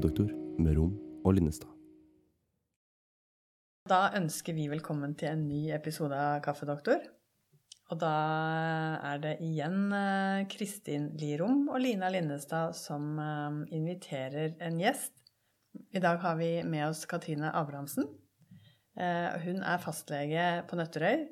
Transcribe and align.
Kaffedoktor 0.00 0.30
med 0.64 0.78
Rom 0.78 0.92
og 1.28 1.34
Linnestad. 1.36 1.68
Da 3.90 3.98
ønsker 4.16 4.56
vi 4.56 4.64
velkommen 4.72 5.12
til 5.12 5.28
en 5.28 5.42
ny 5.44 5.74
episode 5.76 6.16
av 6.16 6.38
Kaffedoktor. 6.40 7.02
Og 7.92 8.00
da 8.00 8.14
er 9.10 9.20
det 9.20 9.34
igjen 9.44 9.92
eh, 9.92 10.46
Kristin 10.48 11.10
Lirom 11.20 11.68
og 11.68 11.82
Lina 11.84 12.08
Linnestad 12.08 12.72
som 12.80 13.12
eh, 13.20 13.60
inviterer 13.76 14.56
en 14.64 14.80
gjest. 14.80 15.12
I 15.92 16.00
dag 16.00 16.16
har 16.24 16.40
vi 16.40 16.48
med 16.64 16.86
oss 16.86 17.04
Katrine 17.04 17.52
Abrahamsen. 17.52 18.08
Eh, 18.96 19.36
Hun 19.44 19.60
er 19.60 19.84
fastlege 19.84 20.50
på 20.70 20.80
Nøtterøy, 20.80 21.26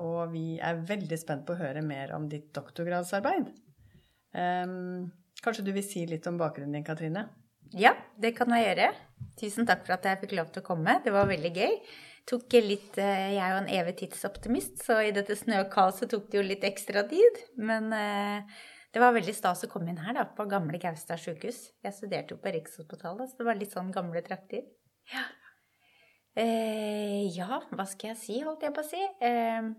og 0.00 0.30
vi 0.32 0.60
er 0.64 0.80
veldig 0.88 1.16
spent 1.20 1.44
på 1.44 1.52
å 1.52 1.60
høre 1.60 1.84
mer 1.84 2.16
om 2.16 2.24
ditt 2.30 2.54
doktorgradsarbeid. 2.56 3.50
Kanskje 4.32 5.64
du 5.66 5.74
vil 5.74 5.84
si 5.84 6.06
litt 6.06 6.28
om 6.30 6.38
bakgrunnen 6.38 6.78
din, 6.78 6.86
Katrine? 6.86 7.26
Ja, 7.74 7.96
det 8.20 8.34
kan 8.36 8.52
jeg 8.54 8.68
gjøre. 8.68 8.90
Tusen 9.40 9.66
takk 9.68 9.86
for 9.86 9.96
at 9.96 10.06
jeg 10.06 10.20
fikk 10.22 10.36
lov 10.38 10.52
til 10.52 10.62
å 10.62 10.66
komme. 10.66 11.00
Det 11.04 11.14
var 11.14 11.28
veldig 11.28 11.52
gøy. 11.56 11.74
Tok 12.26 12.56
litt, 12.58 12.96
eh, 12.98 13.34
jeg 13.36 13.42
er 13.42 13.52
jo 13.52 13.58
en 13.62 13.68
evig 13.70 13.96
tidsoptimist, 14.00 14.80
så 14.82 14.98
i 15.06 15.12
dette 15.14 15.36
snøkaoset 15.38 16.10
tok 16.10 16.30
det 16.30 16.40
jo 16.40 16.46
litt 16.46 16.64
ekstra 16.66 17.04
tid. 17.06 17.42
Men 17.56 17.92
eh, 17.94 18.42
det 18.92 19.02
var 19.02 19.14
veldig 19.14 19.34
stas 19.36 19.62
å 19.62 19.70
komme 19.70 19.92
inn 19.92 20.02
her, 20.02 20.14
da, 20.16 20.24
på 20.24 20.48
gamle 20.50 20.80
Gaustad 20.82 21.20
sjukehus. 21.22 21.70
Jeg 21.84 21.94
studerte 21.94 22.34
jo 22.34 22.42
på 22.42 22.52
Rikshospitalet, 22.54 23.30
så 23.30 23.38
det 23.38 23.46
var 23.46 23.58
litt 23.60 23.74
sånn 23.76 23.92
gamle 23.94 24.22
trakter. 24.26 24.64
Ja. 25.12 25.26
Eh, 26.36 27.28
ja, 27.32 27.62
hva 27.70 27.86
skal 27.88 28.12
jeg 28.12 28.20
si, 28.20 28.40
holdt 28.44 28.66
jeg 28.66 28.74
på 28.76 28.82
å 28.82 28.88
si. 28.88 29.02
Eh, 29.24 29.70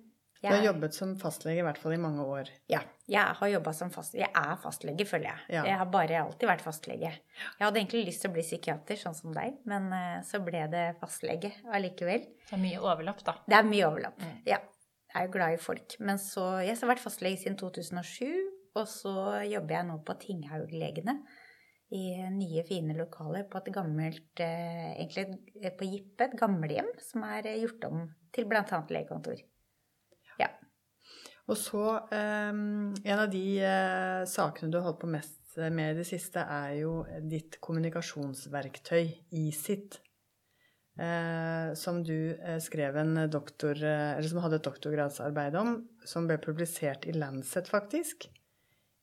Du 0.42 0.48
har 0.52 0.64
jobbet 0.68 0.94
som 0.94 1.16
fastlege 1.18 1.62
i 1.62 1.66
hvert 1.66 1.80
fall 1.82 1.96
i 1.96 2.00
mange 2.02 2.24
år. 2.26 2.52
ja, 2.70 2.82
jeg 3.10 3.38
har 3.40 3.50
jobba 3.50 3.74
som 3.74 3.90
fastlege. 3.94 4.28
Jeg 4.28 4.52
er 4.52 4.60
fastlege, 4.62 5.06
føler 5.10 5.30
jeg. 5.32 5.46
Ja. 5.58 5.64
Jeg 5.66 5.80
har 5.82 5.90
bare 5.92 6.22
alltid 6.22 6.50
vært 6.50 6.66
fastlege. 6.66 7.12
Jeg 7.14 7.64
hadde 7.64 7.80
egentlig 7.82 8.06
lyst 8.10 8.22
til 8.24 8.32
å 8.32 8.36
bli 8.36 8.46
psykiater, 8.46 9.00
sånn 9.02 9.18
som 9.18 9.34
deg, 9.36 9.58
men 9.70 9.90
eh, 9.96 10.20
så 10.28 10.42
ble 10.44 10.66
det 10.72 10.86
fastlege 11.02 11.54
allikevel. 11.74 12.28
Det 12.48 12.56
er 12.58 12.62
mye 12.62 12.84
overlapp, 12.84 13.24
da. 13.26 13.38
Det 13.48 13.58
er 13.58 13.68
mye 13.68 13.90
overlapp. 13.90 14.22
Ja. 14.46 14.62
Jeg 15.08 15.24
er 15.24 15.28
jo 15.30 15.34
glad 15.34 15.56
i 15.56 15.60
folk. 15.64 15.98
Men 16.04 16.20
så 16.22 16.46
Jeg 16.62 16.78
har 16.78 16.92
vært 16.92 17.02
fastlege 17.02 17.40
siden 17.42 17.58
2007, 17.58 18.28
og 18.78 18.88
så 18.92 19.14
jobber 19.48 19.80
jeg 19.80 19.88
nå 19.90 20.00
på 20.06 20.18
Tinghauglegene. 20.22 21.18
I 21.98 22.28
nye, 22.36 22.66
fine 22.68 22.94
lokaler 22.98 23.46
på 23.48 23.62
et 23.62 23.70
gammelt 23.72 24.42
eh, 24.44 24.90
Egentlig 25.00 25.72
på 25.80 25.88
Jippe, 25.88 26.26
et 26.28 26.34
gamlehjem 26.36 26.90
som 27.00 27.24
er 27.24 27.48
eh, 27.48 27.62
gjort 27.64 27.88
om 27.88 28.02
til 28.36 28.50
bl.a. 28.50 28.82
legekontor. 28.92 29.40
Ja. 30.42 30.50
Og 31.48 31.56
så 31.60 31.84
um, 32.12 32.94
En 33.06 33.20
av 33.22 33.30
de 33.32 33.46
uh, 33.64 34.24
sakene 34.28 34.72
du 34.72 34.80
har 34.80 34.90
holdt 34.90 35.04
på 35.06 35.12
mest 35.12 35.36
med 35.58 35.96
i 35.96 35.98
det 35.98 36.06
siste, 36.06 36.44
er 36.44 36.76
jo 36.84 37.00
ditt 37.26 37.58
kommunikasjonsverktøy, 37.66 39.08
ISIT. 39.42 39.98
Uh, 40.98 41.74
som 41.78 42.02
du 42.06 42.34
uh, 42.38 42.58
skrev 42.62 42.98
en 42.98 43.28
doktor... 43.30 43.78
Eh, 43.78 44.16
eller 44.18 44.30
som 44.30 44.42
hadde 44.42 44.58
et 44.58 44.66
doktorgradsarbeid 44.66 45.58
om, 45.60 45.76
som 46.10 46.26
ble 46.30 46.40
publisert 46.42 47.06
i 47.06 47.14
Lancet, 47.14 47.70
faktisk. 47.70 48.26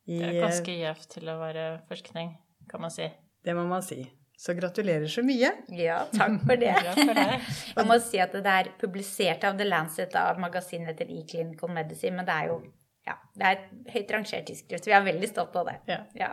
I, 0.06 0.18
Det 0.18 0.30
er 0.32 0.40
ganske 0.42 0.74
gjevt 0.74 1.08
til 1.14 1.30
å 1.30 1.38
være 1.38 1.68
forskning, 1.90 2.34
kan 2.70 2.82
man 2.82 2.92
si. 2.94 3.06
Det 3.46 3.54
må 3.56 3.66
man 3.70 3.84
si. 3.86 4.02
Så 4.36 4.54
gratulerer 4.58 5.06
så 5.08 5.22
mye. 5.24 5.50
ja, 5.78 6.00
takk 6.12 6.40
for 6.42 6.58
det. 6.60 6.74
For. 6.98 7.20
Jeg 7.78 7.86
må 7.88 7.98
si 8.02 8.18
at 8.22 8.34
det 8.34 8.54
er 8.54 8.72
publisert 8.80 9.44
av 9.46 9.58
The 9.58 9.68
Lancet 9.68 10.16
av 10.18 10.40
magasinet 10.42 10.98
til 10.98 11.12
E-Clinical 11.20 11.70
Medicine, 11.72 12.16
men 12.18 12.26
det 12.28 12.34
er 12.34 12.50
jo 12.50 12.58
ja, 13.04 13.18
det 13.36 13.44
er 13.46 13.58
et 13.58 13.92
høyt 13.92 14.12
rangert 14.14 14.46
tidsskrift. 14.48 14.88
Vi 14.88 14.94
er 14.96 15.04
veldig 15.04 15.28
stolt 15.28 15.56
av 15.60 15.68
det. 15.68 15.76
Ja. 15.90 16.00
Ja. 16.16 16.30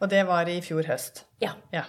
Og 0.00 0.08
det 0.08 0.22
var 0.28 0.48
i 0.48 0.60
fjor 0.64 0.86
høst. 0.88 1.26
ja. 1.44 1.52
Ja. 1.74 1.84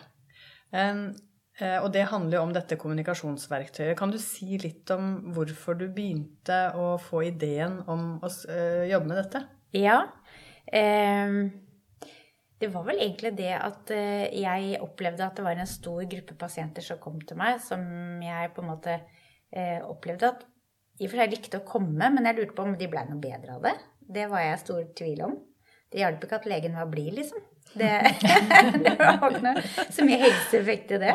Um, 0.70 1.16
eh, 1.58 1.80
og 1.82 1.88
det 1.96 2.04
handler 2.12 2.38
jo 2.38 2.44
om 2.44 2.52
dette 2.54 2.78
kommunikasjonsverktøyet. 2.78 3.96
Kan 3.98 4.12
du 4.14 4.20
si 4.22 4.60
litt 4.62 4.92
om 4.94 5.32
hvorfor 5.34 5.80
du 5.80 5.88
begynte 5.88 6.60
å 6.78 6.92
få 7.02 7.24
ideen 7.32 7.80
om 7.90 8.20
å 8.22 8.30
eh, 8.52 8.86
jobbe 8.92 9.10
med 9.10 9.18
dette? 9.24 9.42
Ja. 9.74 10.04
ehm, 10.74 11.50
det 12.60 12.68
var 12.74 12.84
vel 12.90 13.00
egentlig 13.00 13.32
det 13.38 13.54
at 13.56 13.92
eh, 13.96 14.26
jeg 14.36 14.80
opplevde 14.84 15.26
at 15.26 15.38
det 15.38 15.46
var 15.46 15.56
en 15.56 15.70
stor 15.70 16.04
gruppe 16.12 16.36
pasienter 16.40 16.84
som 16.84 17.00
kom 17.02 17.20
til 17.24 17.40
meg, 17.40 17.62
som 17.64 17.82
jeg 18.24 18.52
på 18.56 18.64
en 18.64 18.72
måte 18.74 18.96
eh, 18.96 19.80
opplevde 19.80 20.34
at 20.34 20.48
i 21.00 21.08
og 21.08 21.14
for 21.14 21.22
seg 21.22 21.32
likte 21.32 21.62
å 21.62 21.68
komme, 21.68 22.10
men 22.12 22.26
jeg 22.28 22.36
lurte 22.36 22.58
på 22.58 22.66
om 22.68 22.74
de 22.76 22.90
blei 22.92 23.06
noe 23.08 23.22
bedre 23.24 23.56
av 23.56 23.64
det. 23.64 23.78
Det 24.00 24.26
var 24.28 24.44
jeg 24.44 24.58
i 24.58 24.64
stor 24.66 24.82
tvil 25.00 25.22
om. 25.30 25.38
Det 25.90 26.02
hjalp 26.02 26.26
ikke 26.26 26.42
at 26.42 26.50
legen 26.52 26.76
var 26.76 26.90
blid, 26.92 27.14
liksom. 27.16 27.46
Det, 27.70 27.88
det 28.84 28.96
var 28.98 29.24
ikke 29.30 29.46
noe, 29.46 29.64
så 29.96 30.06
mye 30.06 30.20
helseeffekt 30.26 30.92
i 30.98 31.00
det. 31.06 31.14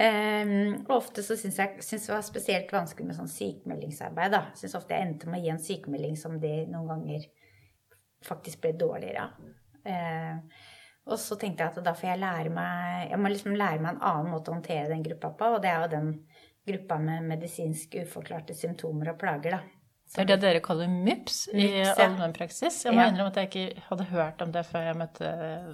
Ehm, 0.00 0.54
og 0.86 0.94
ofte 0.96 1.22
så 1.26 1.36
syns 1.36 1.60
jeg 1.60 1.84
synes 1.84 2.08
det 2.08 2.14
var 2.14 2.24
spesielt 2.26 2.72
vanskelig 2.72 3.10
med 3.10 3.18
sånn 3.18 3.30
sykemeldingsarbeid. 3.34 4.32
da. 4.32 4.42
Syns 4.56 4.78
ofte 4.78 4.96
jeg 4.96 5.10
endte 5.10 5.28
med 5.28 5.42
å 5.42 5.44
gi 5.44 5.52
en 5.52 5.62
sykemelding 5.68 6.16
som 6.18 6.40
de 6.40 6.54
noen 6.72 6.88
ganger 6.94 7.28
faktisk 8.24 8.64
ble 8.64 8.72
dårligere 8.80 9.28
av. 9.28 9.52
Og 11.08 11.16
så 11.20 11.38
tenkte 11.40 11.64
jeg 11.64 11.72
at 11.72 11.84
da 11.86 11.94
får 11.96 12.10
jeg 12.10 12.20
lære 12.20 12.50
meg 12.52 13.08
Jeg 13.10 13.18
må 13.22 13.30
liksom 13.32 13.56
lære 13.56 13.80
meg 13.80 13.94
en 13.96 14.04
annen 14.10 14.30
måte 14.34 14.52
å 14.52 14.58
håndtere 14.58 14.90
den 14.92 15.02
gruppa 15.06 15.30
på, 15.40 15.54
og 15.56 15.62
det 15.64 15.70
er 15.72 15.82
jo 15.86 15.90
den 15.96 16.12
gruppa 16.68 16.98
med 17.00 17.24
medisinsk 17.30 17.96
uforklarte 18.02 18.54
symptomer 18.56 19.14
og 19.14 19.18
plager, 19.20 19.56
da. 19.56 19.60
Det 20.08 20.22
er 20.22 20.28
det 20.30 20.36
dere 20.40 20.60
kaller 20.64 20.88
MIPS 20.88 21.34
i 21.52 21.66
ja. 21.82 21.90
allmennpraksis. 22.00 22.78
Jeg 22.86 22.94
må 22.96 23.02
Ja. 23.02 23.08
innrømme 23.10 23.28
at 23.28 23.36
jeg 23.42 23.48
ikke 23.50 23.82
hadde 23.90 24.06
hørt 24.08 24.40
om 24.44 24.52
det 24.52 24.62
før 24.64 24.86
jeg 24.86 24.96
møtte 24.96 25.32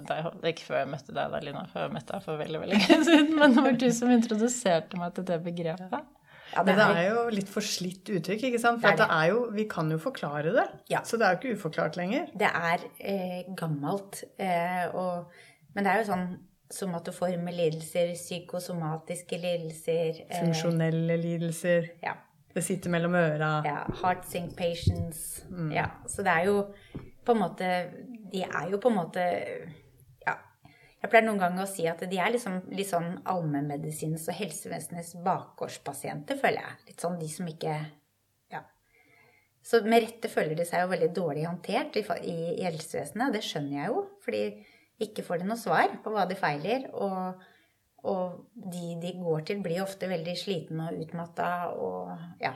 deg. 0.09 0.25
Ikke 0.51 0.65
før 0.67 0.79
jeg 0.81 0.89
møtte 0.91 1.15
deg, 1.15 1.31
da, 1.31 1.39
Lina, 1.39 1.61
før 1.71 1.85
jeg 1.85 1.93
møtte 1.95 2.13
deg 2.17 2.25
for 2.25 2.41
veldig 2.43 2.59
veldig 2.63 2.79
lenge 2.81 2.97
siden. 3.07 3.31
Men 3.39 3.55
det 3.55 3.63
var 3.63 3.77
du 3.79 3.87
som 3.95 4.11
introduserte 4.11 4.99
meg 4.99 5.13
til 5.15 5.27
det 5.31 5.37
begrepet. 5.45 6.11
Ja, 6.55 6.63
Det, 6.63 6.75
det 6.79 6.85
er 7.01 7.09
jo 7.11 7.23
litt 7.35 7.49
forslitt 7.51 8.09
uttrykk, 8.15 8.43
ikke 8.49 8.59
sant? 8.63 8.81
For 8.81 8.95
Det 8.95 9.05
er 9.05 9.21
det 9.25 9.31
jo, 9.33 9.41
vi 9.53 9.65
kan 9.69 9.91
jo 9.91 9.97
forklare 10.01 10.53
det. 10.55 10.65
Ja. 10.89 11.01
Så 11.03 11.19
det 11.19 11.27
er 11.27 11.35
jo 11.35 11.41
ikke 11.41 11.57
uforklart 11.59 11.97
lenger. 11.99 12.29
Det 12.33 12.47
er 12.47 12.85
eh, 12.99 13.41
gammelt. 13.59 14.23
Eh, 14.39 14.85
og, 14.95 15.31
men 15.75 15.83
det 15.83 15.91
er 15.93 16.03
jo 16.03 16.09
sånn 16.13 16.27
somatoforme 16.75 17.51
lidelser, 17.53 18.15
psykosomatiske 18.17 19.37
lidelser 19.37 20.23
eh, 20.25 20.39
Funksjonelle 20.39 21.17
lidelser. 21.21 21.91
ja, 22.03 22.15
Det 22.55 22.63
sitter 22.63 22.89
mellom 22.89 23.13
øra. 23.19 23.51
ja, 23.67 23.81
Heart 24.01 24.25
sync 24.31 24.55
patients. 24.57 25.43
Ja, 25.71 25.89
så 26.07 26.23
det 26.25 26.31
er 26.31 26.47
jo 26.49 26.61
på 27.25 27.33
en 27.35 27.41
måte 27.41 27.67
De 28.31 28.41
er 28.43 28.69
jo 28.71 28.77
på 28.81 28.89
en 28.89 28.95
måte. 29.01 29.25
Jeg 31.05 31.11
pleier 31.11 31.25
noen 31.27 31.37
ganger 31.37 31.61
å 31.61 31.69
si 31.69 31.83
at 31.85 31.99
de 32.09 32.17
er 32.17 32.31
liksom 32.33 32.63
litt 32.73 32.89
sånn 32.89 33.11
allmennmedisinens 33.29 34.23
og 34.31 34.39
helsevesenets 34.39 35.11
bakgårdspasienter, 35.21 36.39
føler 36.41 36.63
jeg. 36.63 36.79
Litt 36.87 37.03
sånn 37.05 37.19
de 37.19 37.27
som 37.29 37.51
ikke 37.51 37.75
Ja. 38.49 38.63
Så 39.61 39.83
med 39.85 40.01
rette 40.01 40.31
føler 40.33 40.57
de 40.57 40.65
seg 40.65 40.81
jo 40.81 40.89
veldig 40.89 41.11
dårlig 41.13 41.45
håndtert 41.45 41.99
i, 42.01 42.05
i, 42.25 42.63
helsevesenet, 42.65 43.35
det 43.37 43.43
skjønner 43.45 43.77
jeg 43.77 43.93
jo. 43.93 44.01
fordi 44.25 44.41
ikke 45.05 45.27
får 45.27 45.43
de 45.43 45.51
noe 45.51 45.61
svar 45.61 45.93
på 46.01 46.15
hva 46.15 46.25
de 46.25 46.39
feiler. 46.39 46.89
Og, 46.97 47.45
og 48.09 48.49
de 48.73 48.95
de 49.05 49.13
går 49.21 49.45
til, 49.45 49.61
blir 49.61 49.83
ofte 49.85 50.09
veldig 50.09 50.35
slitne 50.41 50.89
og 50.89 51.05
utmatta 51.05 51.51
og 51.85 52.15
ja. 52.41 52.55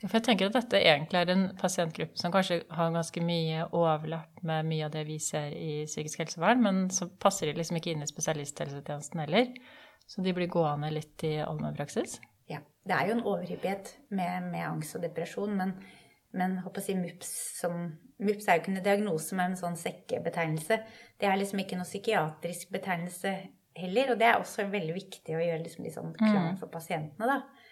For 0.00 0.16
jeg 0.16 0.24
tenker 0.24 0.48
at 0.48 0.56
dette 0.56 0.80
egentlig 0.80 1.18
er 1.20 1.30
en 1.34 1.46
pasientgruppe 1.60 2.16
som 2.16 2.32
kanskje 2.32 2.62
har 2.72 2.92
ganske 2.94 3.20
mye 3.24 3.66
overlapp 3.76 4.40
med 4.48 4.68
mye 4.70 4.86
av 4.86 4.94
det 4.94 5.04
vi 5.08 5.18
ser 5.20 5.52
i 5.52 5.84
psykisk 5.84 6.22
helsevern, 6.22 6.62
men 6.64 6.82
så 6.94 7.10
passer 7.20 7.50
de 7.50 7.58
liksom 7.58 7.76
ikke 7.76 7.92
inn 7.92 8.04
i 8.06 8.08
spesialisthelsetjenesten 8.08 9.20
heller. 9.20 9.50
Så 10.08 10.24
de 10.24 10.32
blir 10.34 10.48
gående 10.50 10.88
litt 10.94 11.22
i 11.28 11.36
allmennpraksis. 11.44 12.18
ja. 12.48 12.62
Det 12.80 12.96
er 12.96 13.10
jo 13.10 13.18
en 13.18 13.26
overhyppighet 13.28 13.90
med, 14.16 14.46
med 14.50 14.64
angst 14.64 14.96
og 14.96 15.02
depresjon, 15.04 15.52
men, 15.54 15.74
men 16.32 16.56
håper 16.64 16.80
å 16.80 16.84
si 16.86 16.96
MUPS 16.96 17.32
som 17.60 17.76
MUPS 18.20 18.48
er 18.48 18.56
jo 18.56 18.62
ikke 18.62 18.72
en 18.72 18.84
diagnose 18.84 19.36
men 19.36 19.52
en 19.52 19.60
sånn 19.60 19.76
sekkebetegnelse. 19.78 20.78
Det 21.20 21.28
er 21.28 21.36
liksom 21.38 21.60
ikke 21.60 21.76
noe 21.76 21.88
psykiatrisk 21.88 22.72
betegnelse 22.72 23.34
heller, 23.76 24.14
og 24.14 24.20
det 24.20 24.30
er 24.30 24.40
også 24.40 24.66
veldig 24.72 24.96
viktig 24.96 25.36
å 25.36 25.44
gjøre 25.44 25.62
liksom 25.62 25.86
litt 25.86 25.96
sånn 25.96 26.16
klart 26.16 26.58
for 26.60 26.72
pasientene, 26.72 27.28
da. 27.28 27.68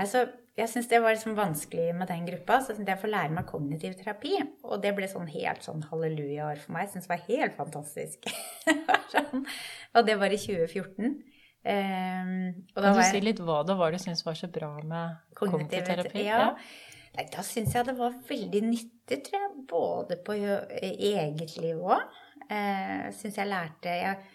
Altså, 0.00 0.24
jeg 0.58 0.68
syns 0.68 0.88
det 0.90 0.98
var 1.00 1.14
liksom 1.14 1.36
vanskelig 1.38 1.92
med 1.96 2.10
den 2.10 2.26
gruppa, 2.26 2.58
så 2.64 2.74
jeg 2.74 3.00
får 3.00 3.12
lære 3.12 3.34
meg 3.36 3.46
kognitiv 3.48 3.94
terapi. 4.00 4.34
Og 4.66 4.80
det 4.82 4.92
ble 4.96 5.08
sånn 5.08 5.30
helt 5.30 5.64
sånn 5.64 5.84
halleluja-år 5.88 6.62
for 6.64 6.74
meg. 6.74 6.88
Jeg 6.88 6.94
syns 6.96 7.06
det 7.06 7.12
var 7.14 7.26
helt 7.28 7.58
fantastisk. 7.58 8.30
sånn. 9.14 9.44
Og 9.94 10.08
det 10.08 10.16
var 10.20 10.34
i 10.34 10.40
2014. 10.40 11.14
Um, 11.60 12.30
og 12.72 12.78
da 12.80 12.88
Kan 12.88 12.94
du 12.96 12.98
var 13.02 13.10
si 13.10 13.20
litt 13.20 13.40
hva 13.44 13.58
det 13.68 13.76
var 13.76 13.92
du 13.92 14.00
syntes 14.00 14.24
var 14.24 14.38
så 14.38 14.48
bra 14.52 14.72
med 14.80 15.36
kognitiv 15.36 15.84
terapi? 15.86 16.24
Ja. 16.24 16.54
Nei, 17.10 17.26
da 17.30 17.42
syns 17.44 17.74
jeg 17.74 17.88
det 17.88 17.96
var 17.98 18.18
veldig 18.28 18.64
nyttig, 18.66 19.22
tror 19.26 19.38
jeg. 19.38 19.64
Både 19.70 20.18
på 20.24 20.36
eget 20.36 21.56
liv 21.62 21.78
òg. 21.78 22.20
Uh, 22.50 23.08
syns 23.14 23.38
jeg 23.38 23.46
lærte 23.46 23.94
jeg, 23.94 24.30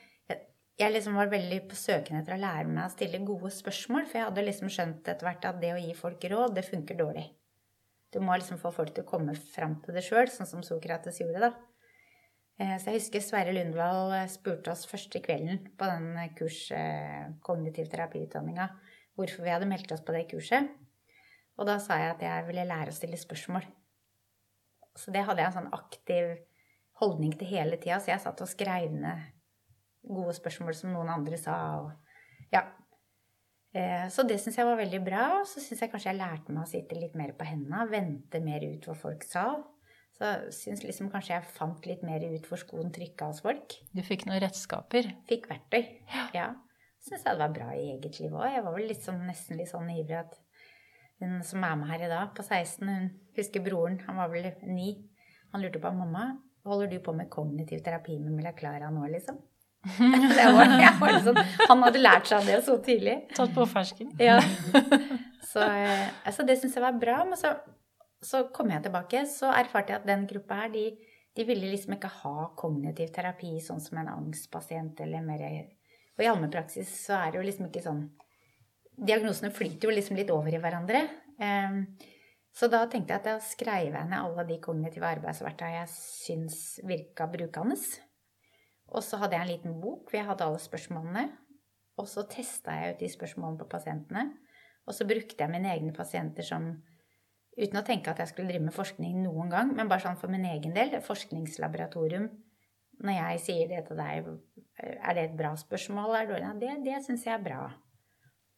jeg, 0.75 0.91
liksom 0.91 1.15
var 1.15 1.31
veldig 1.31 1.61
på 1.69 1.77
søken 1.79 2.19
etter 2.19 2.35
å 2.35 2.41
lære 2.41 2.67
meg 2.67 2.85
å 2.85 2.93
stille 2.93 3.21
gode 3.27 3.51
spørsmål. 3.53 4.07
For 4.09 4.19
jeg 4.19 4.27
hadde 4.27 4.45
liksom 4.47 4.71
skjønt 4.73 5.07
etter 5.07 5.27
hvert 5.27 5.47
at 5.47 5.61
det 5.61 5.71
å 5.75 5.79
gi 5.79 5.93
folk 5.97 6.25
råd, 6.31 6.55
det 6.57 6.65
funker 6.67 6.99
dårlig. 6.99 7.29
Du 8.11 8.19
må 8.23 8.35
liksom 8.37 8.59
få 8.59 8.71
folk 8.75 8.93
til 8.95 9.05
å 9.05 9.09
komme 9.09 9.35
fram 9.55 9.79
til 9.83 9.95
det 9.95 10.03
sjøl, 10.05 10.27
sånn 10.31 10.49
som 10.49 10.63
Sokrates 10.63 11.19
gjorde, 11.19 11.49
da. 11.49 11.53
Eh, 12.59 12.77
Så 12.79 12.91
jeg 12.91 13.01
husker 13.01 13.23
Sverre 13.23 13.53
Lundvall 13.55 14.13
eh, 14.15 14.29
spurte 14.31 14.71
oss 14.71 14.85
første 14.87 15.19
kvelden 15.23 15.59
på 15.75 15.89
den 15.89 16.13
eh, 16.21 16.31
kurs 16.37 16.61
kognitiv 17.43 17.89
terapiutdanninga 17.91 18.69
hvorfor 19.15 19.43
vi 19.43 19.51
hadde 19.51 19.67
meldt 19.67 19.91
oss 19.95 20.03
på 20.03 20.15
det 20.15 20.25
kurset. 20.31 20.69
Og 21.55 21.67
da 21.67 21.77
sa 21.79 21.99
jeg 21.99 22.13
at 22.15 22.23
jeg 22.23 22.47
ville 22.49 22.67
lære 22.67 22.91
å 22.91 22.95
stille 22.95 23.19
spørsmål. 23.19 23.63
Så 24.95 25.11
det 25.11 25.23
hadde 25.27 25.43
jeg 25.43 25.51
en 25.51 25.57
sånn 25.59 25.75
aktiv 25.75 26.33
holdning 26.99 27.35
til 27.35 27.51
hele 27.51 27.79
tida, 27.79 27.99
så 27.99 28.13
jeg 28.13 28.23
satt 28.23 28.43
og 28.43 28.51
skrev 28.51 28.91
ned 28.91 29.34
gode 30.07 30.33
spørsmål 30.37 30.75
som 30.77 30.93
noen 30.95 31.11
andre 31.13 31.37
sa. 31.41 31.59
Og, 31.83 31.93
ja. 32.53 32.63
Eh, 33.75 34.07
Så 34.09 34.23
det 34.27 34.39
syns 34.41 34.57
jeg 34.57 34.67
var 34.67 34.79
veldig 34.79 35.03
bra. 35.05 35.23
Og 35.41 35.47
Så 35.47 35.63
syns 35.63 35.81
jeg 35.81 35.91
kanskje 35.91 36.11
jeg 36.13 36.19
lærte 36.19 36.53
meg 36.53 36.63
å 36.63 36.69
sitte 36.69 36.99
litt 36.99 37.15
mer 37.15 37.33
på 37.37 37.47
hendene, 37.47 37.87
vente 37.91 38.41
mer 38.43 38.65
ut 38.65 38.85
hva 38.85 38.95
folk 38.95 39.23
sa. 39.23 39.47
Så 40.15 40.29
syns 40.55 40.85
liksom 40.85 41.09
kanskje 41.11 41.33
jeg 41.35 41.49
fant 41.57 41.85
litt 41.89 42.03
mer 42.07 42.23
ut 42.23 42.45
hvor 42.47 42.61
skoen 42.61 42.93
trykka 42.95 43.27
hos 43.31 43.41
folk. 43.43 43.75
Du 43.91 44.01
fikk 44.05 44.23
noen 44.29 44.39
redskaper. 44.45 45.09
Fikk 45.27 45.49
verktøy. 45.51 45.83
Ja. 46.33 46.53
Syns 47.03 47.25
jeg 47.25 47.35
det 47.35 47.41
var 47.41 47.51
bra 47.53 47.67
i 47.75 47.89
eget 47.97 48.21
liv 48.21 48.31
òg. 48.33 48.47
Jeg 48.53 48.63
var 48.63 48.73
vel 48.77 48.87
litt 48.89 49.03
sånn, 49.03 49.19
nesten 49.27 49.59
litt 49.59 49.69
sånn 49.69 49.91
ivrig 49.91 50.21
at 50.23 50.39
hun 51.21 51.43
som 51.47 51.63
er 51.63 51.75
med 51.79 51.87
her 51.91 52.05
i 52.07 52.11
dag, 52.11 52.31
på 52.35 52.43
16, 52.43 52.87
hun 52.87 53.11
husker 53.37 53.63
broren, 53.63 53.99
han 54.07 54.17
var 54.19 54.31
vel 54.31 54.49
9. 54.63 54.87
Han 55.53 55.63
lurte 55.63 55.79
på 55.83 55.91
mamma, 55.95 56.25
holder 56.67 56.89
du 56.91 56.97
på 57.03 57.13
med 57.15 57.29
kognitiv 57.31 57.83
terapi 57.85 58.17
med 58.19 58.35
Milla 58.35 58.51
Clara 58.57 58.89
nå, 58.91 59.05
liksom? 59.13 59.37
var, 60.57 60.73
var 60.99 61.17
sånn, 61.25 61.39
han 61.69 61.83
hadde 61.85 62.01
lært 62.01 62.29
seg 62.31 62.47
det 62.49 62.59
så 62.65 62.77
tidlig. 62.83 63.15
Tatt 63.35 63.53
på 63.55 63.67
fersken. 63.69 64.11
Ja. 64.21 64.39
Så 65.55 65.63
altså, 65.63 66.43
det 66.43 66.57
syns 66.59 66.73
jeg 66.75 66.83
var 66.83 66.97
bra. 66.99 67.21
Men 67.23 67.39
så, 67.39 67.53
så 68.19 68.41
kom 68.51 68.73
jeg 68.73 68.83
tilbake, 68.83 69.21
så 69.31 69.53
erfarte 69.55 69.93
jeg 69.93 70.01
at 70.01 70.09
den 70.09 70.25
gruppa 70.27 70.57
her, 70.65 70.73
de, 70.73 70.89
de 71.31 71.45
ville 71.47 71.69
liksom 71.71 71.95
ikke 71.95 72.11
ha 72.23 72.49
kognitiv 72.59 73.13
terapi 73.15 73.53
sånn 73.63 73.79
som 73.79 74.01
en 74.01 74.11
angstpasient 74.17 74.99
eller 75.05 75.23
mer 75.23 75.45
Og 76.17 76.25
i 76.25 76.27
allmennpraksis 76.27 76.91
så 77.05 77.21
er 77.21 77.31
det 77.31 77.39
jo 77.39 77.45
liksom 77.47 77.69
ikke 77.69 77.85
sånn 77.85 78.03
Diagnosene 78.95 79.51
flyter 79.51 79.89
jo 79.89 79.95
liksom 79.95 80.15
litt 80.15 80.29
over 80.31 80.53
i 80.55 80.59
hverandre. 80.63 81.01
Um, 81.35 81.81
Så 82.55 82.69
da 82.71 82.85
tenkte 82.87 83.11
jeg 83.11 83.19
at 83.19 83.25
jeg 83.27 83.47
skrev 83.49 83.95
ned 83.95 84.15
alle 84.15 84.45
de 84.47 84.55
kognitive 84.63 85.07
arbeidsverktøyene 85.09 85.81
jeg 85.81 85.89
syns 85.91 86.59
virka 86.87 87.27
brukende. 87.27 87.75
Og 88.93 89.03
så 89.03 89.17
hadde 89.21 89.37
jeg 89.37 89.45
en 89.45 89.53
liten 89.53 89.77
bok 89.81 90.09
hvor 90.09 90.19
jeg 90.19 90.27
hadde 90.27 90.45
alle 90.45 90.61
spørsmålene. 90.61 91.29
Og 92.01 92.09
så 92.11 92.25
testa 92.29 92.75
jeg 92.75 92.95
ut 92.95 93.01
de 93.01 93.09
spørsmålene 93.11 93.61
på 93.61 93.69
pasientene. 93.71 94.25
Og 94.85 94.93
så 94.93 95.07
brukte 95.07 95.39
jeg 95.41 95.51
mine 95.51 95.71
egne 95.71 95.95
pasienter 95.95 96.45
som 96.45 96.75
Uten 97.55 97.79
å 97.79 97.85
tenke 97.87 98.11
at 98.11 98.19
jeg 98.19 98.33
skulle 98.33 98.51
drive 98.51 98.65
med 98.67 98.75
forskning 98.75 99.21
noen 99.23 99.47
gang, 99.47 99.69
men 99.77 99.87
bare 99.87 100.03
sånn 100.03 100.17
for 100.19 100.31
min 100.31 100.43
egen 100.49 100.73
del. 100.75 100.97
Forskningslaboratorium. 100.99 102.25
Når 102.99 103.15
jeg 103.15 103.41
sier 103.45 103.69
det 103.71 103.79
til 103.87 103.99
deg, 103.99 104.27
er 104.83 105.15
det 105.15 105.23
et 105.23 105.37
bra 105.39 105.53
spørsmål? 105.59 106.17
Er 106.17 106.27
det, 106.27 106.33
dårlig? 106.33 106.49
ja, 106.49 106.53
det, 106.59 106.73
det 106.83 106.99
syns 107.05 107.23
jeg 107.27 107.35
er 107.37 107.45
bra. 107.45 107.61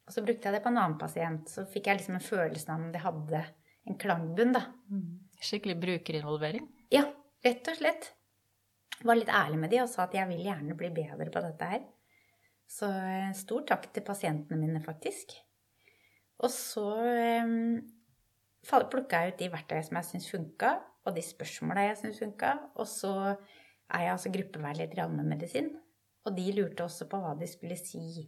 Og 0.08 0.16
så 0.16 0.24
brukte 0.26 0.50
jeg 0.50 0.58
det 0.58 0.64
på 0.66 0.72
en 0.74 0.82
annen 0.82 0.98
pasient. 0.98 1.46
Så 1.52 1.68
fikk 1.70 1.92
jeg 1.92 2.00
liksom 2.00 2.18
en 2.18 2.26
følelse 2.26 2.74
av 2.74 2.82
om 2.82 2.92
det 2.94 3.04
hadde 3.04 3.44
en 3.88 4.02
klangbunn, 4.02 4.58
da. 4.58 4.64
Skikkelig 5.46 5.78
brukerinvolvering. 5.84 6.66
Ja, 6.94 7.06
rett 7.46 7.70
og 7.70 7.78
slett. 7.78 8.12
Var 9.06 9.20
litt 9.20 9.30
ærlig 9.30 9.60
med 9.62 9.70
de 9.74 9.84
og 9.84 9.92
sa 9.92 10.08
at 10.08 10.16
jeg 10.18 10.30
vil 10.32 10.46
gjerne 10.48 10.78
bli 10.78 10.90
bedre 10.96 11.30
på 11.34 11.44
dette 11.44 11.70
her. 11.70 11.84
Så 12.68 12.90
eh, 12.90 13.30
stor 13.38 13.64
takk 13.70 13.88
til 13.94 14.06
pasientene 14.08 14.60
mine, 14.60 14.82
faktisk. 14.84 15.36
Og 16.44 16.52
så 16.54 16.86
um, 17.44 17.78
plukka 18.92 19.24
jeg 19.24 19.34
ut 19.34 19.40
de 19.42 19.52
verktøyene 19.54 19.86
som 19.88 20.00
jeg 20.00 20.10
syns 20.10 20.30
funka, 20.34 20.74
og 21.08 21.16
de 21.16 21.24
spørsmåla 21.24 21.88
jeg 21.88 22.00
syns 22.02 22.22
funka. 22.22 22.54
Og 22.76 22.90
så 22.90 23.14
er 23.32 24.04
jeg 24.04 24.14
altså 24.14 24.34
gruppeveileder 24.34 25.00
i 25.00 25.06
allmennmedisin. 25.06 25.72
Og 26.28 26.36
de 26.36 26.50
lurte 26.58 26.84
også 26.84 27.08
på 27.10 27.22
hva 27.24 27.34
de 27.40 27.48
skulle 27.50 27.78
si. 27.80 28.28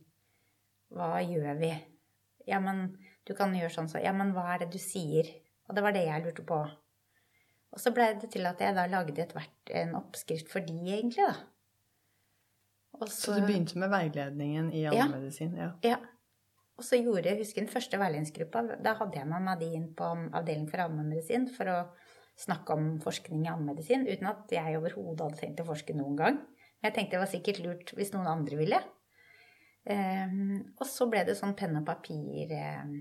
Hva 0.95 1.18
gjør 1.21 1.60
vi? 1.60 1.74
Ja, 2.48 2.62
men 2.63 2.94
du 3.27 3.36
kan 3.38 3.54
gjøre 3.54 3.74
sånn 3.74 3.92
så. 3.92 4.00
Ja, 4.01 4.13
men 4.16 4.31
hva 4.33 4.54
er 4.54 4.63
det 4.63 4.71
du 4.74 4.80
sier? 4.81 5.27
Og 5.68 5.75
det 5.75 5.83
var 5.86 5.94
det 5.94 6.06
jeg 6.07 6.24
lurte 6.24 6.45
på. 6.48 6.63
Og 7.75 7.81
så 7.81 7.94
blei 7.94 8.12
det 8.18 8.31
til 8.33 8.48
at 8.50 8.62
jeg 8.63 8.75
da 8.77 8.86
lagde 8.89 9.21
et 9.21 9.33
vert, 9.36 9.74
en 9.77 9.95
oppskrift 10.00 10.50
for 10.51 10.66
de, 10.66 10.77
egentlig, 10.89 11.25
da. 11.25 11.36
Og 13.00 13.12
Så 13.13 13.36
du 13.38 13.45
begynte 13.45 13.77
med 13.80 13.92
veiledningen 13.94 14.71
i 14.75 14.88
allmedisin? 14.89 15.54
Ja. 15.56 15.69
Ja. 15.86 16.00
Og 16.80 16.86
så 16.88 16.98
gjorde 16.98 17.27
jeg, 17.27 17.42
husker 17.44 17.62
den 17.62 17.71
første 17.71 18.00
veiledningsgruppa, 18.00 18.63
da 18.83 18.95
hadde 18.98 19.19
jeg 19.19 19.27
med 19.27 19.44
meg 19.45 19.60
de 19.62 19.68
inn 19.75 19.89
på 19.95 20.07
avdeling 20.07 20.66
for 20.71 20.81
allmennmedisin 20.83 21.50
for 21.51 21.71
å 21.71 21.80
snakke 22.39 22.75
om 22.75 22.94
forskning 23.04 23.44
i 23.44 23.50
allmennmedisin, 23.51 24.06
uten 24.07 24.30
at 24.31 24.51
jeg 24.56 24.77
overhodet 24.80 25.25
hadde 25.25 25.42
tenkt 25.42 25.63
å 25.63 25.68
forske 25.68 25.95
noen 25.98 26.16
gang. 26.19 26.39
Men 26.80 26.89
jeg 26.89 26.95
tenkte 26.95 27.18
det 27.18 27.24
var 27.25 27.31
sikkert 27.33 27.62
lurt 27.66 27.94
hvis 27.98 28.13
noen 28.16 28.31
andre 28.31 28.60
ville. 28.60 28.80
Um, 29.89 30.60
og 30.80 30.86
så 30.88 31.07
ble 31.12 31.25
det 31.27 31.36
sånn 31.39 31.56
penn 31.60 31.80
og 31.80 31.86
papir 31.88 32.51
eh, 32.56 32.92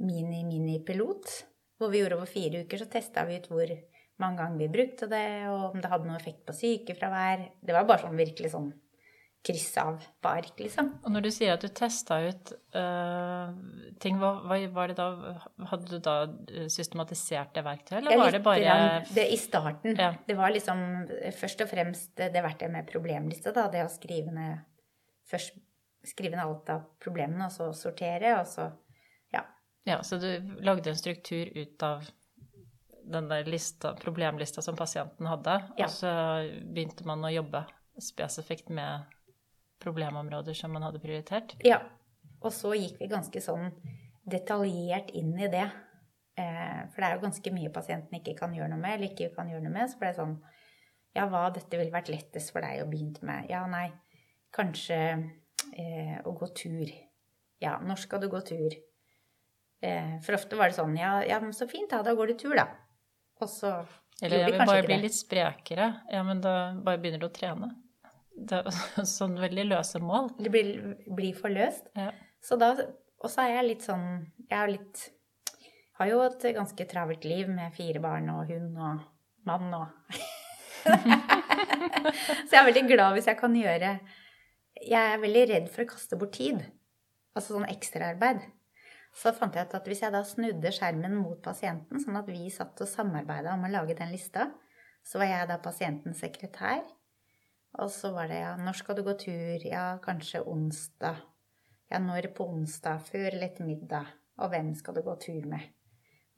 mini-mini-pilot, 0.00 1.32
hvor 1.82 1.92
vi 1.92 2.02
gjorde 2.02 2.20
over 2.20 2.30
fire 2.30 2.62
uker, 2.62 2.80
så 2.80 2.90
testa 2.90 3.26
vi 3.28 3.40
ut 3.40 3.50
hvor 3.50 3.74
mange 4.22 4.38
ganger 4.38 4.62
vi 4.62 4.70
brukte 4.72 5.08
det, 5.10 5.26
og 5.50 5.72
om 5.72 5.82
det 5.82 5.90
hadde 5.90 6.08
noe 6.08 6.20
effekt 6.20 6.44
på 6.46 6.54
sykefravær. 6.56 7.44
Det 7.62 7.74
var 7.74 7.88
bare 7.88 8.06
sånn 8.06 8.18
virkelig 8.20 8.52
sånn 8.54 8.70
kryss 9.42 9.72
av 9.82 10.04
på 10.22 10.30
ark, 10.30 10.52
liksom. 10.62 10.92
Og 11.02 11.10
når 11.10 11.24
du 11.24 11.28
sier 11.34 11.56
at 11.56 11.64
du 11.64 11.70
testa 11.74 12.20
ut 12.22 12.52
uh, 12.78 13.50
ting, 14.02 14.20
hva, 14.20 14.36
hva 14.46 14.58
var 14.74 14.92
det 14.92 14.96
da 15.00 15.08
Hadde 15.72 15.88
du 15.90 15.96
da 16.04 16.14
eh, 16.46 16.68
systematisert 16.70 17.50
det 17.56 17.64
verktøyet, 17.66 18.04
eller 18.04 18.20
var 18.20 18.36
det 18.36 18.42
bare 18.46 18.76
det 19.10 19.26
I 19.34 19.40
starten. 19.40 19.98
Ja. 19.98 20.12
Det 20.28 20.36
var 20.38 20.54
liksom 20.54 20.84
først 21.40 21.66
og 21.66 21.72
fremst 21.72 22.14
det 22.22 22.44
verktøyet 22.44 22.74
med 22.76 22.86
problemliste, 22.90 23.50
da. 23.56 23.66
Det 23.72 23.82
å 23.82 23.90
skrive 23.90 24.34
ned 24.34 24.62
Først 25.32 25.54
skrive 26.06 26.34
ned 26.34 26.44
alt 26.44 26.70
av 26.74 26.86
problemene, 27.02 27.46
og 27.46 27.54
så 27.54 27.68
sortere, 27.76 28.34
og 28.40 28.48
så 28.50 28.68
Ja. 29.84 30.02
Så 30.02 30.16
du 30.22 30.28
lagde 30.62 30.90
en 30.90 30.96
struktur 30.98 31.48
ut 31.58 31.82
av 31.82 32.04
den 33.04 33.28
der 33.28 33.44
lista, 33.50 33.94
problemlista 33.98 34.62
som 34.62 34.76
pasienten 34.78 35.26
hadde, 35.26 35.56
Ja. 35.78 35.84
og 35.86 35.90
så 35.90 36.12
begynte 36.72 37.04
man 37.06 37.24
å 37.26 37.32
jobbe 37.34 37.64
spesifikt 37.98 38.68
med 38.70 39.04
problemområder 39.82 40.54
som 40.54 40.72
man 40.72 40.82
hadde 40.86 41.00
prioritert. 41.02 41.56
Ja. 41.66 41.80
Og 42.42 42.52
så 42.54 42.72
gikk 42.78 42.98
vi 43.00 43.08
ganske 43.10 43.40
sånn 43.42 43.72
detaljert 44.28 45.10
inn 45.18 45.34
i 45.38 45.48
det. 45.50 45.66
Eh, 46.38 46.82
for 46.92 47.02
det 47.02 47.08
er 47.08 47.14
jo 47.16 47.24
ganske 47.26 47.52
mye 47.52 47.72
pasienten 47.74 48.18
ikke 48.20 48.36
kan 48.38 48.54
gjøre 48.54 48.70
noe 48.70 48.78
med, 48.80 48.94
eller 48.96 49.10
ikke 49.10 49.34
kan 49.34 49.50
gjøre 49.50 49.62
noe 49.66 49.72
med. 49.74 49.90
Så 49.90 49.98
ble 49.98 50.12
det 50.12 50.16
sånn 50.20 50.40
Ja, 51.14 51.26
hva 51.28 51.50
dette 51.52 51.76
ville 51.76 51.92
vært 51.92 52.08
lettest 52.08 52.52
for 52.54 52.62
deg 52.64 52.80
å 52.80 52.86
begynne 52.88 53.20
med? 53.28 53.50
Ja, 53.50 53.66
nei, 53.68 53.90
kanskje 54.50 54.96
eh, 55.76 56.22
å 56.24 56.32
gå 56.32 56.46
tur. 56.56 56.88
Ja, 57.60 57.74
når 57.84 57.96
skal 58.00 58.20
du 58.22 58.30
gå 58.32 58.40
tur? 58.40 58.72
Eh, 59.82 60.18
for 60.22 60.38
ofte 60.38 60.58
var 60.58 60.70
det 60.70 60.78
sånn 60.78 60.94
Ja, 60.94 61.16
ja 61.26 61.40
men 61.42 61.54
så 61.56 61.66
fint, 61.70 61.90
da. 61.90 62.02
Da 62.06 62.14
går 62.14 62.32
du 62.32 62.38
tur, 62.44 62.54
da. 62.58 62.68
Og 63.42 63.50
så 63.50 63.72
Eller 64.22 64.44
jeg 64.44 64.52
vil 64.54 64.66
bare 64.66 64.86
bli 64.86 64.98
litt 65.02 65.16
sprekere. 65.16 65.88
Ja, 66.12 66.22
men 66.26 66.42
da 66.44 66.74
bare 66.78 67.00
begynner 67.02 67.22
du 67.22 67.26
å 67.26 67.34
trene. 67.34 67.72
Det 68.32 68.62
er 68.62 69.06
sånn 69.18 69.34
veldig 69.40 69.66
løse 69.72 70.00
mål. 70.02 70.30
Det 70.38 70.52
blir, 70.54 70.70
blir 71.10 71.34
for 71.38 71.52
løst. 71.52 71.90
Ja. 71.98 72.12
Så 72.42 72.58
da, 72.60 72.72
og 73.22 73.30
så 73.30 73.44
er 73.44 73.56
jeg 73.56 73.68
litt 73.68 73.84
sånn 73.86 74.06
Jeg 74.48 74.56
er 74.58 74.70
litt 74.72 75.02
Har 76.00 76.08
jo 76.10 76.22
et 76.26 76.46
ganske 76.56 76.86
travelt 76.90 77.26
liv 77.28 77.50
med 77.50 77.74
fire 77.76 78.00
barn 78.02 78.30
og 78.34 78.50
hund 78.50 78.78
og 78.82 79.04
mann 79.46 79.68
og 79.78 79.86
Så 80.82 82.50
jeg 82.50 82.58
er 82.58 82.66
veldig 82.66 82.82
glad 82.90 83.14
hvis 83.14 83.28
jeg 83.30 83.38
kan 83.38 83.54
gjøre 83.54 83.92
Jeg 84.82 84.98
er 85.12 85.22
veldig 85.22 85.44
redd 85.52 85.68
for 85.70 85.84
å 85.84 85.90
kaste 85.92 86.18
bort 86.18 86.34
tid. 86.34 86.64
Altså 87.38 87.54
sånn 87.54 87.70
ekstraarbeid. 87.70 88.42
Så 89.12 89.34
fant 89.36 89.54
jeg 89.54 89.68
ut 89.68 89.74
at 89.76 89.88
hvis 89.88 90.00
jeg 90.04 90.14
da 90.14 90.22
snudde 90.24 90.72
skjermen 90.72 91.14
mot 91.18 91.40
pasienten, 91.44 92.00
sånn 92.00 92.16
at 92.22 92.30
vi 92.32 92.48
satt 92.52 92.80
og 92.80 92.88
samarbeida 92.88 93.52
om 93.52 93.66
å 93.66 93.72
lage 93.72 93.96
den 93.98 94.12
lista, 94.14 94.48
så 95.04 95.20
var 95.20 95.28
jeg 95.28 95.50
da 95.50 95.58
pasientens 95.60 96.22
sekretær. 96.22 96.80
Og 97.82 97.90
så 97.92 98.12
var 98.14 98.28
det 98.32 98.40
ja, 98.40 98.54
når 98.60 98.78
skal 98.80 98.96
du 98.96 99.04
gå 99.04 99.14
tur? 99.20 99.66
Ja, 99.66 99.86
kanskje 100.04 100.42
onsdag. 100.48 101.20
Ja, 101.92 102.00
når 102.00 102.30
på 102.36 102.46
onsdag? 102.48 103.04
Før 103.08 103.28
eller 103.30 103.48
etter 103.50 103.68
middag? 103.68 104.12
Og 104.40 104.52
hvem 104.52 104.72
skal 104.76 104.96
du 104.96 105.02
gå 105.04 105.14
tur 105.20 105.48
med? 105.48 105.72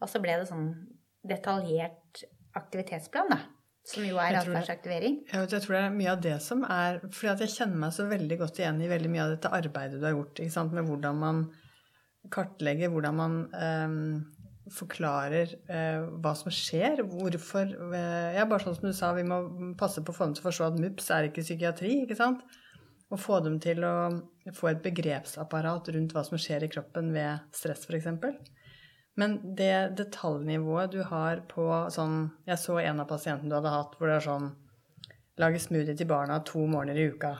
Og 0.02 0.10
så 0.10 0.20
ble 0.22 0.36
det 0.40 0.48
sånn 0.50 0.70
detaljert 1.24 2.24
aktivitetsplan, 2.58 3.30
da. 3.34 3.40
Som 3.84 4.06
jo 4.08 4.16
er 4.16 4.38
atferdsaktivering. 4.38 5.18
Jeg, 5.28 5.48
jeg 5.52 5.62
tror 5.62 5.74
det 5.76 5.82
er 5.82 5.96
mye 5.98 6.12
av 6.14 6.20
det 6.24 6.36
som 6.40 6.62
er 6.64 7.02
fordi 7.04 7.30
at 7.34 7.42
jeg 7.44 7.52
kjenner 7.52 7.82
meg 7.82 7.92
så 7.92 8.06
veldig 8.08 8.38
godt 8.40 8.60
igjen 8.62 8.80
i 8.80 8.88
veldig 8.88 9.10
mye 9.12 9.26
av 9.26 9.34
dette 9.34 9.50
arbeidet 9.52 10.00
du 10.00 10.06
har 10.08 10.14
gjort. 10.14 10.40
Med 10.72 10.88
hvordan 10.88 11.20
man 11.20 11.42
kartlegger, 12.32 12.92
hvordan 12.92 13.16
man 13.18 13.36
um, 13.52 13.98
forklarer 14.72 15.54
uh, 15.68 16.06
hva 16.22 16.34
som 16.38 16.52
skjer. 16.54 17.04
Hvorfor 17.10 17.72
uh, 17.92 18.30
Ja, 18.36 18.46
bare 18.48 18.64
sånn 18.64 18.78
som 18.78 18.88
du 18.88 18.96
sa, 18.96 19.12
vi 19.16 19.26
må 19.28 19.40
passe 19.80 20.04
på 20.04 20.14
å 20.14 20.16
få 20.16 20.28
dem 20.28 20.36
til 20.36 20.44
å 20.44 20.48
forstå 20.48 20.68
at 20.70 20.80
MUPS 20.80 21.10
er 21.14 21.28
ikke 21.28 21.44
psykiatri. 21.44 21.94
ikke 22.04 22.18
sant? 22.18 22.44
Og 23.12 23.20
få 23.20 23.38
dem 23.44 23.60
til 23.62 23.84
å 23.86 23.94
få 24.56 24.72
et 24.72 24.82
begrepsapparat 24.84 25.92
rundt 25.94 26.14
hva 26.16 26.24
som 26.26 26.40
skjer 26.40 26.66
i 26.66 26.72
kroppen 26.72 27.12
ved 27.14 27.44
stress, 27.54 27.84
f.eks. 27.86 28.08
Men 29.20 29.38
det 29.54 29.94
detaljnivået 30.00 30.90
du 30.90 31.04
har 31.06 31.44
på 31.46 31.68
sånn 31.94 32.32
Jeg 32.48 32.58
så 32.58 32.80
en 32.82 33.04
av 33.04 33.06
pasientene 33.06 33.52
du 33.52 33.54
hadde 33.60 33.74
hatt, 33.76 33.94
hvor 33.98 34.10
det 34.10 34.16
er 34.18 34.26
sånn 34.26 34.48
lage 35.38 35.60
smoothie 35.62 35.96
til 35.98 36.08
barna 36.10 36.40
to 36.46 36.64
morgener 36.70 36.98
i 36.98 37.08
uka. 37.10 37.36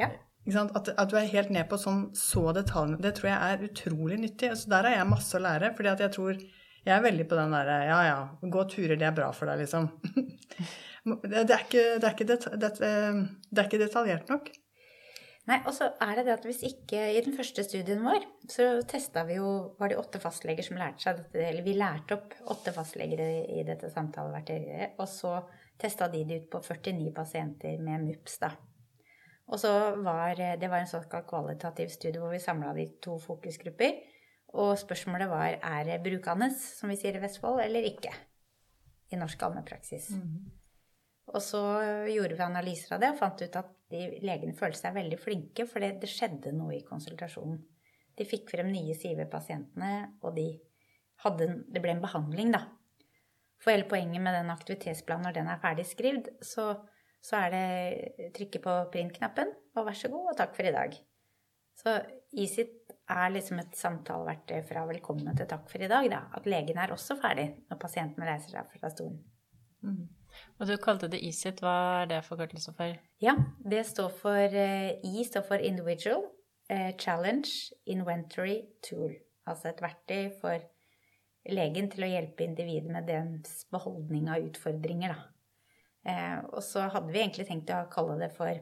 Ja. 0.00 0.10
At, 0.48 0.88
at 0.96 1.10
du 1.10 1.18
er 1.20 1.28
helt 1.28 1.50
ned 1.52 1.68
på 1.68 1.76
sånn 1.78 2.06
så 2.16 2.48
detaljene. 2.56 3.00
Det 3.04 3.12
tror 3.18 3.28
jeg 3.28 3.52
er 3.52 3.66
utrolig 3.66 4.16
nyttig. 4.22 4.48
Altså, 4.54 4.70
der 4.72 4.88
har 4.88 4.96
jeg 4.96 5.10
masse 5.10 5.36
å 5.36 5.42
lære. 5.44 5.74
fordi 5.76 5.92
jeg 6.00 6.14
tror 6.16 6.40
Jeg 6.80 6.96
er 6.96 7.02
veldig 7.04 7.26
på 7.28 7.36
den 7.36 7.52
derre 7.52 7.76
Ja, 7.84 7.98
ja, 8.08 8.20
gå 8.40 8.64
turer, 8.64 8.96
det 8.96 9.04
er 9.04 9.12
bra 9.12 9.28
for 9.36 9.50
deg, 9.50 9.60
liksom. 9.60 9.90
det, 11.28 11.44
er 11.44 11.66
ikke, 11.66 11.84
det, 12.00 12.06
er 12.08 12.14
ikke 12.14 12.28
det, 12.30 12.38
det, 12.56 13.58
er 13.58 13.66
ikke 13.66 13.82
detaljert 13.84 14.32
nok. 14.32 14.48
Nei, 15.50 15.58
og 15.66 15.74
så 15.76 15.90
er 16.04 16.14
det 16.16 16.24
det 16.28 16.34
at 16.38 16.46
hvis 16.46 16.62
ikke 16.68 16.98
I 17.16 17.20
den 17.24 17.36
første 17.36 17.64
studien 17.64 18.02
vår 18.04 18.24
så 18.52 18.66
testa 18.88 19.24
vi 19.26 19.38
jo 19.38 19.50
Var 19.80 19.90
det 19.90 19.96
åtte 19.98 20.20
fastleger 20.22 20.66
som 20.66 20.76
lærte 20.78 21.02
seg 21.02 21.16
dette 21.16 21.46
Eller 21.48 21.64
vi 21.64 21.74
lærte 21.80 22.18
opp 22.18 22.36
åtte 22.54 22.74
fastleger 22.76 23.22
i 23.44 23.64
dette 23.66 23.92
samtaleverktøyet. 23.92 24.96
Og 25.00 25.08
så 25.10 25.36
testa 25.80 26.08
de 26.12 26.24
det 26.28 26.42
ut 26.42 26.50
på 26.52 26.64
49 26.64 27.12
pasienter 27.16 27.80
med 27.80 28.08
MUPS, 28.08 28.40
da. 28.44 28.52
Og 29.50 29.58
så 29.58 29.70
var 30.04 30.38
det 30.38 30.70
var 30.70 30.84
en 30.84 30.90
såkalt 30.90 31.26
kvalitativ 31.28 31.90
studie 31.90 32.22
hvor 32.22 32.30
vi 32.30 32.42
samla 32.42 32.72
de 32.76 32.86
to 33.02 33.16
fokusgrupper. 33.18 33.98
Og 34.60 34.78
spørsmålet 34.78 35.30
var 35.30 35.58
er 35.58 35.84
det 35.86 36.00
brukende, 36.04 36.50
som 36.54 36.90
vi 36.90 36.98
sier 36.98 37.18
i 37.18 37.22
Vestfold, 37.22 37.60
eller 37.62 37.86
ikke. 37.86 38.12
I 39.10 39.18
norsk 39.18 39.42
allmennpraksis. 39.42 40.10
Mm. 40.14 40.50
Og 41.30 41.42
så 41.42 41.60
gjorde 42.10 42.34
vi 42.34 42.42
analyser 42.46 42.96
av 42.96 43.02
det 43.02 43.12
og 43.12 43.20
fant 43.20 43.42
ut 43.42 43.58
at 43.60 43.70
de 43.90 44.06
legene 44.22 44.56
følte 44.58 44.80
seg 44.80 44.96
veldig 44.96 45.18
flinke, 45.18 45.66
for 45.70 45.82
det, 45.82 45.96
det 46.02 46.10
skjedde 46.10 46.54
noe 46.54 46.76
i 46.78 46.84
konsultasjonen. 46.86 47.60
De 48.18 48.26
fikk 48.26 48.50
frem 48.52 48.70
nye 48.70 48.94
sider 48.98 49.22
ved 49.22 49.30
pasientene, 49.32 50.10
og 50.22 50.34
de 50.38 50.48
hadde, 51.24 51.48
det 51.70 51.82
ble 51.82 51.94
en 51.94 52.02
behandling, 52.02 52.50
da. 52.54 52.64
For 53.60 53.74
hele 53.74 53.88
poenget 53.88 54.22
med 54.24 54.34
den 54.34 54.50
aktivitetsplanen, 54.52 55.28
når 55.28 55.36
den 55.36 55.50
er 55.52 55.62
ferdig 55.62 55.86
skrevet, 55.88 56.30
så, 56.44 56.72
så 57.24 57.42
er 57.44 57.54
det 57.54 58.30
trykke 58.36 58.62
på 58.64 58.76
print-knappen, 58.92 59.52
og 59.76 59.86
vær 59.86 59.96
så 59.96 60.10
god, 60.12 60.32
og 60.32 60.38
takk 60.38 60.54
for 60.56 60.68
i 60.68 60.74
dag. 60.74 60.96
Så 61.80 61.96
EaSIT 62.36 62.94
er 63.10 63.32
liksom 63.32 63.60
et 63.62 63.76
samtaleverktøy 63.76 64.60
fra 64.68 64.84
velkommen 64.88 65.36
til 65.36 65.48
takk 65.50 65.68
for 65.70 65.82
i 65.82 65.90
dag, 65.90 66.08
da. 66.12 66.24
At 66.36 66.48
legen 66.48 66.78
er 66.78 66.92
også 66.94 67.16
ferdig 67.20 67.50
når 67.70 67.80
pasienten 67.82 68.26
reiser 68.26 68.54
seg 68.54 68.74
fra 68.74 68.90
stolen. 68.92 69.20
Mm. 69.84 70.08
Og 70.60 70.68
du 70.68 70.76
kalte 70.80 71.08
det 71.10 71.22
ESIT. 71.26 71.62
Hva 71.64 72.02
er 72.02 72.10
det 72.12 72.20
forkortelse 72.26 72.74
for? 72.76 72.98
Ja, 73.22 73.34
det 73.64 73.82
står 73.88 74.12
for 74.20 74.60
eh, 74.62 75.00
I 75.04 75.24
står 75.26 75.46
for 75.48 75.64
Individual 75.70 76.22
eh, 76.70 76.92
Challenge 77.00 77.50
Inventory 77.86 78.60
Tool. 78.86 79.16
Altså 79.48 79.72
et 79.72 79.82
verktøy 79.82 80.30
for 80.40 80.62
legen 81.50 81.88
til 81.90 82.04
å 82.04 82.10
hjelpe 82.12 82.44
individet 82.44 82.92
med 82.92 83.08
dens 83.08 83.64
beholdning 83.72 84.28
av 84.30 84.44
utfordringer, 84.44 85.16
da. 85.16 85.39
Eh, 86.08 86.38
og 86.50 86.62
så 86.64 86.86
hadde 86.92 87.12
vi 87.12 87.20
egentlig 87.22 87.48
tenkt 87.48 87.72
å 87.74 87.84
kalle 87.92 88.18
det 88.22 88.30
for 88.36 88.54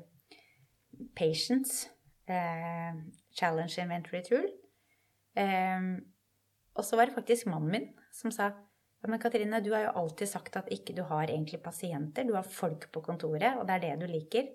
Patients 1.19 1.87
Challenge 2.29 3.73
Inventory 3.81 4.21
Tool. 4.27 4.49
og 5.39 6.83
så 6.85 6.99
var 6.99 7.09
det 7.09 7.15
faktisk 7.15 7.47
mannen 7.49 7.71
min 7.73 7.87
som 8.13 8.33
sa 8.35 8.51
ja, 8.99 9.09
men 9.09 9.21
Katrine, 9.23 9.61
du 9.63 9.71
har 9.73 9.85
jo 9.87 9.97
alltid 10.01 10.29
sagt 10.29 10.57
at 10.59 10.71
ikke 10.75 10.95
du 10.97 11.05
har 11.07 11.31
egentlig 11.31 11.61
pasienter. 11.63 12.27
Du 12.27 12.35
har 12.35 12.43
folk 12.43 12.89
på 12.93 13.03
kontoret, 13.07 13.55
og 13.55 13.67
det 13.69 13.77
er 13.77 13.85
det 13.85 13.93
du 14.01 14.09
liker. 14.11 14.49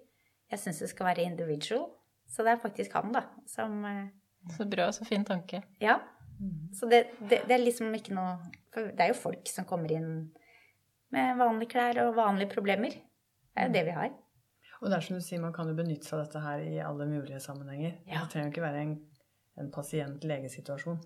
Jeg 0.51 0.59
syns 0.59 0.81
det 0.83 0.89
skal 0.91 1.13
være 1.13 1.23
individual. 1.29 1.87
Så 2.27 2.43
det 2.43 2.51
er 2.51 2.59
faktisk 2.59 2.95
han, 2.97 3.13
da, 3.15 3.23
som 3.47 3.85
eh, 3.87 4.09
Så 4.51 4.67
bra, 4.67 4.89
så 4.91 5.07
fin 5.07 5.23
tanke. 5.23 5.61
Ja. 5.79 6.01
Så 6.75 6.89
det, 6.91 7.05
det, 7.21 7.45
det, 7.47 7.55
er 7.55 7.61
liksom 7.61 7.93
ikke 7.95 8.15
noe 8.17 8.33
For 8.73 8.89
det 8.91 9.03
er 9.05 9.11
jo 9.13 9.15
folk 9.15 9.47
som 9.47 9.67
kommer 9.69 9.91
inn 9.95 10.33
med 11.13 11.39
vanlige 11.39 11.73
klær 11.75 12.01
og 12.05 12.15
vanlige 12.17 12.51
problemer. 12.53 12.93
Det 13.53 13.61
er 13.61 13.69
jo 13.69 13.75
det 13.75 13.85
vi 13.87 13.97
har. 13.97 14.13
Og 14.81 14.89
det 14.89 14.97
er 14.97 15.05
som 15.05 15.19
du 15.19 15.23
sier, 15.23 15.39
man 15.39 15.53
kan 15.55 15.69
jo 15.69 15.77
benytte 15.77 16.09
seg 16.09 16.17
av 16.17 16.25
dette 16.25 16.41
her 16.43 16.63
i 16.65 16.79
alle 16.83 17.07
mulige 17.07 17.39
sammenhenger. 17.43 17.99
Ja. 18.09 18.23
Det 18.23 18.33
trenger 18.33 18.49
jo 18.49 18.53
ikke 18.55 18.65
være 18.65 18.81
en, 18.83 18.97
en 19.61 19.69
pasient-legesituasjon. 19.71 20.99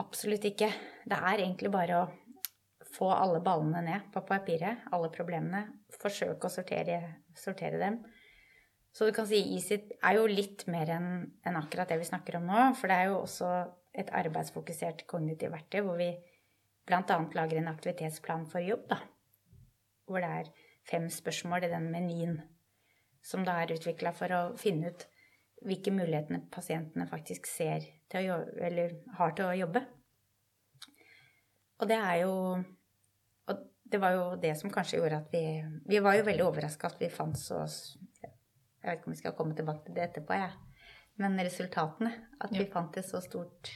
Absolutt 0.00 0.46
ikke. 0.48 0.70
Det 1.04 1.18
er 1.18 1.42
egentlig 1.42 1.72
bare 1.74 1.98
å 1.98 2.06
få 2.94 3.10
alle 3.12 3.42
ballene 3.44 3.82
ned 3.84 4.06
på 4.14 4.22
papiret, 4.24 4.86
alle 4.94 5.10
problemene. 5.12 5.66
Forsøke 6.00 6.48
å 6.48 6.52
sortere, 6.52 7.00
sortere 7.36 7.82
dem. 7.82 8.00
Så 8.96 9.06
du 9.06 9.12
kan 9.14 9.28
si 9.28 9.42
EaSIT 9.42 9.92
er 10.00 10.16
jo 10.16 10.24
litt 10.30 10.64
mer 10.72 10.88
enn 10.96 11.10
en 11.46 11.60
akkurat 11.60 11.90
det 11.90 12.00
vi 12.00 12.08
snakker 12.08 12.38
om 12.38 12.48
nå. 12.48 12.62
For 12.78 12.88
det 12.88 12.96
er 12.96 13.10
jo 13.10 13.20
også 13.20 13.52
et 13.98 14.10
arbeidsfokusert 14.14 15.04
kognitivt 15.10 15.52
verktøy 15.52 15.82
hvor 15.84 16.00
vi 16.00 16.10
bl.a. 16.88 17.20
lager 17.36 17.60
en 17.60 17.70
aktivitetsplan 17.74 18.48
for 18.48 18.64
jobb, 18.64 18.88
da. 18.88 19.02
Hvor 20.08 20.24
det 20.24 20.30
er 20.40 20.50
fem 20.88 21.08
spørsmål 21.12 21.66
i 21.66 21.72
den 21.72 21.90
menyen 21.92 22.40
som 23.24 23.44
da 23.44 23.58
er 23.60 23.74
utvikla 23.74 24.14
for 24.16 24.32
å 24.32 24.42
finne 24.56 24.92
ut 24.92 25.04
hvilke 25.66 25.92
mulighetene 25.92 26.44
pasientene 26.54 27.08
faktisk 27.10 27.48
ser 27.50 27.84
til 28.08 28.20
å 28.20 28.26
jobbe, 28.28 28.58
eller 28.68 28.94
har 29.18 29.34
til 29.36 29.48
å 29.48 29.56
jobbe. 29.58 29.82
Og 31.78 31.90
det 31.90 31.98
er 31.98 32.20
jo 32.22 32.34
det 33.88 33.98
var 34.02 34.12
jo 34.12 34.24
det 34.36 34.52
som 34.60 34.72
kanskje 34.72 34.98
gjorde 34.98 35.22
at 35.22 35.28
vi 35.32 35.42
Vi 35.88 36.00
var 36.04 36.18
jo 36.18 36.26
veldig 36.26 36.44
overraska 36.44 36.90
at 36.90 37.00
vi 37.00 37.08
fant 37.08 37.38
så 37.38 37.62
Jeg 37.64 38.32
vet 38.82 38.98
ikke 38.98 39.08
om 39.08 39.14
vi 39.14 39.20
skal 39.22 39.36
komme 39.36 39.56
tilbake 39.56 39.86
til 39.86 39.94
det 39.96 40.04
etterpå, 40.04 40.36
jeg. 40.38 40.52
Men 41.18 41.40
resultatene. 41.40 42.12
At 42.40 42.52
vi 42.54 42.66
fant 42.70 42.94
det 42.94 43.02
så 43.04 43.20
stort 43.20 43.72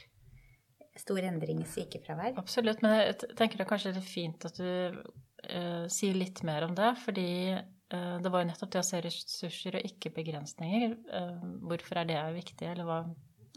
stor 0.95 1.25
endring 1.25 1.59
i 1.61 1.67
sykefravær. 1.67 2.37
Absolutt. 2.39 2.81
Men 2.85 2.95
jeg 2.99 3.17
tenker 3.35 3.59
det 3.59 3.65
er 3.65 3.69
kanskje 3.69 3.93
det 3.97 4.05
fint 4.05 4.45
at 4.45 4.57
du 4.57 5.01
uh, 5.49 5.85
si 5.91 6.11
litt 6.15 6.43
mer 6.47 6.67
om 6.67 6.73
det. 6.77 6.93
Fordi 7.03 7.27
uh, 7.53 8.17
det 8.23 8.31
var 8.31 8.43
jo 8.43 8.49
nettopp 8.49 8.73
det 8.73 8.81
å 8.81 8.87
se 8.87 9.01
ressurser 9.03 9.79
og 9.79 9.87
ikke 9.89 10.13
begrensninger. 10.15 10.97
Uh, 11.11 11.39
hvorfor 11.69 12.01
er 12.01 12.09
det 12.11 12.19
viktig, 12.37 12.67
eller 12.69 12.89
hva 12.89 12.99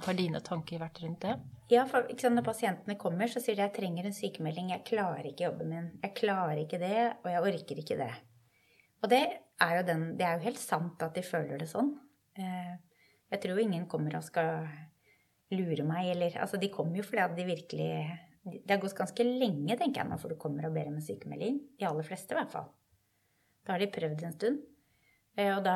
har 0.04 0.16
dine 0.18 0.42
tanker 0.44 0.82
vært 0.82 1.00
rundt 1.04 1.24
det? 1.24 1.36
Ja, 1.72 1.86
for 1.88 2.08
sant, 2.20 2.36
Når 2.36 2.46
pasientene 2.46 2.98
kommer, 3.00 3.30
så 3.32 3.40
sier 3.40 3.56
de 3.56 3.64
jeg 3.64 3.76
trenger 3.78 4.08
en 4.08 4.16
sykemelding. 4.16 4.72
Jeg 4.74 4.84
klarer 4.88 5.30
ikke 5.30 5.48
jobben 5.48 5.72
min. 5.72 5.92
Jeg 6.02 6.16
klarer 6.18 6.62
ikke 6.64 6.82
det, 6.82 6.98
og 7.22 7.30
jeg 7.32 7.46
orker 7.52 7.84
ikke 7.84 8.00
det. 8.02 8.12
Og 9.04 9.12
det 9.12 9.22
er 9.62 9.78
jo, 9.78 9.86
den, 9.88 10.10
det 10.18 10.26
er 10.26 10.36
jo 10.36 10.48
helt 10.50 10.60
sant 10.60 11.02
at 11.04 11.16
de 11.16 11.24
føler 11.24 11.60
det 11.60 11.70
sånn. 11.70 11.94
Jeg 12.36 13.40
tror 13.42 13.58
ingen 13.60 13.86
kommer 13.88 14.18
og 14.18 14.24
skal 14.26 14.66
lure 15.54 15.84
meg, 15.86 16.10
eller 16.12 16.36
Altså, 16.42 16.58
de 16.60 16.70
kommer 16.72 17.00
jo 17.00 17.06
fordi 17.06 17.22
at 17.22 17.36
de 17.36 17.46
virkelig 17.46 17.90
Det 18.46 18.70
har 18.70 18.82
gått 18.82 18.94
ganske 18.94 19.24
lenge, 19.26 19.74
tenker 19.74 20.02
jeg, 20.02 20.08
nå 20.10 20.18
før 20.22 20.34
du 20.34 20.38
kommer 20.38 20.68
og 20.68 20.76
ber 20.76 20.86
om 20.86 21.00
en 21.00 21.04
sykemelding. 21.04 21.58
De 21.80 21.88
aller 21.88 22.06
fleste, 22.06 22.30
i 22.34 22.38
hvert 22.38 22.52
fall. 22.52 22.68
Da 23.66 23.74
har 23.74 23.82
de 23.82 23.90
prøvd 23.90 24.22
en 24.22 24.36
stund. 24.36 24.60
Eh, 25.34 25.50
og 25.50 25.64
da, 25.66 25.74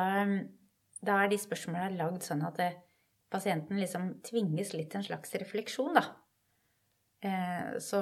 da 1.03 1.17
er 1.19 1.31
de 1.31 1.39
spørsmåla 1.41 1.91
lagd 1.97 2.23
sånn 2.23 2.45
at 2.47 2.61
det, 2.61 2.71
pasienten 3.31 3.79
liksom 3.79 4.07
tvinges 4.27 4.73
litt 4.75 4.91
til 4.91 5.01
en 5.01 5.07
slags 5.07 5.35
refleksjon, 5.39 5.95
da. 5.99 6.05
Eh, 7.21 7.77
så 7.83 7.99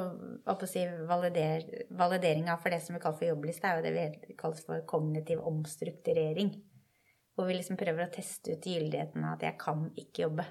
si, 0.64 0.86
valider, 1.10 1.66
valideringa 1.90 2.56
for 2.62 2.72
det 2.72 2.80
som 2.86 2.96
vi 2.96 3.02
kaller 3.04 3.20
for 3.20 3.32
jobbliste, 3.32 3.68
er 3.68 3.80
jo 3.80 3.86
det 3.88 3.96
vi 4.30 4.38
kaller 4.40 4.64
for 4.70 4.86
kognitiv 4.88 5.44
omstrukturering. 5.50 6.54
Hvor 7.36 7.50
vi 7.50 7.58
liksom 7.58 7.80
prøver 7.80 8.06
å 8.06 8.14
teste 8.14 8.56
ut 8.56 8.70
gyldigheten 8.70 9.24
av 9.24 9.38
at 9.38 9.44
'jeg 9.44 9.58
kan 9.60 9.92
ikke 9.96 10.24
jobbe'. 10.24 10.48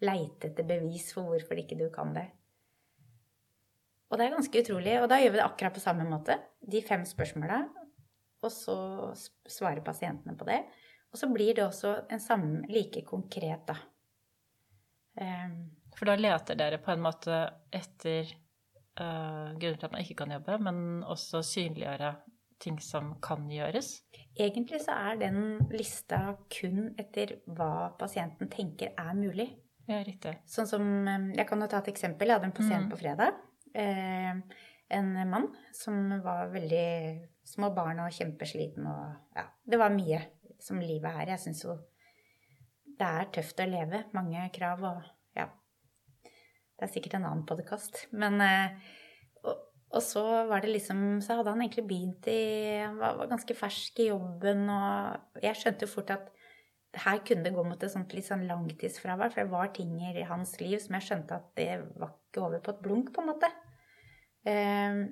Leite 0.00 0.48
etter 0.48 0.64
bevis 0.64 1.12
for 1.12 1.26
hvorfor 1.26 1.58
ikke 1.58 1.78
du 1.78 1.88
kan 1.90 2.14
det. 2.14 2.28
Og 4.08 4.16
det 4.16 4.26
er 4.26 4.34
ganske 4.36 4.62
utrolig. 4.62 4.94
Og 5.02 5.08
da 5.10 5.18
gjør 5.20 5.34
vi 5.34 5.40
det 5.40 5.46
akkurat 5.46 5.76
på 5.76 5.84
samme 5.84 6.06
måte. 6.08 6.38
De 6.60 6.80
fem 6.84 7.04
spørsmåla. 7.08 7.60
Og 8.44 8.52
så 8.54 8.76
svarer 9.48 9.84
pasientene 9.84 10.36
på 10.38 10.46
det. 10.48 10.62
Og 11.12 11.20
så 11.20 11.28
blir 11.32 11.56
det 11.56 11.64
også 11.64 11.94
en 12.12 12.20
samme, 12.20 12.62
like 12.68 13.02
konkret, 13.08 13.68
da. 13.68 13.76
Um, 15.18 15.54
For 15.96 16.06
da 16.06 16.14
leter 16.20 16.58
dere 16.58 16.78
på 16.78 16.92
en 16.92 17.02
måte 17.02 17.38
etter 17.74 18.28
uh, 19.00 19.56
grunner 19.58 19.78
til 19.80 19.88
at 19.88 19.94
man 19.94 20.04
ikke 20.04 20.18
kan 20.20 20.34
jobbe, 20.36 20.58
men 20.62 20.82
også 21.02 21.42
synliggjøre 21.42 22.12
ting 22.62 22.78
som 22.82 23.14
kan 23.24 23.48
gjøres? 23.50 24.02
Egentlig 24.38 24.82
så 24.84 24.94
er 25.08 25.18
den 25.22 25.40
lista 25.72 26.36
kun 26.52 26.92
etter 27.00 27.38
hva 27.46 27.90
pasienten 27.98 28.50
tenker 28.52 28.94
er 28.98 29.16
mulig. 29.16 29.48
Ja, 29.88 30.02
riktig. 30.04 30.34
Sånn 30.44 30.68
som 30.68 30.82
Jeg 31.08 31.46
kan 31.48 31.62
jo 31.64 31.68
ta 31.70 31.80
et 31.80 31.92
eksempel. 31.94 32.28
Jeg 32.28 32.36
hadde 32.36 32.50
en 32.50 32.56
pasient 32.56 32.86
mm. 32.86 32.90
på 32.92 33.00
fredag. 33.00 33.38
Eh, 33.74 34.40
en 34.88 35.08
mann 35.28 35.50
som 35.76 36.20
var 36.24 36.48
veldig 36.52 36.88
små 37.44 37.70
barn 37.76 38.00
og 38.04 38.14
kjempesliten 38.14 38.86
og 38.88 39.36
Ja, 39.36 39.44
det 39.68 39.80
var 39.80 39.92
mye 39.92 40.22
som 40.60 40.80
livet 40.80 41.12
er. 41.12 41.34
Jeg 41.34 41.42
syns 41.44 41.64
jo 41.66 41.76
det 42.98 43.06
er 43.06 43.30
tøft 43.34 43.60
å 43.62 43.68
leve. 43.68 44.02
Mange 44.16 44.48
krav 44.54 44.82
og 44.88 45.02
ja. 45.38 45.46
Det 46.24 46.86
er 46.86 46.92
sikkert 46.92 47.18
en 47.18 47.28
annen 47.28 47.46
podkast. 47.46 48.06
Men 48.10 48.40
eh, 48.42 48.74
og, 49.44 49.54
og, 49.92 50.00
så 50.02 50.24
var 50.48 50.64
det 50.64 50.72
liksom 50.72 51.20
Så 51.22 51.38
hadde 51.38 51.54
han 51.54 51.62
egentlig 51.62 51.86
begynt 51.90 52.26
i 52.32 52.40
Han 52.82 52.98
var, 52.98 53.20
var 53.20 53.30
ganske 53.30 53.54
fersk 53.58 54.02
i 54.02 54.10
jobben, 54.10 54.66
og 54.72 55.44
jeg 55.44 55.60
skjønte 55.60 55.86
jo 55.86 55.94
fort 55.94 56.16
at 56.16 56.32
her 56.96 57.20
kunne 57.26 57.44
det 57.44 57.52
gå 57.54 57.62
mot 57.66 57.82
et 57.82 57.92
sånt 57.92 58.14
litt 58.16 58.26
sånn 58.26 58.46
langtidsfravær, 58.48 59.32
for 59.32 59.42
det 59.42 59.52
var 59.52 59.72
ting 59.76 59.94
i 60.00 60.26
hans 60.26 60.54
liv 60.62 60.78
som 60.80 60.96
jeg 60.96 61.08
skjønte 61.08 61.36
at 61.36 61.48
det 61.58 61.70
var 62.00 62.14
ikke 62.16 62.44
over 62.46 62.62
på 62.64 62.74
et 62.74 62.84
blunk, 62.84 63.12
på 63.14 63.22
en 63.22 63.28
måte. 63.28 63.50
Eh, 64.48 65.02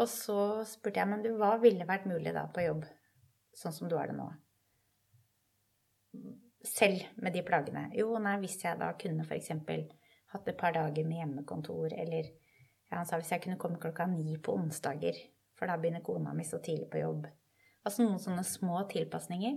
og 0.00 0.08
så 0.08 0.40
spurte 0.68 1.00
jeg 1.00 1.10
men 1.10 1.24
du, 1.24 1.32
hva 1.40 1.54
ville 1.62 1.88
vært 1.88 2.08
mulig 2.08 2.34
da 2.36 2.46
på 2.52 2.66
jobb? 2.68 2.84
sånn 3.56 3.74
som 3.74 3.90
du 3.90 3.96
har 3.98 4.10
det 4.10 4.16
nå? 4.18 4.28
Selv 6.66 7.02
med 7.22 7.34
de 7.34 7.42
plagene. 7.46 7.88
Jo, 7.96 8.12
nei, 8.22 8.36
hvis 8.42 8.58
jeg 8.62 8.78
da 8.80 8.92
kunne 9.00 9.24
f.eks. 9.26 9.52
hatt 10.34 10.48
et 10.48 10.60
par 10.60 10.74
dager 10.76 11.06
med 11.08 11.22
hjemmekontor, 11.22 11.94
eller 11.96 12.28
ja, 12.28 12.98
han 12.98 13.08
sa 13.08 13.18
hvis 13.20 13.32
jeg 13.34 13.44
kunne 13.46 13.58
komme 13.60 13.80
klokka 13.82 14.06
ni 14.10 14.36
på 14.42 14.54
onsdager, 14.58 15.16
for 15.58 15.70
da 15.70 15.78
begynner 15.80 16.04
kona 16.04 16.34
mi 16.36 16.46
så 16.46 16.60
tidlig 16.62 16.88
på 16.92 17.02
jobb. 17.02 17.26
Altså 17.84 18.04
noen 18.04 18.20
sånne 18.20 18.44
små 18.44 18.82
tilpasninger. 18.90 19.56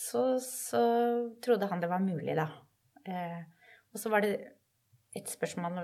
Så, 0.00 0.22
så 0.40 0.80
trodde 1.44 1.68
han 1.68 1.82
det 1.82 1.90
var 1.90 2.00
mulig, 2.00 2.32
da. 2.38 2.46
Eh, 3.04 3.42
og 3.92 4.00
så 4.00 4.12
var 4.12 4.24
det 4.24 4.32
et 5.18 5.28
spørsmål 5.28 5.80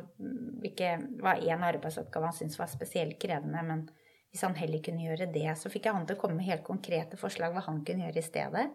hvilke 0.63 0.93
hva 1.21 1.35
én 1.43 1.65
arbeidsoppgave 1.67 2.31
han 2.31 2.37
syntes 2.37 2.61
var 2.61 2.71
spesielt 2.71 3.19
krevende, 3.21 3.63
men 3.67 3.85
hvis 4.31 4.45
han 4.47 4.57
heller 4.59 4.83
kunne 4.85 5.05
gjøre 5.05 5.29
det, 5.35 5.49
så 5.59 5.71
fikk 5.73 5.89
jeg 5.89 5.97
han 5.97 6.07
til 6.09 6.17
å 6.17 6.21
komme 6.21 6.39
med 6.39 6.49
helt 6.49 6.65
konkrete 6.67 7.19
forslag 7.21 7.55
hva 7.55 7.65
han 7.67 7.83
kunne 7.87 8.07
gjøre 8.07 8.23
i 8.23 8.27
stedet. 8.27 8.67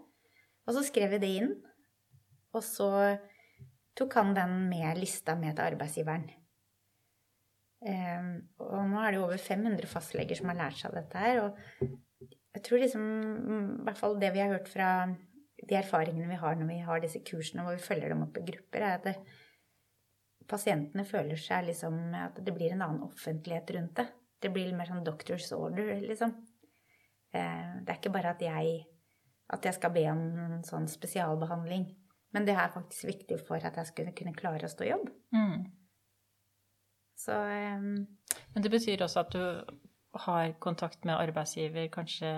Og 0.67 0.75
så 0.75 0.83
skrev 0.85 1.15
vi 1.15 1.21
det 1.23 1.31
inn, 1.39 1.55
og 2.51 2.63
så 2.65 2.91
tok 3.97 4.19
han 4.19 4.35
den 4.35 4.55
med 4.69 4.99
lista 4.99 5.35
med 5.39 5.55
til 5.55 5.65
arbeidsgiveren. 5.71 6.29
Um, 7.81 8.33
og 8.61 8.83
nå 8.91 8.99
er 9.01 9.09
det 9.09 9.17
jo 9.17 9.25
over 9.25 9.41
500 9.41 9.89
fastleger 9.89 10.37
som 10.37 10.51
har 10.51 10.59
lært 10.59 10.77
seg 10.77 10.93
dette 10.93 11.21
her. 11.23 11.39
Og 11.47 11.87
jeg 12.53 12.63
tror 12.67 12.83
liksom, 12.83 13.05
i 13.81 13.85
hvert 13.87 13.97
fall 13.97 14.19
det 14.21 14.29
vi 14.35 14.43
har 14.43 14.53
hørt 14.53 14.69
fra 14.69 14.91
de 15.71 15.77
erfaringene 15.79 16.27
vi 16.27 16.39
har 16.41 16.57
når 16.59 16.67
vi 16.67 16.81
har 16.83 16.99
disse 17.03 17.21
kursene 17.23 17.63
hvor 17.63 17.77
vi 17.77 17.85
følger 17.85 18.11
dem 18.11 18.25
opp 18.25 18.37
i 18.41 18.45
grupper, 18.49 18.83
er 18.83 18.97
at 18.97 19.07
det, 19.07 19.15
pasientene 20.51 21.05
føler 21.07 21.39
seg 21.39 21.69
liksom 21.69 21.99
at 22.17 22.39
det 22.43 22.53
blir 22.55 22.73
en 22.75 22.83
annen 22.83 23.05
offentlighet 23.07 23.71
rundt 23.77 24.01
det. 24.01 24.07
Det 24.41 24.49
blir 24.51 24.73
mer 24.75 24.89
sånn 24.89 25.05
doctor's 25.05 25.51
order, 25.55 25.93
liksom. 26.01 26.33
Uh, 27.31 27.79
det 27.85 27.93
er 27.93 27.99
ikke 27.99 28.11
bare 28.11 28.33
at 28.33 28.41
jeg, 28.43 28.81
at 29.53 29.67
jeg 29.69 29.77
skal 29.77 29.93
be 29.95 30.03
om 30.11 30.23
en 30.43 30.65
sånn 30.67 30.89
spesialbehandling, 30.91 31.85
men 32.35 32.47
det 32.47 32.57
er 32.57 32.73
faktisk 32.73 33.07
viktig 33.07 33.37
for 33.45 33.63
at 33.63 33.77
jeg 33.79 33.91
skal 33.91 34.11
kunne 34.17 34.35
klare 34.35 34.67
å 34.67 34.73
stå 34.73 34.87
i 34.87 34.91
jobb. 34.91 35.07
Mm. 35.35 35.69
Så 37.21 37.37
um, 37.37 37.93
Men 38.55 38.65
det 38.65 38.73
betyr 38.73 39.05
også 39.05 39.23
at 39.23 39.37
du 39.37 40.19
har 40.25 40.51
kontakt 40.59 41.05
med 41.07 41.15
arbeidsgiver 41.21 41.87
kanskje 41.93 42.33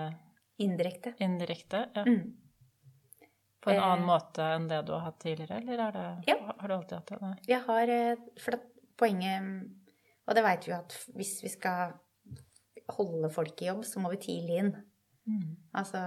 indirekte. 0.62 1.16
indirekte? 1.24 1.86
Ja. 1.96 2.04
Mm. 2.06 2.43
På 3.64 3.70
en 3.72 3.76
Eh. 3.80 3.82
annen 3.86 4.04
måte 4.06 4.44
enn 4.54 4.68
det 4.68 4.82
du 4.86 4.92
har 4.92 5.00
hatt 5.06 5.18
tidligere, 5.24 5.56
eller 5.62 5.80
er 5.88 5.92
det, 5.96 6.24
Ja. 6.28 6.36
har 6.58 6.68
du 6.68 6.74
alltid 6.74 6.98
hatt 6.98 7.06
det? 7.14 7.20
Nei. 7.22 7.34
Jeg 7.48 7.62
har 7.64 7.88
eh, 7.88 8.16
For 8.38 8.60
poenget 8.98 9.70
Og 10.28 10.34
det 10.34 10.42
veit 10.44 10.64
vi 10.66 10.72
jo 10.72 10.78
at 10.78 10.92
hvis 11.16 11.42
vi 11.42 11.48
skal 11.52 11.92
holde 12.94 13.28
folk 13.32 13.60
i 13.62 13.66
jobb, 13.66 13.84
så 13.84 14.00
må 14.00 14.10
vi 14.12 14.16
tidlig 14.24 14.58
inn. 14.62 14.70
Mm. 15.28 15.56
Altså 15.74 16.00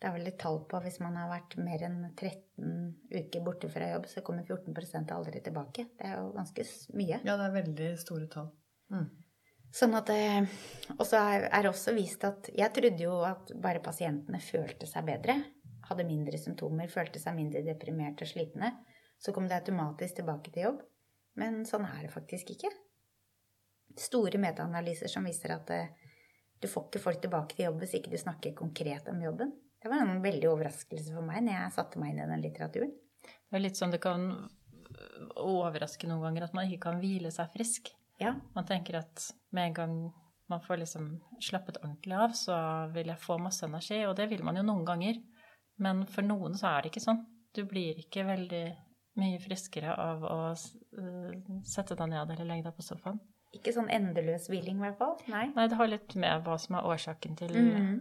Det 0.00 0.08
er 0.10 0.12
vel 0.18 0.26
et 0.28 0.38
tall 0.38 0.58
på 0.68 0.80
hvis 0.84 0.98
man 1.00 1.14
har 1.16 1.30
vært 1.30 1.56
mer 1.64 1.78
enn 1.86 2.10
13 2.14 2.94
uker 3.10 3.40
borte 3.44 3.70
fra 3.72 3.86
jobb, 3.94 4.04
så 4.06 4.20
kommer 4.22 4.44
14% 4.44 5.08
aldri 5.14 5.40
tilbake. 5.40 5.86
Det 5.96 6.04
er 6.10 6.18
jo 6.18 6.32
ganske 6.34 6.66
mye. 6.92 7.20
Ja, 7.24 7.36
det 7.40 7.46
er 7.46 7.62
veldig 7.62 7.98
store 7.98 8.26
tall. 8.28 8.50
Mm. 8.92 9.06
Sånn 9.72 9.94
at 9.96 10.10
Og 10.98 11.06
så 11.06 11.16
er 11.16 11.48
er 11.50 11.62
det 11.62 11.70
også 11.72 11.94
vist 11.94 12.22
at 12.24 12.50
Jeg 12.54 12.72
trodde 12.74 13.00
jo 13.00 13.22
at 13.24 13.50
bare 13.60 13.80
pasientene 13.80 14.38
følte 14.40 14.86
seg 14.86 15.06
bedre, 15.06 15.42
hadde 15.88 16.06
mindre 16.08 16.40
symptomer, 16.40 16.90
følte 16.92 17.20
seg 17.22 17.36
mindre 17.36 17.64
deprimerte 17.66 18.26
og 18.26 18.32
slitne, 18.32 18.72
så 19.20 19.32
kom 19.34 19.48
det 19.48 19.58
automatisk 19.58 20.20
tilbake 20.20 20.52
til 20.54 20.68
jobb. 20.68 20.80
Men 21.40 21.62
sånn 21.68 21.86
er 21.88 22.04
det 22.04 22.12
faktisk 22.14 22.54
ikke. 22.54 22.70
Store 23.98 24.40
metaanalyser 24.42 25.10
som 25.10 25.26
viser 25.26 25.54
at 25.54 25.70
eh, 25.74 25.92
du 26.62 26.68
får 26.70 26.88
ikke 26.88 27.02
folk 27.02 27.22
tilbake 27.22 27.56
til 27.56 27.68
jobb 27.68 27.82
hvis 27.82 27.96
ikke 27.98 28.12
du 28.12 28.18
snakker 28.20 28.56
konkret 28.58 29.08
om 29.10 29.22
jobben. 29.22 29.52
Det 29.82 29.90
var 29.92 30.00
en 30.00 30.22
veldig 30.24 30.48
overraskelse 30.48 31.12
for 31.12 31.26
meg 31.26 31.42
når 31.44 31.58
jeg 31.58 31.74
satte 31.76 32.00
meg 32.00 32.14
inn 32.14 32.22
i 32.24 32.28
den 32.30 32.44
litteraturen. 32.44 32.94
Det 33.24 33.58
er 33.58 33.62
litt 33.64 33.78
sånn 33.78 33.92
det 33.92 34.00
kan 34.04 34.30
overraske 35.40 36.08
noen 36.08 36.24
ganger 36.24 36.46
at 36.46 36.54
man 36.56 36.68
ikke 36.68 36.86
kan 36.88 37.00
hvile 37.02 37.32
seg 37.34 37.50
frisk. 37.52 37.90
Ja, 38.22 38.36
Man 38.54 38.66
tenker 38.66 39.00
at 39.00 39.26
med 39.50 39.72
en 39.72 39.74
gang 39.74 39.94
man 40.46 40.60
får 40.62 40.82
liksom 40.84 41.08
slappet 41.42 41.80
ordentlig 41.82 42.14
av, 42.14 42.34
så 42.36 42.56
vil 42.94 43.10
jeg 43.10 43.20
få 43.20 43.38
masse 43.42 43.64
energi, 43.66 44.04
og 44.06 44.14
det 44.18 44.28
vil 44.30 44.44
man 44.46 44.58
jo 44.60 44.64
noen 44.66 44.84
ganger. 44.86 45.18
Men 45.82 46.04
for 46.10 46.26
noen 46.26 46.54
så 46.58 46.70
er 46.70 46.82
det 46.82 46.92
ikke 46.92 47.04
sånn. 47.04 47.22
Du 47.54 47.64
blir 47.70 47.98
ikke 48.02 48.26
veldig 48.26 48.64
mye 49.20 49.38
friskere 49.42 49.94
av 49.94 50.24
å 50.26 50.38
eh, 50.50 51.34
sette 51.66 51.96
deg 51.98 52.10
ned 52.10 52.34
eller 52.34 52.48
legge 52.48 52.68
deg 52.68 52.76
på 52.76 52.86
sofaen. 52.86 53.20
Ikke 53.54 53.74
sånn 53.74 53.90
endeløs 53.92 54.48
hviling, 54.50 54.80
i 54.80 54.86
hvert 54.88 54.98
fall. 54.98 55.14
Nei. 55.30 55.46
Nei, 55.54 55.68
det 55.70 55.78
har 55.78 55.90
litt 55.90 56.16
med 56.18 56.46
hva 56.46 56.56
som 56.58 56.78
er 56.78 56.88
årsaken 56.90 57.36
til 57.38 57.52
mm 57.54 57.68
-hmm. 57.74 58.00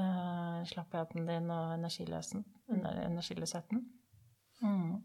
uh, 0.00 0.62
slappheten 0.64 1.26
din 1.28 1.50
og 1.50 1.74
energiløsen, 1.74 2.44
energiløsheten. 2.70 3.84
Mm. 4.62 5.02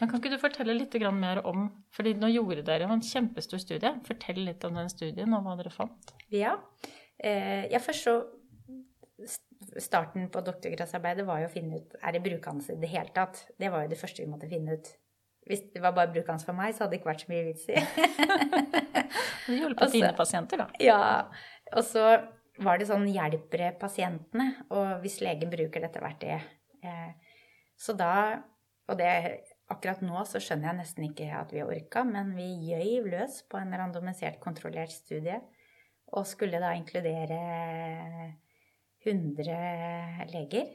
Men 0.00 0.08
kan 0.08 0.18
ikke 0.18 0.32
du 0.32 0.38
fortelle 0.38 0.74
litt 0.74 0.94
mer 1.12 1.46
om 1.46 1.68
fordi 1.94 2.14
nå 2.14 2.26
gjorde 2.26 2.62
dere 2.62 2.84
en 2.90 3.00
kjempestor 3.00 3.58
studie. 3.58 4.00
Fortell 4.04 4.44
litt 4.44 4.64
om 4.64 4.74
den 4.74 4.88
studien 4.88 5.34
og 5.34 5.42
hva 5.42 5.56
dere 5.56 5.70
fant. 5.70 6.14
Ja. 6.30 6.56
Eh, 7.18 7.70
ja, 7.70 7.78
først 7.78 8.04
så 8.04 8.24
Starten 9.82 10.28
på 10.30 10.40
doktorgradsarbeidet 10.46 11.24
var 11.26 11.40
jo 11.42 11.48
å 11.48 11.52
finne 11.52 11.80
ut 11.80 11.96
er 11.98 12.14
det 12.14 12.22
brukende 12.22 12.62
i 12.72 12.78
det 12.78 12.90
hele 12.92 13.10
tatt. 13.14 13.40
Det 13.58 13.70
var 13.72 13.82
jo 13.84 13.90
det 13.92 13.98
første 13.98 14.22
vi 14.22 14.30
måtte 14.30 14.48
finne 14.50 14.76
ut. 14.78 14.90
Hvis 15.48 15.62
det 15.72 15.80
var 15.82 15.94
bare 15.96 16.12
brukende 16.12 16.44
for 16.44 16.54
meg, 16.54 16.74
så 16.76 16.84
hadde 16.84 16.94
det 16.94 17.00
ikke 17.00 17.10
vært 17.10 17.24
så 17.24 17.30
mye 17.32 17.46
vits 17.48 17.68
i. 17.72 17.78
Det 19.48 19.56
hjulpet 19.58 19.82
Altså- 19.82 19.96
dine 19.96 20.12
pasienter, 20.16 20.60
da. 20.62 20.66
ja. 20.78 21.00
Og 21.72 21.82
så 21.84 22.04
var 22.60 22.78
det 22.78 22.88
sånn 22.88 23.06
hjelper 23.10 23.72
pasientene, 23.80 24.48
og 24.70 25.00
hvis 25.02 25.20
legen 25.24 25.50
bruker 25.50 25.80
dette 25.84 26.02
verktøyet. 26.02 26.42
Eh, 26.84 27.12
så 27.78 27.96
da 27.96 28.42
Og 28.88 28.96
det 28.96 29.42
akkurat 29.68 30.00
nå 30.00 30.22
så 30.24 30.40
skjønner 30.40 30.70
jeg 30.70 30.76
nesten 30.78 31.04
ikke 31.10 31.26
at 31.36 31.50
vi 31.52 31.60
orka, 31.60 32.04
men 32.08 32.30
vi 32.34 32.46
gjøy 32.70 33.02
løs 33.10 33.42
på 33.50 33.58
en 33.60 33.74
randomisert, 33.76 34.38
kontrollert 34.40 34.88
studie. 34.94 35.42
Og 36.16 36.24
skulle 36.24 36.56
da 36.58 36.70
inkludere 36.72 37.36
100 39.08 40.28
leger. 40.32 40.72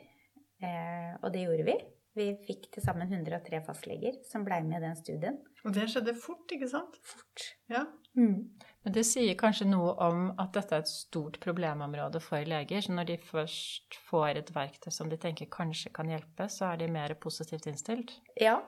Eh, 0.64 1.12
og 1.22 1.34
det 1.34 1.46
gjorde 1.46 1.68
vi. 1.68 1.78
Vi 2.14 2.28
fikk 2.46 2.68
til 2.76 2.84
sammen 2.86 3.10
103 3.10 3.64
fastleger 3.66 4.20
som 4.30 4.44
blei 4.46 4.60
med 4.66 4.78
i 4.78 4.86
den 4.86 4.98
studien. 5.00 5.40
Og 5.66 5.74
det 5.74 5.88
skjedde 5.90 6.14
fort, 6.14 6.46
ikke 6.54 6.70
sant? 6.70 7.00
Fort. 7.02 7.48
Ja. 7.72 7.88
Men 8.14 8.94
det 8.94 9.06
sier 9.10 9.34
kanskje 9.40 9.66
noe 9.72 9.96
om 10.06 10.28
at 10.42 10.54
dette 10.54 10.78
er 10.78 10.84
et 10.84 10.92
stort 10.92 11.40
problemområde 11.42 12.22
for 12.22 12.46
leger. 12.46 12.86
Så 12.86 12.94
når 12.94 13.10
de 13.10 13.18
først 13.18 13.98
får 14.12 14.44
et 14.44 14.54
verktøy 14.54 14.92
som 14.94 15.10
de 15.10 15.18
tenker 15.18 15.50
kanskje 15.50 15.90
kan 15.96 16.12
hjelpe, 16.12 16.50
så 16.52 16.70
er 16.74 16.84
de 16.84 16.92
mer 16.94 17.16
positivt 17.24 17.66
innstilt. 17.72 18.14
Ja. 18.38 18.60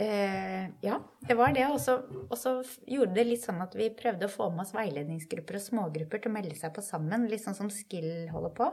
Eh, 0.00 0.70
ja, 0.80 0.96
det 1.28 1.36
var 1.36 1.52
det. 1.52 1.66
Og 1.68 1.80
så, 1.80 2.54
gjorde 2.88 3.16
det 3.18 3.26
litt 3.28 3.44
sånn 3.44 3.60
at 3.64 3.76
vi 3.76 3.90
prøvde 3.96 4.28
å 4.28 4.32
få 4.32 4.48
med 4.54 4.64
oss 4.64 4.72
veiledningsgrupper 4.76 5.58
og 5.58 5.66
smågrupper 5.66 6.22
til 6.22 6.32
å 6.32 6.36
melde 6.38 6.56
seg 6.58 6.72
på 6.76 6.84
sammen, 6.84 7.28
litt 7.30 7.44
sånn 7.44 7.58
som 7.58 7.70
Skill 7.72 8.30
holder 8.32 8.56
på. 8.56 8.72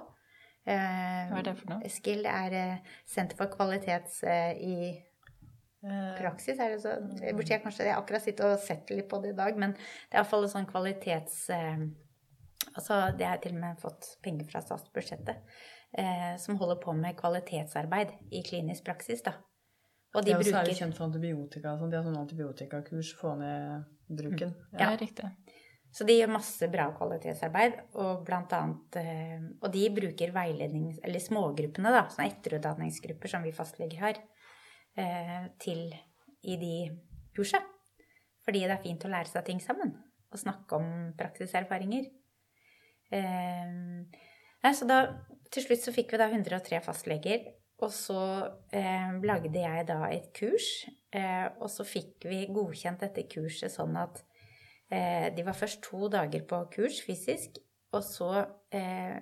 Eh, 0.69 1.27
Hva 1.31 1.41
er 1.41 1.45
det 1.49 1.59
for 1.59 1.75
noe? 1.75 1.91
Skill 1.91 2.25
er 2.29 2.55
eh, 2.55 2.97
Senter 3.07 3.39
for 3.39 3.51
kvalitets 3.51 4.23
eh, 4.27 4.57
i 4.59 4.75
Eh, 5.83 6.21
praksis. 6.21 6.59
Er 6.59 6.73
det 6.73 6.81
så, 6.83 6.95
jeg 7.23 7.35
burde 7.37 7.53
jeg 7.53 7.63
kanskje 7.63 7.87
jeg 7.87 7.95
akkurat 7.95 8.23
sitte 8.23 8.47
og 8.47 8.59
sett 8.59 8.89
litt 8.91 9.07
på 9.11 9.21
det 9.23 9.31
i 9.31 9.37
dag, 9.37 9.59
men 9.59 9.75
det 9.77 10.11
er 10.11 10.21
iallfall 10.21 10.47
en 10.47 10.55
sånn 10.55 10.67
kvalitets... 10.67 11.37
Eh, 11.55 11.85
altså, 12.73 12.97
det 13.15 13.27
har 13.29 13.39
til 13.43 13.55
og 13.55 13.61
med 13.61 13.79
fått 13.79 14.09
penger 14.25 14.49
fra 14.51 14.63
statsbudsjettet. 14.65 15.39
Eh, 15.99 16.33
som 16.41 16.59
holder 16.59 16.81
på 16.83 16.93
med 16.97 17.15
kvalitetsarbeid 17.17 18.11
i 18.35 18.43
klinisk 18.45 18.83
praksis, 18.89 19.23
da. 19.25 19.37
Og 20.15 20.25
de 20.25 20.31
det 20.31 20.35
er 20.35 20.43
jo 20.43 20.55
særlig 20.55 20.75
kjent 20.79 20.97
for 20.97 21.05
antibiotika. 21.05 21.75
Sånn. 21.77 21.91
De 21.91 21.97
har 21.99 22.05
sånn 22.07 22.17
antibiotikakurs, 22.17 23.13
få 23.19 23.35
ned 23.37 23.85
bruken. 24.09 24.55
Ja, 24.73 24.91
Ja. 24.91 24.95
riktig. 24.97 25.29
Så 25.91 26.05
de 26.05 26.13
gjør 26.19 26.29
masse 26.29 26.67
bra 26.69 26.91
kvalitetsarbeid, 26.93 27.79
og 27.95 28.25
blant 28.25 28.51
annet 28.53 28.95
eh, 29.01 29.39
Og 29.61 29.71
de 29.73 29.89
bruker 29.89 30.31
veiledning, 30.31 30.99
eller 31.03 31.19
smågruppene, 31.19 31.93
da, 31.93 32.03
sånne 32.09 32.29
etterutdanningsgrupper 32.29 33.27
som 33.27 33.43
vi 33.43 33.51
fastleger 33.51 33.97
har, 33.99 34.19
eh, 34.95 35.47
til 35.59 35.93
i 36.43 36.57
de 36.57 36.99
kurset. 37.35 37.63
Fordi 38.45 38.61
det 38.65 38.71
er 38.77 38.83
fint 38.83 39.05
å 39.05 39.09
lære 39.09 39.27
seg 39.27 39.45
ting 39.45 39.59
sammen, 39.59 39.95
og 40.31 40.39
snakke 40.39 40.77
om 40.77 41.13
praksiserfaringer. 41.17 42.09
Eh, 43.11 44.73
så 44.73 44.87
da 44.87 45.01
Til 45.49 45.63
slutt 45.63 45.81
så 45.81 45.91
fikk 45.91 46.11
vi 46.11 46.17
da 46.17 46.27
103 46.29 46.79
fastleger, 46.85 47.41
og 47.79 47.91
så 47.95 48.21
eh, 48.75 49.11
lagde 49.23 49.61
jeg 49.61 49.85
da 49.87 50.01
et 50.11 50.31
kurs, 50.35 50.87
eh, 51.15 51.47
og 51.59 51.69
så 51.71 51.85
fikk 51.87 52.27
vi 52.27 52.43
godkjent 52.51 53.05
dette 53.05 53.23
kurset 53.31 53.71
sånn 53.73 53.95
at 53.99 54.23
Eh, 54.89 55.27
de 55.35 55.45
var 55.45 55.57
først 55.57 55.83
to 55.85 56.07
dager 56.09 56.45
på 56.49 56.63
kurs 56.73 56.97
fysisk, 57.05 57.59
og 57.93 58.01
så 58.05 58.29
eh, 58.73 59.17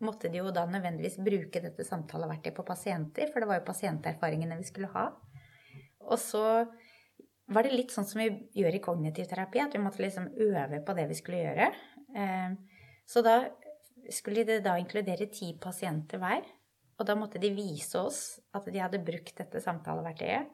måtte 0.00 0.30
de 0.32 0.40
jo 0.40 0.52
da 0.54 0.64
nødvendigvis 0.68 1.18
bruke 1.20 1.60
dette 1.60 1.84
samtaleverktøyet 1.84 2.56
på 2.56 2.64
pasienter, 2.64 3.28
for 3.28 3.42
det 3.42 3.50
var 3.50 3.60
jo 3.60 3.66
pasienterfaringene 3.68 4.56
vi 4.62 4.68
skulle 4.68 4.88
ha. 4.94 5.10
Og 6.08 6.16
så 6.20 6.44
var 7.50 7.66
det 7.66 7.74
litt 7.76 7.92
sånn 7.92 8.08
som 8.08 8.22
vi 8.22 8.30
gjør 8.62 8.78
i 8.78 8.82
kognitiv 8.84 9.28
terapi, 9.28 9.60
at 9.60 9.76
vi 9.76 9.82
måtte 9.82 10.00
liksom 10.00 10.30
øve 10.40 10.80
på 10.86 10.96
det 10.96 11.04
vi 11.10 11.18
skulle 11.20 11.42
gjøre. 11.44 11.68
Eh, 12.16 12.56
så 13.04 13.24
da 13.26 13.42
skulle 14.08 14.46
de 14.48 14.62
da 14.64 14.78
inkludere 14.80 15.28
ti 15.28 15.52
pasienter 15.60 16.22
hver. 16.22 16.48
Og 17.00 17.06
da 17.08 17.16
måtte 17.16 17.40
de 17.40 17.48
vise 17.56 17.96
oss 17.96 18.38
at 18.56 18.66
de 18.68 18.80
hadde 18.82 19.00
brukt 19.02 19.32
dette 19.38 19.62
samtaleverktøyet. 19.64 20.50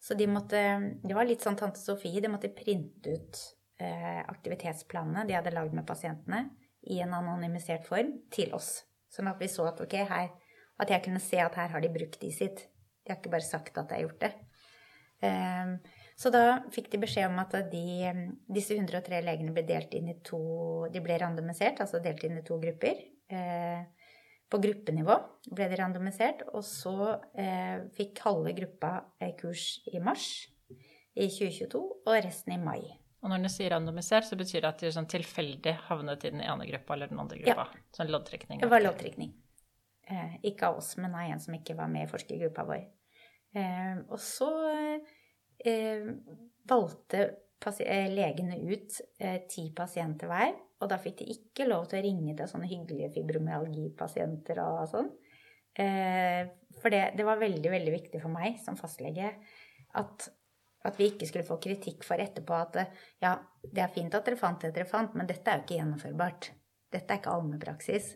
Så 0.00 0.14
de 0.16 0.28
måtte 0.30 0.60
Det 1.02 1.16
var 1.16 1.26
litt 1.28 1.42
sånn 1.44 1.58
tante 1.58 1.80
Sofie, 1.80 2.22
de 2.22 2.30
måtte 2.30 2.52
printe 2.54 3.10
ut 3.10 3.40
eh, 3.82 4.22
aktivitetsplanene 4.22 5.26
de 5.28 5.36
hadde 5.36 5.52
lagd 5.52 5.74
med 5.76 5.88
pasientene, 5.88 6.46
i 6.88 7.02
en 7.04 7.12
anonymisert 7.12 7.84
form, 7.84 8.14
til 8.32 8.54
oss. 8.56 8.86
Sånn 9.12 9.28
at 9.28 9.40
vi 9.42 9.50
så 9.52 9.66
at 9.68 9.82
ok, 9.82 9.98
her 10.08 10.30
At 10.80 10.88
jeg 10.88 11.02
kunne 11.04 11.20
se 11.20 11.36
at 11.36 11.56
her 11.60 11.68
har 11.74 11.82
de 11.84 11.90
brukt 11.92 12.22
de 12.22 12.30
sitt. 12.32 12.62
De 13.04 13.12
har 13.12 13.18
ikke 13.18 13.34
bare 13.34 13.44
sagt 13.44 13.76
at 13.76 13.90
de 13.90 13.98
har 13.98 14.06
gjort 14.06 14.22
det. 14.22 14.30
Eh, 15.28 15.74
så 16.16 16.30
da 16.32 16.62
fikk 16.72 16.88
de 16.92 17.00
beskjed 17.02 17.28
om 17.28 17.36
at 17.42 17.52
de, 17.68 18.12
disse 18.48 18.72
103 18.78 19.20
legene 19.26 19.52
ble 19.52 19.66
delt 19.68 19.92
inn 19.96 20.08
i 20.08 20.16
to 20.24 20.88
De 20.92 21.02
ble 21.04 21.18
randomisert, 21.20 21.82
altså 21.84 22.00
delt 22.00 22.24
inn 22.24 22.38
i 22.40 22.44
to 22.46 22.56
grupper. 22.62 22.96
Eh, 23.28 23.84
på 24.50 24.58
gruppenivå 24.62 25.16
ble 25.50 25.68
de 25.70 25.78
randomisert, 25.78 26.42
og 26.50 26.64
så 26.66 26.94
eh, 27.38 27.86
fikk 27.96 28.22
halve 28.26 28.54
gruppa 28.56 28.96
kurs 29.38 29.78
i 29.90 30.00
mars 30.02 30.26
i 30.70 31.28
2022, 31.28 31.80
og 32.06 32.16
resten 32.24 32.56
i 32.56 32.60
mai. 32.62 32.82
Og 33.20 33.28
når 33.28 33.44
du 33.44 33.50
sier 33.52 33.74
randomisert, 33.74 34.24
så 34.26 34.38
betyr 34.38 34.64
det 34.64 34.70
at 34.70 34.82
de 34.82 34.92
sånn 34.94 35.08
tilfeldig 35.10 35.74
havnet 35.90 36.24
i 36.24 36.32
den 36.32 36.42
ene 36.44 36.66
gruppa 36.70 36.96
eller 36.96 37.10
den 37.10 37.20
andre 37.20 37.40
gruppa? 37.42 37.66
Sånn 37.96 38.12
loddtrekning? 38.12 38.62
Det 38.62 38.70
var 38.70 38.82
loddtrekning. 38.82 39.34
Eh, 40.10 40.38
ikke 40.50 40.70
av 40.70 40.80
oss, 40.80 40.94
men 40.98 41.14
av 41.14 41.28
en 41.28 41.42
som 41.42 41.54
ikke 41.54 41.76
var 41.78 41.90
med 41.92 42.06
i 42.06 42.10
forskergruppa 42.10 42.64
vår. 42.70 42.86
Eh, 43.60 44.00
og 44.08 44.18
så 44.24 44.50
eh, 45.60 46.08
valgte 46.70 47.22
eh, 47.84 48.08
legene 48.14 48.56
ut 48.64 49.00
eh, 49.20 49.42
ti 49.50 49.68
pasienter 49.76 50.30
hver, 50.30 50.56
og 50.80 50.88
da 50.88 50.96
fikk 51.00 51.20
de 51.20 51.28
ikke 51.34 51.68
lov 51.68 51.86
til 51.90 52.00
å 52.00 52.04
ringe 52.06 52.34
til 52.36 52.48
sånne 52.48 52.68
hyggelige 52.70 53.12
fibromyalgipasienter 53.16 54.62
og 54.64 54.82
sånn. 54.88 55.10
Eh, 55.78 56.48
for 56.80 56.92
det, 56.92 57.02
det 57.18 57.26
var 57.26 57.40
veldig, 57.40 57.70
veldig 57.70 57.92
viktig 57.94 58.20
for 58.22 58.32
meg 58.32 58.56
som 58.64 58.78
fastlege 58.78 59.28
at, 60.00 60.26
at 60.88 60.96
vi 60.98 61.10
ikke 61.12 61.28
skulle 61.28 61.46
få 61.46 61.60
kritikk 61.62 62.02
for 62.06 62.22
etterpå 62.22 62.56
at 62.56 62.80
ja, 63.22 63.36
det 63.62 63.84
er 63.84 63.92
fint 63.94 64.16
at 64.16 64.26
dere 64.26 64.40
fant 64.40 64.64
det 64.64 64.72
dere 64.74 64.88
fant, 64.88 65.14
men 65.14 65.28
dette 65.28 65.46
er 65.46 65.60
jo 65.60 65.66
ikke 65.66 65.78
gjennomførbart. 65.78 66.50
Dette 66.90 67.14
er 67.14 67.20
ikke 67.20 67.34
allmennpraksis. 67.36 68.12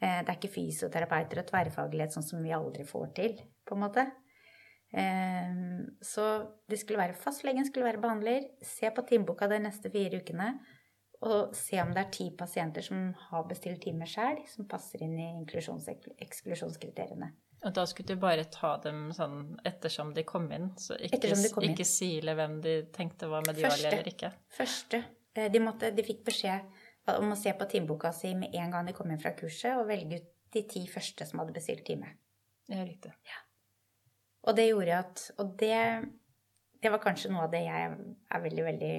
Eh, 0.00 0.20
det 0.20 0.28
er 0.28 0.36
ikke 0.36 0.54
fysioterapeuter 0.54 1.42
og 1.42 1.48
tverrfaglighet 1.50 2.14
sånn 2.14 2.26
som 2.26 2.44
vi 2.44 2.54
aldri 2.56 2.86
får 2.88 3.08
til, 3.16 3.40
på 3.66 3.76
en 3.76 3.82
måte. 3.86 4.06
Eh, 4.92 5.56
Så 6.04 6.26
det 6.68 6.80
skulle 6.80 7.00
være 7.02 7.18
fastlegen 7.18 7.66
skulle 7.66 7.88
være 7.88 8.02
behandler, 8.02 8.46
se 8.62 8.90
på 8.94 9.06
timeboka 9.08 9.48
de 9.50 9.58
neste 9.64 9.90
fire 9.92 10.22
ukene, 10.22 10.52
og 11.20 11.54
se 11.56 11.76
om 11.82 11.90
det 11.92 12.00
er 12.06 12.10
ti 12.14 12.30
pasienter 12.36 12.82
som 12.84 13.10
har 13.28 13.44
bestilt 13.48 13.82
time 13.84 14.06
sjøl, 14.08 14.38
som 14.48 14.68
passer 14.68 15.02
inn 15.04 15.18
i 15.18 15.26
inklusjonseksklusjonskriteriene. 15.42 17.28
Og 17.60 17.74
da 17.76 17.84
skulle 17.84 18.14
du 18.14 18.20
bare 18.22 18.46
ta 18.48 18.70
dem 18.80 19.10
sånn 19.12 19.58
ettersom 19.68 20.14
de 20.16 20.24
kom 20.24 20.46
inn, 20.56 20.70
så 20.80 20.96
ikke, 20.96 21.34
kom 21.52 21.64
inn. 21.66 21.74
ikke 21.74 21.84
sile 21.84 22.32
hvem 22.38 22.54
de 22.64 22.76
tenkte 22.94 23.28
var 23.28 23.44
Første. 23.50 23.90
eller 23.90 24.08
ikke? 24.08 24.30
Første. 24.56 25.02
eh, 25.36 25.50
De, 25.52 25.60
måtte, 25.60 25.90
de 25.92 26.02
fikk 26.06 26.24
beskjed 26.24 26.60
om 27.18 27.32
å 27.34 27.36
se 27.36 27.52
på 27.52 27.66
timeboka 27.68 28.12
si 28.16 28.34
med 28.34 28.54
en 28.56 28.70
gang 28.72 28.86
de 28.88 28.94
kom 28.96 29.10
inn 29.12 29.20
fra 29.20 29.34
kurset, 29.36 29.76
og 29.76 29.88
velge 29.90 30.22
ut 30.22 30.28
de 30.56 30.62
ti 30.66 30.86
første 30.88 31.26
som 31.28 31.38
hadde 31.42 31.52
bestilt 31.54 31.84
time. 31.86 32.08
Ja, 32.70 32.80
riktig. 32.86 33.12
Og 34.48 34.56
det 34.56 34.70
gjorde 34.70 34.96
at 35.04 35.30
Og 35.38 35.52
det, 35.60 35.76
det 36.80 36.90
var 36.90 37.02
kanskje 37.04 37.30
noe 37.30 37.44
av 37.44 37.52
det 37.52 37.60
jeg 37.66 37.90
er 37.90 38.40
veldig, 38.46 38.64
veldig, 38.70 38.94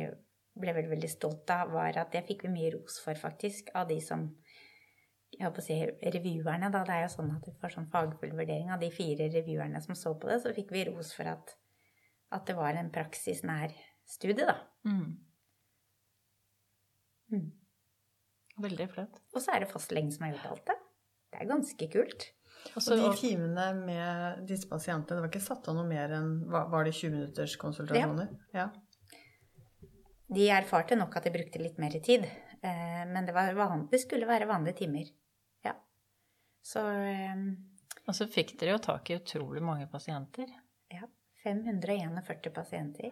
ble 0.59 0.73
veldig, 0.75 0.91
veldig 0.91 1.09
stolt 1.11 1.51
av, 1.53 1.71
var 1.71 1.97
at 2.01 2.11
det 2.13 2.25
fikk 2.27 2.45
vi 2.47 2.53
mye 2.53 2.73
ros 2.75 2.99
for, 3.03 3.17
faktisk, 3.17 3.71
av 3.77 3.87
de 3.91 3.99
som 4.03 4.27
jeg 5.31 5.45
håper 5.45 5.63
å 5.63 5.63
si 5.63 5.77
revyerne, 6.11 6.69
da. 6.73 6.81
Det 6.87 6.95
er 6.95 7.05
jo 7.05 7.13
sånn 7.13 7.31
at 7.31 7.45
du 7.47 7.55
får 7.61 7.75
sånn 7.77 7.87
fagfull 7.93 8.33
vurdering 8.35 8.71
av 8.73 8.81
de 8.81 8.89
fire 8.91 9.29
revyerne 9.31 9.79
som 9.83 9.95
så 9.95 10.11
på 10.19 10.27
det. 10.27 10.41
Så 10.43 10.51
fikk 10.55 10.73
vi 10.75 10.83
ros 10.89 11.13
for 11.15 11.29
at, 11.31 11.55
at 12.35 12.43
det 12.49 12.57
var 12.57 12.75
en 12.75 12.91
praksisnær 12.93 13.71
studie, 14.11 14.43
da. 14.43 14.57
Mm. 14.83 15.15
Mm. 17.31 17.47
Veldig 18.67 18.89
flott. 18.91 19.23
Og 19.31 19.39
så 19.39 19.55
er 19.55 19.63
det 19.63 19.71
fastlegen 19.71 20.11
som 20.11 20.27
har 20.27 20.35
gjort 20.35 20.51
alt 20.51 20.67
det. 20.73 20.77
Det 21.31 21.39
er 21.39 21.51
ganske 21.53 21.91
kult. 21.95 22.27
Og 22.75 22.83
de 22.91 23.11
timene 23.17 23.67
med 23.79 24.43
disse 24.49 24.67
pasientene, 24.69 25.17
det 25.17 25.23
var 25.23 25.31
ikke 25.31 25.43
satt 25.43 25.69
av 25.71 25.77
noe 25.79 25.87
mer 25.87 26.11
enn 26.13 26.33
Var 26.51 26.67
var 26.69 26.85
det 26.85 26.91
20 26.93 27.15
minutters 27.15 27.55
konsultasjoner? 27.57 28.29
Ja. 28.53 28.67
De 30.31 30.47
erfarte 30.53 30.95
nok 30.95 31.17
at 31.19 31.27
de 31.27 31.33
brukte 31.33 31.59
litt 31.59 31.79
mer 31.81 31.97
tid, 32.03 32.23
eh, 32.63 33.01
men 33.09 33.25
det, 33.27 33.33
var 33.35 33.51
van 33.57 33.87
det 33.91 33.99
skulle 33.99 34.29
være 34.29 34.47
vanlige 34.47 34.83
timer. 34.85 35.09
Ja. 35.67 35.73
Så 36.63 36.85
eh, 36.87 37.41
Og 38.05 38.15
så 38.15 38.29
fikk 38.31 38.55
dere 38.61 38.77
jo 38.77 38.85
tak 38.85 39.11
i 39.11 39.17
utrolig 39.19 39.63
mange 39.65 39.89
pasienter. 39.91 40.47
ja, 40.93 41.09
541 41.43 42.53
pasienter. 42.55 43.11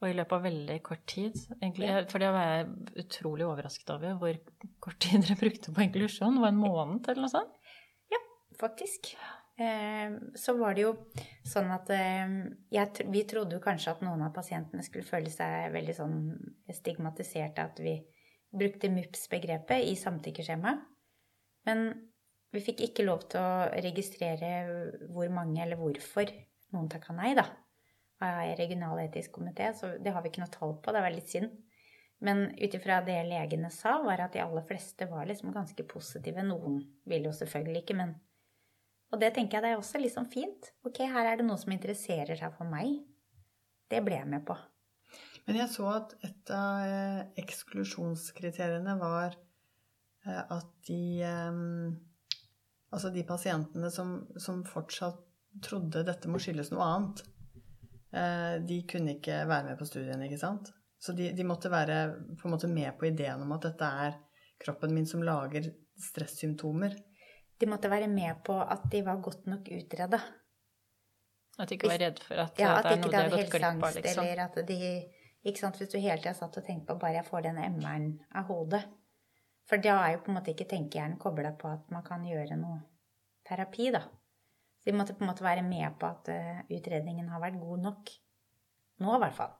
Og 0.00 0.08
i 0.08 0.14
løpet 0.16 0.32
av 0.32 0.46
veldig 0.46 0.78
kort 0.84 1.02
tid. 1.10 1.36
Egentlig, 1.58 1.90
For 2.08 2.22
det 2.22 2.30
var 2.32 2.46
jeg 2.48 2.68
utrolig 3.02 3.44
overrasket 3.44 3.90
over 3.92 4.14
hvor 4.22 4.38
kort 4.80 4.96
tid 5.04 5.26
dere 5.26 5.36
brukte 5.42 5.74
på 5.76 5.84
inklusjon. 5.84 6.38
Det 6.38 6.44
var 6.46 6.54
en 6.54 6.62
måned 6.62 7.10
eller 7.10 7.26
noe 7.26 7.32
sånt? 7.34 7.58
Ja, 8.12 8.20
faktisk. 8.62 9.12
Eh, 9.60 10.12
så 10.34 10.54
var 10.56 10.74
det 10.74 10.86
jo 10.86 10.92
sånn 11.44 11.68
at 11.74 11.90
eh, 11.92 12.30
jeg, 12.72 13.08
vi 13.12 13.24
trodde 13.28 13.58
jo 13.58 13.64
kanskje 13.64 13.92
at 13.92 14.04
noen 14.04 14.22
av 14.24 14.32
pasientene 14.32 14.84
skulle 14.86 15.04
føle 15.04 15.32
seg 15.32 15.74
veldig 15.74 15.96
sånn 15.98 16.20
stigmatiserte, 16.72 17.66
at 17.68 17.82
vi 17.84 17.98
brukte 18.56 18.88
MUPS-begrepet 18.88 19.84
i 19.90 19.98
samtykkeskjemaet. 20.00 20.86
Men 21.68 21.90
vi 22.54 22.62
fikk 22.64 22.80
ikke 22.86 23.04
lov 23.04 23.26
til 23.30 23.44
å 23.44 23.66
registrere 23.84 24.48
hvor 25.12 25.28
mange 25.34 25.60
eller 25.62 25.78
hvorfor 25.78 26.32
noen 26.72 26.88
takka 26.90 27.14
nei, 27.14 27.34
da. 27.36 27.44
Av 28.24 28.54
regional 28.56 28.98
etisk 29.04 29.36
komité, 29.36 29.70
så 29.76 29.92
det 30.00 30.12
har 30.12 30.24
vi 30.24 30.32
ikke 30.32 30.42
noe 30.42 30.54
tall 30.54 30.74
på. 30.80 30.92
Det 30.92 31.04
var 31.04 31.12
litt 31.12 31.30
synd. 31.30 31.52
Men 32.24 32.46
ut 32.56 32.74
ifra 32.76 32.98
det 33.04 33.20
legene 33.28 33.70
sa, 33.72 33.98
var 34.04 34.24
at 34.24 34.34
de 34.34 34.42
aller 34.42 34.64
fleste 34.68 35.06
var 35.08 35.28
liksom 35.28 35.54
ganske 35.54 35.84
positive. 35.88 36.44
Noen 36.44 36.82
ville 37.08 37.30
jo 37.30 37.36
selvfølgelig 37.36 37.84
ikke, 37.84 37.96
men 38.00 38.16
Og 39.10 39.20
det 39.22 39.32
tenker 39.34 39.58
jeg 39.58 39.64
det 39.64 39.70
er 39.74 39.80
også 39.80 40.00
litt 40.00 40.14
sånn 40.14 40.30
fint. 40.30 40.70
Ok, 40.86 41.02
her 41.02 41.26
er 41.26 41.40
det 41.40 41.46
noe 41.46 41.58
som 41.58 41.72
interesserer 41.74 42.38
seg 42.38 42.52
for 42.54 42.68
meg. 42.70 43.00
Det 43.90 44.02
ble 44.06 44.20
jeg 44.20 44.30
med 44.30 44.44
på. 44.46 44.54
Men 45.48 45.58
jeg 45.58 45.72
så 45.72 45.88
at 45.90 46.12
et 46.26 46.52
av 46.54 46.84
eh, 46.86 47.22
eksklusjonskriteriene 47.42 48.94
var 49.00 49.34
eh, 49.34 50.44
at 50.44 50.70
de 50.88 51.02
eh, 51.26 51.64
Altså 52.90 53.12
de 53.14 53.22
pasientene 53.22 53.86
som, 53.94 54.16
som 54.34 54.64
fortsatt 54.66 55.20
trodde 55.62 56.00
dette 56.02 56.26
må 56.26 56.40
skyldes 56.42 56.72
noe 56.72 56.82
annet, 56.82 57.20
de 58.66 58.78
kunne 58.90 59.12
ikke 59.14 59.36
være 59.46 59.68
med 59.68 59.78
på 59.78 59.86
studien, 59.86 60.24
ikke 60.26 60.40
sant? 60.40 60.72
Så 60.98 61.14
de, 61.14 61.28
de 61.30 61.46
måtte 61.46 61.70
være 61.70 62.00
på 62.40 62.48
en 62.48 62.54
måte 62.56 62.66
med 62.66 62.90
på 62.98 63.06
ideen 63.06 63.44
om 63.44 63.54
at 63.54 63.68
dette 63.68 63.92
er 64.08 64.18
kroppen 64.58 64.90
min 64.96 65.06
som 65.06 65.22
lager 65.22 65.70
stressymptomer. 66.02 66.98
De 67.60 67.68
måtte 67.68 67.90
være 67.92 68.08
med 68.08 68.40
på 68.46 68.56
at 68.60 68.86
de 68.92 69.02
var 69.04 69.20
godt 69.22 69.48
nok 69.50 69.68
utreda. 69.76 70.20
At 71.60 71.68
de 71.68 71.76
ikke 71.76 71.90
var 71.90 72.00
redd 72.00 72.22
for 72.24 72.40
at 72.40 72.60
Ja, 72.60 72.76
at 72.78 72.86
det 72.88 72.92
er 72.94 73.02
noe 73.02 73.10
de 73.12 73.18
har 73.18 73.34
gått 73.34 73.50
glipp 73.52 73.66
av, 73.68 73.96
liksom. 73.96 74.24
eller 74.24 74.44
at 74.46 74.60
de 74.68 74.78
ikke 75.40 75.60
sant, 75.60 75.76
Hvis 75.80 75.92
du 75.92 75.98
hele 75.98 76.20
tida 76.20 76.34
satt 76.36 76.56
og 76.60 76.64
tenkte 76.64 76.92
på 76.92 77.00
bare 77.00 77.20
jeg 77.20 77.28
får 77.28 77.44
den 77.48 77.60
MR-en 77.60 78.08
av 78.36 78.48
hodet. 78.48 78.82
For 79.68 79.80
da 79.80 79.96
er 80.04 80.14
jo 80.14 80.22
på 80.24 80.32
en 80.32 80.38
måte 80.40 80.52
ikke 80.52 80.68
tenkehjernen 80.68 81.20
kobla 81.20 81.52
på 81.56 81.68
at 81.70 81.92
man 81.94 82.04
kan 82.04 82.24
gjøre 82.26 82.56
noe 82.60 82.80
terapi, 83.48 83.90
da. 83.94 84.02
Så 84.80 84.88
de 84.90 84.96
måtte 84.96 85.14
på 85.16 85.24
en 85.24 85.30
måte 85.30 85.44
være 85.44 85.62
med 85.66 85.96
på 86.00 86.08
at 86.08 86.28
eh, 86.32 86.62
utredningen 86.72 87.28
har 87.28 87.42
vært 87.42 87.60
god 87.60 87.84
nok. 87.84 88.12
Nå, 89.00 89.14
i 89.14 89.20
hvert 89.22 89.36
fall. 89.36 89.52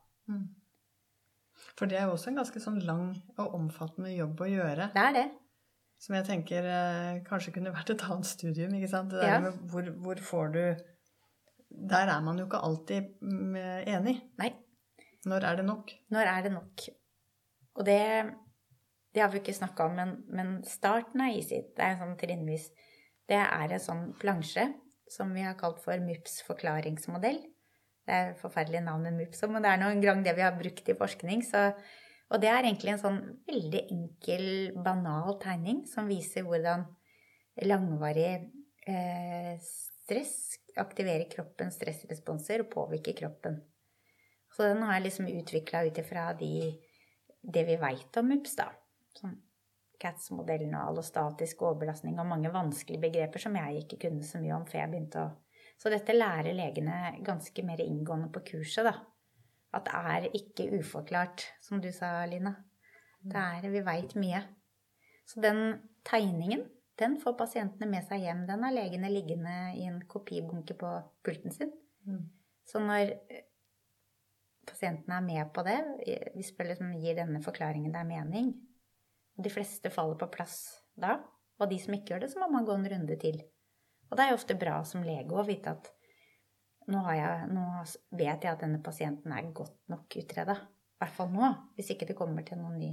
For 1.76 1.88
det 1.88 1.98
er 2.00 2.08
jo 2.08 2.16
også 2.16 2.30
en 2.32 2.40
ganske 2.40 2.62
sånn 2.62 2.80
lang 2.84 3.06
og 3.36 3.54
omfattende 3.56 4.12
jobb 4.12 4.40
å 4.40 4.48
gjøre. 4.48 4.90
Det 4.94 5.04
er 5.04 5.16
det. 5.16 5.26
Som 6.00 6.16
jeg 6.16 6.26
tenker 6.28 6.64
eh, 6.64 7.20
kanskje 7.26 7.52
kunne 7.56 7.74
vært 7.74 7.92
et 7.92 8.04
annet 8.06 8.28
studium. 8.28 8.74
ikke 8.76 8.88
sant? 8.88 9.12
Det 9.12 9.20
der 9.20 9.42
med 9.44 9.58
hvor, 9.72 9.90
hvor 10.04 10.22
får 10.30 10.54
du 10.54 10.62
Der 11.92 12.08
er 12.10 12.20
man 12.24 12.38
jo 12.40 12.46
ikke 12.48 12.62
alltid 12.66 13.10
mm, 13.20 13.56
enig. 13.94 14.16
Nei. 14.40 14.54
Når 15.28 15.44
er 15.44 15.60
det 15.60 15.66
nok? 15.68 15.92
Når 16.10 16.30
er 16.32 16.46
det 16.46 16.52
nok? 16.52 16.86
Og 17.76 17.86
det, 17.86 18.00
det 19.14 19.22
har 19.22 19.30
vi 19.30 19.42
ikke 19.42 19.54
snakka 19.54 19.86
om, 19.86 19.98
men, 19.98 20.14
men 20.32 20.54
starten 20.66 21.20
av 21.20 21.36
Easy 21.36 21.60
det 21.76 21.84
er 21.84 21.94
en 21.94 22.02
sånn 22.02 22.16
trinnvis 22.18 22.70
Det 23.28 23.38
er 23.38 23.76
en 23.76 23.84
sånn 23.84 24.04
plansje 24.18 24.66
som 25.10 25.30
vi 25.34 25.44
har 25.44 25.58
kalt 25.58 25.82
for 25.84 26.00
MUPS 26.00 26.40
forklaringsmodell. 26.46 27.40
Det 28.06 28.16
er 28.16 28.36
forferdelig 28.40 28.80
navn 28.86 29.10
MUPS, 29.14 29.42
men 29.50 29.62
det 29.62 29.72
er 29.72 29.80
noen 29.82 30.00
gang 30.02 30.22
det 30.24 30.34
vi 30.38 30.44
har 30.46 30.56
brukt 30.58 30.88
i 30.88 30.96
forskning. 30.98 31.42
Så, 31.46 31.68
og 32.30 32.42
det 32.42 32.50
er 32.50 32.62
egentlig 32.62 32.94
en 32.94 33.02
sånn 33.02 33.20
veldig 33.48 33.82
enkel, 33.90 34.44
banal 34.84 35.34
tegning 35.42 35.82
som 35.90 36.08
viser 36.10 36.46
hvordan 36.46 36.86
langvarig 37.66 38.30
eh, 38.86 39.56
stress 39.60 40.36
aktiverer 40.78 41.26
kroppens 41.30 41.80
stressresponser 41.80 42.62
og 42.62 42.70
påvirker 42.72 43.18
kroppen. 43.18 43.58
Så 44.54 44.66
den 44.66 44.82
har 44.86 44.96
jeg 44.96 45.08
liksom 45.08 45.28
utvikla 45.30 45.84
ut 45.86 45.98
ifra 45.98 46.30
de, 46.38 46.54
det 47.42 47.66
vi 47.66 47.78
veit 47.82 48.18
om 48.18 48.30
MUPS, 48.30 48.56
da. 48.58 48.70
Sånn 49.18 49.38
CATS-modellen 50.00 50.72
og 50.78 50.94
allostatisk 50.94 51.66
overbelastning 51.66 52.16
og 52.22 52.28
mange 52.30 52.50
vanskelige 52.54 53.02
begreper 53.02 53.42
som 53.42 53.56
jeg 53.58 53.82
ikke 53.82 53.98
kunne 54.06 54.24
så 54.24 54.40
mye 54.40 54.54
om 54.56 54.64
før 54.68 54.84
jeg 54.84 54.92
begynte 54.94 55.26
å 55.26 55.30
Så 55.80 55.88
dette 55.88 56.12
lærer 56.12 56.52
legene 56.52 57.22
ganske 57.24 57.62
mer 57.64 57.80
inngående 57.80 58.28
på 58.32 58.42
kurset, 58.50 58.84
da. 58.84 58.92
At 59.76 59.86
det 59.86 59.98
er 60.14 60.26
ikke 60.34 60.66
uforklart, 60.80 61.44
som 61.62 61.80
du 61.82 61.90
sa, 61.94 62.24
Lina. 62.26 62.54
Det 63.20 63.36
er, 63.36 63.68
Vi 63.70 63.84
veit 63.86 64.16
mye. 64.18 64.42
Så 65.26 65.40
den 65.40 65.78
tegningen, 66.04 66.64
den 66.98 67.20
får 67.20 67.36
pasientene 67.38 67.88
med 67.88 68.04
seg 68.08 68.24
hjem. 68.24 68.46
Den 68.48 68.64
har 68.66 68.74
legene 68.74 69.12
liggende 69.12 69.54
i 69.78 69.86
en 69.88 70.00
kopibunke 70.08 70.74
på 70.74 70.90
pulten 71.24 71.54
sin. 71.54 71.70
Mm. 72.08 72.26
Så 72.66 72.82
når 72.82 73.14
eh, 73.30 73.46
pasientene 74.66 75.20
er 75.20 75.26
med 75.26 75.52
på 75.54 75.64
det, 75.66 75.78
vi 76.34 76.44
spør 76.46 76.72
liksom, 76.72 76.92
gir 77.00 77.18
denne 77.18 77.40
forklaringen 77.44 77.92
det 77.94 78.02
er 78.02 78.10
mening, 78.10 78.52
og 79.36 79.46
de 79.46 79.52
fleste 79.52 79.92
faller 79.92 80.18
på 80.20 80.28
plass 80.34 80.58
da, 81.00 81.18
og 81.60 81.70
de 81.70 81.78
som 81.80 81.94
ikke 81.96 82.14
gjør 82.14 82.24
det, 82.24 82.30
så 82.32 82.42
må 82.42 82.50
man 82.52 82.66
gå 82.68 82.76
en 82.76 82.88
runde 82.92 83.16
til. 83.20 83.40
Og 84.10 84.18
det 84.18 84.24
er 84.24 84.32
jo 84.32 84.40
ofte 84.40 84.58
bra 84.58 84.80
som 84.86 85.04
lege 85.06 85.36
å 85.36 85.46
vite 85.46 85.72
at 85.76 85.90
nå, 86.92 87.00
jeg, 87.16 87.46
nå 87.54 87.64
vet 88.18 88.44
jeg 88.44 88.52
at 88.52 88.64
denne 88.64 88.80
pasienten 88.84 89.32
er 89.34 89.52
godt 89.56 89.78
nok 89.92 90.18
utreda. 90.20 90.56
I 90.60 91.04
hvert 91.04 91.16
fall 91.16 91.30
nå, 91.32 91.50
hvis 91.78 91.94
ikke 91.94 92.10
det 92.10 92.18
kommer 92.18 92.44
til 92.46 92.60
noen 92.60 92.78
ny. 92.80 92.90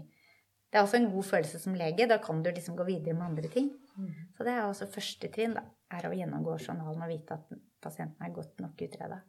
Det 0.68 0.80
er 0.80 0.84
også 0.84 1.00
en 1.00 1.10
god 1.12 1.26
følelse 1.28 1.60
som 1.64 1.76
lege. 1.80 2.08
Da 2.10 2.20
kan 2.24 2.42
du 2.44 2.52
liksom 2.52 2.76
gå 2.78 2.86
videre 2.88 3.16
med 3.16 3.30
andre 3.30 3.52
ting. 3.52 3.72
Mm. 3.96 4.12
Så 4.36 4.46
det 4.48 4.54
er 4.54 4.66
også 4.66 4.90
første 4.92 5.32
trinn, 5.34 5.56
da. 5.56 5.64
Er 5.96 6.10
å 6.10 6.16
gjennomgå 6.16 6.58
journalen 6.60 7.04
og 7.04 7.12
vite 7.12 7.38
at 7.38 7.58
pasienten 7.84 8.24
er 8.26 8.36
godt 8.36 8.60
nok 8.64 8.84
utreda. 8.88 9.22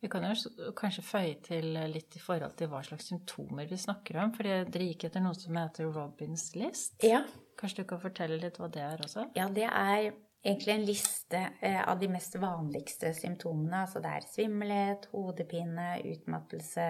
Vi 0.00 0.10
kan 0.12 0.24
jo 0.28 0.72
kanskje 0.76 1.02
føye 1.04 1.36
til 1.44 1.70
litt 1.92 2.16
i 2.18 2.20
forhold 2.20 2.56
til 2.58 2.68
hva 2.70 2.82
slags 2.84 3.08
symptomer 3.10 3.68
vi 3.68 3.78
snakker 3.80 4.20
om. 4.22 4.32
For 4.36 4.44
dere 4.46 4.88
gikk 4.90 5.08
etter 5.08 5.24
noe 5.24 5.36
som 5.36 5.56
heter 5.56 5.88
Robins 5.88 6.50
list. 6.56 6.98
Ja. 7.04 7.22
Kanskje 7.56 7.82
du 7.82 7.90
kan 7.92 8.02
fortelle 8.02 8.36
litt 8.40 8.60
hva 8.60 8.68
det 8.72 8.84
er 8.84 9.04
også? 9.04 9.28
Ja, 9.36 9.48
det 9.52 9.68
er 9.68 10.10
egentlig 10.46 10.74
en 10.74 10.86
liste 10.86 11.40
eh, 11.60 11.88
av 11.88 11.98
de 11.98 12.08
mest 12.10 12.36
vanligste 12.38 13.12
symptomene. 13.16 13.82
Altså 13.82 14.02
det 14.02 14.12
er 14.12 14.28
svimmelhet, 14.30 15.08
hodepine, 15.12 15.88
utmattelse, 16.12 16.86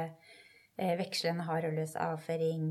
eh, 0.76 0.94
vekslende 1.00 1.46
hard 1.48 1.70
og 1.70 1.76
løs 1.78 1.96
avføring. 2.00 2.68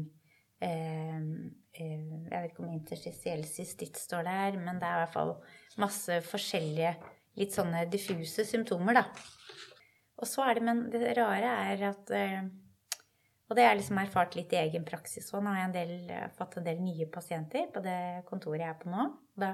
Eh, 0.63 1.29
jeg 1.75 2.31
vet 2.31 2.51
ikke 2.51 2.63
om 2.63 2.71
interstitiell 2.71 3.43
cystitt 3.49 3.97
står 3.99 4.27
der, 4.29 4.59
men 4.61 4.77
det 4.79 4.87
er 4.87 4.99
i 4.99 5.03
hvert 5.03 5.15
fall 5.15 5.33
masse 5.81 6.21
forskjellige, 6.23 6.93
litt 7.35 7.51
sånne 7.51 7.81
diffuse 7.91 8.45
symptomer, 8.47 8.95
da. 8.95 9.03
Og 10.21 10.29
så 10.29 10.45
er 10.45 10.55
det, 10.55 10.63
men 10.63 10.85
det 10.93 11.17
rare 11.17 11.57
er 11.73 11.89
at 11.89 12.13
Og 13.45 13.53
det 13.53 13.61
har 13.61 13.75
jeg 13.75 13.81
liksom 13.83 13.97
erfart 14.01 14.35
litt 14.35 14.53
i 14.55 14.57
egen 14.57 14.85
praksis. 14.87 15.27
Og 15.35 15.43
nå 15.43 15.51
har 15.51 15.59
jeg 15.59 15.67
en 15.67 15.75
del, 15.75 16.29
fått 16.33 16.55
en 16.57 16.63
del 16.65 16.79
nye 16.81 17.05
pasienter 17.13 17.67
på 17.69 17.83
det 17.85 18.23
kontoret 18.25 18.63
jeg 18.63 18.71
er 18.71 18.79
på 18.79 18.89
nå. 18.89 19.03
Da 19.37 19.51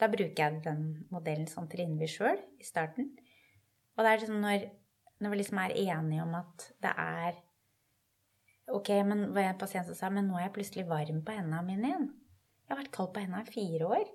da 0.00 0.08
bruker 0.10 0.40
jeg 0.40 0.62
den 0.64 0.84
modellen 1.14 1.46
sånn 1.50 1.68
vi 1.70 2.08
sjøl 2.10 2.40
i 2.58 2.66
starten. 2.66 3.12
Og 3.94 4.02
det 4.02 4.10
er 4.10 4.20
liksom 4.20 4.40
når, 4.42 4.66
når, 5.20 5.30
vi 5.30 5.40
liksom 5.40 5.60
er 5.62 5.76
enige 5.84 6.22
om 6.24 6.34
at 6.40 6.70
det 6.82 6.94
er 6.98 7.42
Ok, 8.64 8.88
men 9.04 9.26
var 9.36 9.50
en 9.50 9.58
pasient 9.60 9.84
som 9.84 9.96
sa 9.98 10.08
men 10.08 10.24
nå 10.24 10.38
er 10.38 10.46
jeg 10.46 10.54
plutselig 10.54 10.86
varm 10.88 11.18
på 11.20 11.34
hendene 11.36 11.58
mine 11.66 11.88
igjen. 11.90 12.06
Jeg 12.64 12.72
har 12.72 12.78
vært 12.78 12.94
kald 12.96 13.10
på 13.12 13.20
hendene 13.20 13.42
i 13.44 13.52
fire 13.52 13.88
år. 13.92 14.06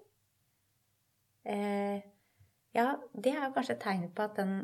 Eh, 1.53 2.07
ja, 2.73 2.85
det 3.13 3.35
er 3.35 3.53
kanskje 3.53 3.75
et 3.75 3.83
tegn 3.83 4.07
på 4.09 4.25
at 4.25 4.39
den 4.41 4.55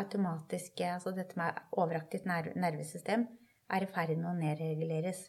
automatiske, 0.00 0.88
altså 0.96 1.12
dette 1.12 1.36
med 1.36 1.60
overaktivt 1.76 2.24
nervesystem, 2.24 3.26
er 3.68 3.84
i 3.84 3.90
ferd 3.92 4.14
med 4.16 4.30
å 4.30 4.34
nedreguleres. 4.38 5.26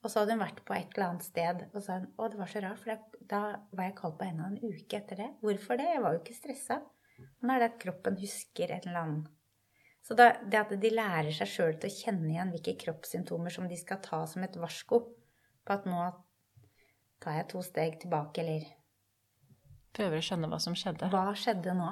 Og 0.00 0.08
så 0.08 0.22
hadde 0.22 0.36
hun 0.36 0.42
vært 0.42 0.62
på 0.64 0.74
et 0.76 0.94
eller 0.94 1.10
annet 1.10 1.26
sted 1.26 1.66
og 1.68 1.82
sa 1.84 1.98
hun, 1.98 2.06
å, 2.16 2.28
det 2.32 2.38
var 2.40 2.48
så 2.48 2.62
rart, 2.64 2.80
for 2.80 3.26
da 3.28 3.42
var 3.76 3.90
jeg 3.90 3.98
kald 3.98 4.16
på 4.16 4.28
henda 4.30 4.48
en 4.48 4.56
uke 4.62 4.96
etter 4.96 5.20
det. 5.20 5.28
Hvorfor 5.44 5.80
det? 5.80 5.90
Jeg 5.92 6.04
var 6.04 6.16
jo 6.16 6.22
ikke 6.22 6.38
stressa. 6.38 6.80
Men 7.42 7.52
er 7.52 7.62
det 7.62 7.68
at 7.74 7.78
kroppen 7.82 8.16
husker 8.20 8.72
et 8.72 8.88
eller 8.88 9.02
annet. 9.02 9.28
Så 10.00 10.16
da, 10.16 10.30
det 10.40 10.56
at 10.56 10.72
de 10.80 10.90
lærer 10.94 11.28
seg 11.36 11.50
sjøl 11.52 11.76
til 11.78 11.90
å 11.90 11.96
kjenne 11.98 12.30
igjen 12.32 12.52
hvilke 12.54 12.78
kroppssymptomer 12.80 13.52
som 13.52 13.68
de 13.68 13.76
skal 13.76 14.00
ta 14.02 14.22
som 14.26 14.46
et 14.46 14.56
varsko 14.56 15.02
på 15.04 15.76
at 15.76 15.84
nå 15.88 16.06
tar 17.20 17.36
jeg 17.36 17.50
to 17.52 17.60
steg 17.64 17.98
tilbake, 18.00 18.40
eller 18.40 18.64
Prøver 19.90 20.20
å 20.20 20.24
skjønne 20.24 20.48
hva 20.48 20.58
som 20.62 20.76
skjedde. 20.78 21.08
Hva 21.10 21.32
skjedde 21.34 21.72
nå? 21.74 21.88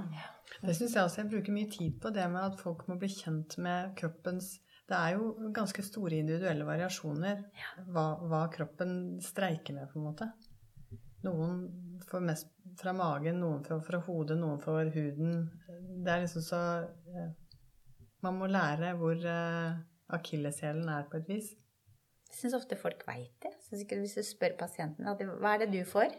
Det 0.63 0.75
syns 0.77 0.95
jeg 0.95 1.03
også. 1.03 1.21
Jeg 1.25 1.31
bruker 1.33 1.55
mye 1.55 1.71
tid 1.73 1.97
på 2.01 2.13
det 2.15 2.25
med 2.31 2.45
at 2.45 2.61
folk 2.61 2.85
må 2.89 2.95
bli 3.01 3.11
kjent 3.11 3.57
med 3.61 3.97
kroppens 3.99 4.53
det 4.89 4.97
er 4.97 5.17
jo 5.19 5.51
ganske 5.55 5.83
store 5.85 6.17
individuelle 6.23 6.65
variasjoner 6.65 7.43
ja. 7.57 7.73
hva, 7.93 8.07
hva, 8.25 8.47
kroppen 8.53 9.19
streiker 9.25 9.77
med, 9.77 9.91
på 9.91 10.01
en 10.01 10.07
måte. 10.07 10.31
Noen 11.27 11.61
får 12.09 12.25
mest 12.25 12.51
fra 12.79 12.95
magen, 12.97 13.41
noen 13.43 13.65
får 13.67 13.83
fra 13.85 14.01
hodet, 14.07 14.39
noen 14.41 14.61
får 14.63 14.93
huden. 14.95 15.43
Det 16.05 16.15
er 16.15 16.25
liksom 16.25 16.45
så 16.47 16.63
eh, 17.11 17.31
Man 18.25 18.39
må 18.39 18.49
lære 18.51 18.95
hvor 18.99 19.19
eh, 19.19 19.77
akilleshælen 20.15 20.89
er, 20.89 21.05
på 21.11 21.21
et 21.21 21.29
vis. 21.29 21.53
Jeg 22.29 22.41
syns 22.41 22.57
ofte 22.59 22.79
folk 22.81 23.05
veit 23.09 23.35
det. 23.45 23.53
Synes 23.67 23.85
ikke 23.85 24.01
Hvis 24.01 24.17
du 24.17 24.25
spør 24.25 24.57
pasienten 24.61 25.05
hva 25.05 25.55
er 25.55 25.67
det 25.67 25.73
du 25.75 25.83
får? 25.89 26.17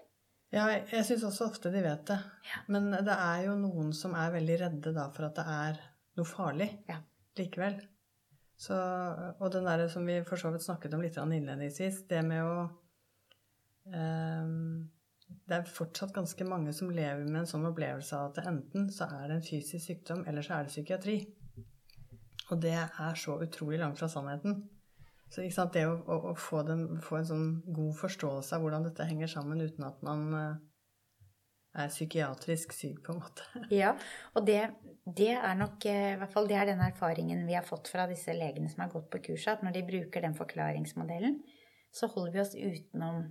Ja, 0.53 0.65
jeg 0.73 1.05
syns 1.05 1.25
også 1.25 1.49
ofte 1.49 1.71
de 1.73 1.81
vet 1.85 2.05
det. 2.09 2.17
Ja. 2.49 2.65
Men 2.73 2.89
det 2.93 3.15
er 3.15 3.45
jo 3.47 3.57
noen 3.57 3.93
som 3.97 4.15
er 4.17 4.33
veldig 4.33 4.57
redde 4.63 4.93
da 4.93 5.09
for 5.13 5.29
at 5.29 5.37
det 5.37 5.45
er 5.53 5.81
noe 6.17 6.29
farlig 6.29 6.69
ja. 6.89 7.01
likevel. 7.37 7.77
Så, 8.59 8.75
og 9.39 9.51
den 9.53 9.67
der 9.69 9.85
som 9.87 10.07
vi 10.07 10.17
for 10.27 10.39
så 10.39 10.51
vidt 10.51 10.65
snakket 10.65 10.95
om 10.95 11.03
litt 11.03 11.17
innledningsvis, 11.17 12.03
det 12.09 12.23
med 12.27 12.43
å 12.43 12.55
um, 13.95 14.89
Det 15.29 15.55
er 15.55 15.69
fortsatt 15.69 16.11
ganske 16.13 16.45
mange 16.45 16.73
som 16.73 16.89
lever 16.89 17.23
med 17.23 17.43
en 17.43 17.47
sånn 17.47 17.67
opplevelse 17.69 18.17
av 18.17 18.31
at 18.31 18.49
enten 18.49 18.89
så 18.91 19.07
er 19.13 19.29
det 19.29 19.37
en 19.37 19.45
fysisk 19.45 19.85
sykdom, 19.85 20.25
eller 20.27 20.43
så 20.45 20.57
er 20.57 20.65
det 20.65 20.73
psykiatri. 20.73 21.17
Og 22.49 22.59
det 22.63 22.75
er 22.75 23.19
så 23.21 23.37
utrolig 23.45 23.79
langt 23.79 24.01
fra 24.01 24.09
sannheten. 24.09 24.63
Så 25.29 25.45
det 25.45 25.85
å, 25.85 25.93
å, 25.93 26.17
å 26.31 26.33
få, 26.33 26.63
den, 26.65 26.97
få, 27.05 27.19
en 27.19 27.29
sånn 27.29 27.49
god 27.69 27.93
forståelse 27.99 28.57
av 28.57 28.63
hvordan 28.65 28.87
dette 28.87 29.05
henger 29.05 29.29
sammen 29.29 29.61
uten 29.61 29.85
at 29.85 30.01
man 30.05 30.23
uh, 30.33 30.55
er 31.77 31.91
psykiatrisk 31.93 32.73
syk, 32.73 33.03
på 33.05 33.13
en 33.13 33.21
måte. 33.21 33.45
Ja, 33.73 33.93
og 34.33 34.47
det, 34.49 34.63
det, 35.15 35.31
er 35.35 35.55
nok 35.57 35.85
eh, 35.87 36.13
i 36.13 36.17
hvert 36.19 36.33
fall 36.33 36.47
det 36.49 36.57
er 36.59 36.69
den 36.69 36.81
erfaringen 36.83 37.45
vi 37.47 37.55
har 37.57 37.65
fått 37.67 37.89
fra 37.91 38.05
disse 38.09 38.33
legene 38.35 38.69
som 38.71 38.83
har 38.83 38.91
gått 38.93 39.09
på 39.13 39.21
kurset, 39.29 39.57
at 39.57 39.65
når 39.65 39.77
de 39.77 39.85
bruker 39.87 40.25
den 40.25 40.35
forklaringsmodellen, 40.37 41.39
så 41.95 42.09
holder 42.11 42.35
vi 42.35 42.41
oss 42.43 42.55
utenom 42.55 43.23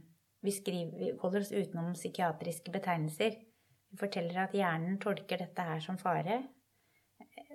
vi, 0.45 0.55
skriver, 0.55 0.95
vi 0.99 1.11
holder 1.19 1.45
oss 1.45 1.53
utenom 1.53 1.93
psykiatriske 1.97 2.73
betegnelser. 2.75 3.37
Vi 3.91 3.99
forteller 3.99 4.45
at 4.45 4.55
hjernen 4.55 5.01
tolker 5.03 5.41
dette 5.43 5.65
her 5.67 5.83
som 5.83 5.99
fare, 5.99 6.41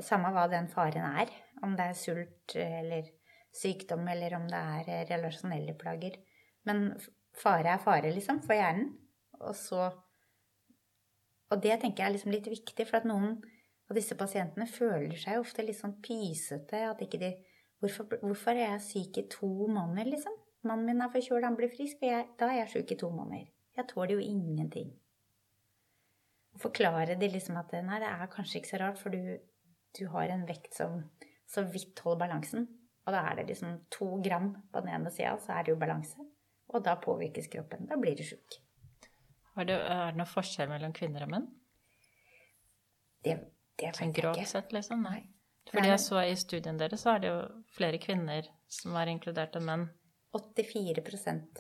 samme 0.04 0.34
hva 0.36 0.48
den 0.52 0.68
faren 0.72 1.20
er. 1.24 1.32
Om 1.64 1.78
det 1.80 1.90
er 1.90 2.00
sult 2.00 2.56
eller 2.60 3.08
sykdom, 3.56 4.08
eller 4.12 4.36
om 4.36 4.50
det 4.52 4.64
er 4.78 4.90
eh, 4.92 5.06
relasjonelle 5.14 5.78
plager. 5.80 6.20
Men 6.68 6.90
fare 7.40 7.76
er 7.76 7.84
fare, 7.84 8.12
liksom, 8.12 8.42
for 8.44 8.58
hjernen. 8.58 8.92
Og 9.44 9.56
så 9.58 9.88
og 11.54 11.62
det 11.62 11.76
tenker 11.82 12.02
jeg 12.02 12.10
er 12.10 12.16
liksom 12.16 12.34
litt 12.34 12.50
viktig, 12.50 12.86
for 12.90 13.00
at 13.00 13.06
noen 13.06 13.38
av 13.89 13.98
disse 13.98 14.15
pasientene 14.19 14.67
føler 14.69 15.15
seg 15.19 15.41
ofte 15.41 15.65
litt 15.65 15.80
sånn 15.80 15.98
pysete. 16.04 16.84
At 16.89 17.02
ikke 17.04 17.19
de 17.22 17.32
hvorfor, 17.84 18.19
hvorfor, 18.22 18.56
er 18.56 18.76
jeg 18.76 18.86
syk 18.88 19.22
i 19.22 19.28
to 19.32 19.50
måneder, 19.67 20.12
liksom? 20.13 20.36
Mannen 20.63 20.88
min 20.88 21.04
er 21.04 21.12
forkjøla, 21.12 21.50
han 21.50 21.58
blir 21.60 21.72
frisk, 21.72 22.00
og 22.00 22.08
jeg, 22.08 22.28
da 22.39 22.48
er 22.48 22.62
jeg 22.62 22.72
syk 22.78 22.93
i 22.96 23.00
to 23.02 23.10
måneder. 23.12 23.50
Jeg 23.76 23.89
tåler 23.89 24.15
jo 24.15 24.24
ingenting. 24.24 24.93
Forklare 26.62 27.17
de 27.19 27.28
liksom 27.34 27.58
at 27.60 27.74
nei, 27.74 28.00
det 28.00 28.08
er 28.08 28.32
kanskje 28.32 28.62
ikke 28.62 28.72
så 28.72 28.80
rart, 28.80 29.02
for 29.02 29.12
du, 29.12 29.36
du 29.98 30.06
har 30.13 30.32
en 30.32 30.46
vekt 30.48 30.78
som 30.78 31.02
så 31.50 31.65
vidt 31.67 32.00
holder 32.06 32.22
balansen. 32.24 32.69
Og 33.04 33.12
da 33.12 33.26
er 33.28 33.41
det 33.41 33.50
liksom 33.50 33.82
to 33.91 34.08
gram 34.24 34.54
på 34.72 34.84
den 34.86 34.93
ene 34.96 35.12
sida, 35.12 35.34
så 35.43 35.58
er 35.58 35.65
det 35.65 35.74
jo 35.74 35.82
balanse. 35.82 36.24
Og 36.72 36.86
da 36.86 36.96
påvirkes 37.02 37.50
kroppen. 37.52 37.89
Da 37.89 37.98
blir 38.00 38.15
du 38.15 38.24
sjuk. 38.26 38.62
Er 39.60 39.67
det, 39.67 39.76
er 39.76 40.13
det 40.13 40.22
noen 40.22 40.30
forskjell 40.30 40.72
mellom 40.72 40.96
kvinner 40.96 41.26
og 41.26 41.34
menn? 41.34 41.50
Det, 43.24 43.36
det 43.80 43.90
vet 43.90 44.00
sånn 44.02 44.16
grovt 44.16 44.50
sett, 44.50 44.74
liksom? 44.76 45.06
Nei. 45.08 45.22
Fordi 45.72 45.90
jeg 45.90 46.02
så 46.04 46.22
i 46.22 46.34
studien 46.38 46.78
deres, 46.78 47.02
så 47.02 47.16
er 47.16 47.24
det 47.24 47.32
jo 47.32 47.38
flere 47.74 48.00
kvinner 48.02 48.50
som 48.70 48.98
er 49.00 49.12
inkludert 49.14 49.56
enn 49.58 49.68
menn. 49.68 49.86
84 50.34 51.02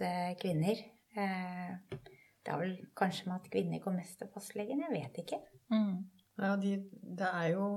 eh, 0.01 0.33
kvinner. 0.41 0.81
Eh, 1.15 1.97
det 2.43 2.51
er 2.51 2.59
vel 2.59 2.75
kanskje 2.97 3.29
med 3.29 3.39
at 3.39 3.49
kvinner 3.53 3.81
går 3.83 3.95
mest 3.95 4.19
til 4.19 4.29
fastlegen, 4.33 4.81
jeg 4.83 4.93
vet 4.93 5.19
ikke. 5.23 5.39
Mm. 5.73 5.97
Ja, 6.41 6.55
de, 6.59 6.75
det 7.21 7.29
er 7.29 7.49
jo 7.53 7.67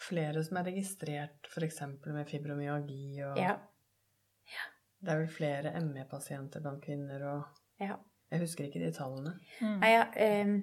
flere 0.00 0.42
som 0.46 0.60
er 0.60 0.68
registrert 0.70 1.48
f.eks. 1.50 1.80
med 2.06 2.28
fibromyalgi 2.28 3.22
og 3.26 3.40
ja. 3.40 3.56
Ja. 4.46 4.66
Det 5.02 5.12
er 5.12 5.22
vel 5.22 5.32
flere 5.32 5.72
ME-pasienter 5.84 6.62
blant 6.64 6.84
kvinner 6.84 7.24
og 7.32 7.62
ja. 7.82 7.96
Jeg 8.30 8.42
husker 8.42 8.66
ikke 8.66 8.82
de 8.82 8.90
tallene. 8.94 9.36
Mm. 9.60 9.76
Nei, 9.82 9.90
ja, 9.92 10.06
um, 10.42 10.54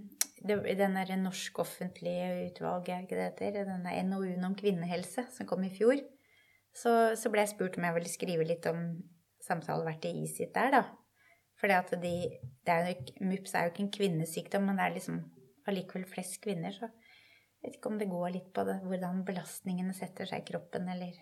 det, 0.48 0.58
den 0.80 0.98
derre 0.98 1.18
norsk 1.20 1.60
offentlige 1.64 2.50
utvalg, 2.50 2.90
er 2.90 3.06
ikke 3.06 3.20
det 3.20 3.30
heter? 3.32 3.64
Denne 3.70 3.96
NOU-en 4.10 4.50
om 4.50 4.58
kvinnehelse 4.60 5.26
som 5.34 5.48
kom 5.50 5.64
i 5.66 5.72
fjor. 5.74 6.02
Så, 6.74 6.92
så, 7.20 7.30
ble 7.30 7.44
jeg 7.44 7.54
spurt 7.54 7.78
om 7.78 7.86
jeg 7.86 7.96
ville 7.98 8.12
skrive 8.12 8.48
litt 8.50 8.66
om 8.70 8.82
samtaleverktøyet 9.46 10.24
i 10.24 10.32
sitt 10.32 10.54
der, 10.56 10.74
da. 10.74 10.84
At 11.64 11.94
de, 12.02 12.16
MUPS 13.24 13.54
er 13.56 13.68
jo 13.68 13.72
ikke 13.72 13.84
en 13.86 13.94
kvinnesykdom, 13.94 14.66
men 14.68 14.80
det 14.80 14.88
er 14.88 14.96
liksom 14.98 15.20
allikevel 15.70 16.04
flest 16.10 16.42
kvinner, 16.44 16.74
så 16.76 16.90
jeg 16.90 17.70
vet 17.70 17.78
ikke 17.78 17.92
om 17.94 18.00
det 18.02 18.10
går 18.12 18.34
litt 18.34 18.50
på 18.52 18.66
det, 18.68 18.82
hvordan 18.84 19.22
belastningene 19.24 19.94
setter 19.96 20.28
seg 20.28 20.44
i 20.44 20.50
kroppen, 20.50 20.90
eller 20.92 21.14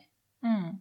Mm. 0.41 0.79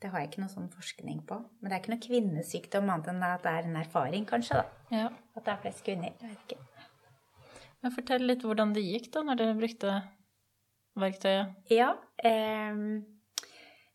Det 0.00 0.08
har 0.10 0.22
jeg 0.22 0.30
ikke 0.30 0.42
noe 0.44 0.52
sånn 0.52 0.70
forskning 0.72 1.24
på. 1.28 1.36
Men 1.60 1.68
det 1.68 1.76
er 1.76 1.82
ikke 1.82 1.92
noe 1.92 2.04
kvinnesykdom 2.06 2.92
annet 2.94 3.10
enn 3.12 3.24
at 3.26 3.42
det 3.44 3.52
er 3.52 3.68
en 3.68 3.80
erfaring, 3.82 4.26
kanskje, 4.28 4.62
da. 4.62 4.84
Ja. 4.94 5.08
At 5.36 5.44
det 5.44 5.52
er 5.52 5.64
flest 5.64 5.82
kvinner. 5.86 6.14
Jeg 6.14 6.30
vet 6.30 6.44
ikke. 6.46 6.69
Men 7.80 7.94
fortell 7.94 8.26
litt 8.28 8.44
hvordan 8.44 8.74
det 8.76 8.84
gikk 8.84 9.08
da, 9.14 9.22
når 9.24 9.40
dere 9.40 9.56
brukte 9.58 9.94
verktøyet. 11.00 11.54
Ja. 11.72 11.94
ehm, 12.26 12.82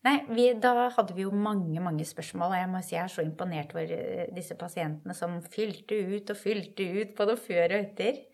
nei, 0.06 0.16
vi, 0.30 0.48
da 0.58 0.88
hadde 0.96 1.14
vi 1.14 1.26
jo 1.26 1.34
mange, 1.34 1.82
mange 1.82 2.06
spørsmål, 2.08 2.50
og 2.50 2.58
jeg 2.60 2.70
må 2.72 2.80
si 2.82 2.96
jeg 2.96 3.04
er 3.04 3.12
så 3.14 3.26
imponert 3.26 3.74
over 3.76 3.92
eh, 3.94 4.24
disse 4.34 4.56
pasientene 4.58 5.14
som 5.14 5.38
fylte 5.52 6.00
ut 6.16 6.34
og 6.34 6.40
fylte 6.40 6.88
ut 6.96 7.14
både 7.18 7.38
før 7.38 7.76
og 7.76 7.78
etter. 7.78 8.24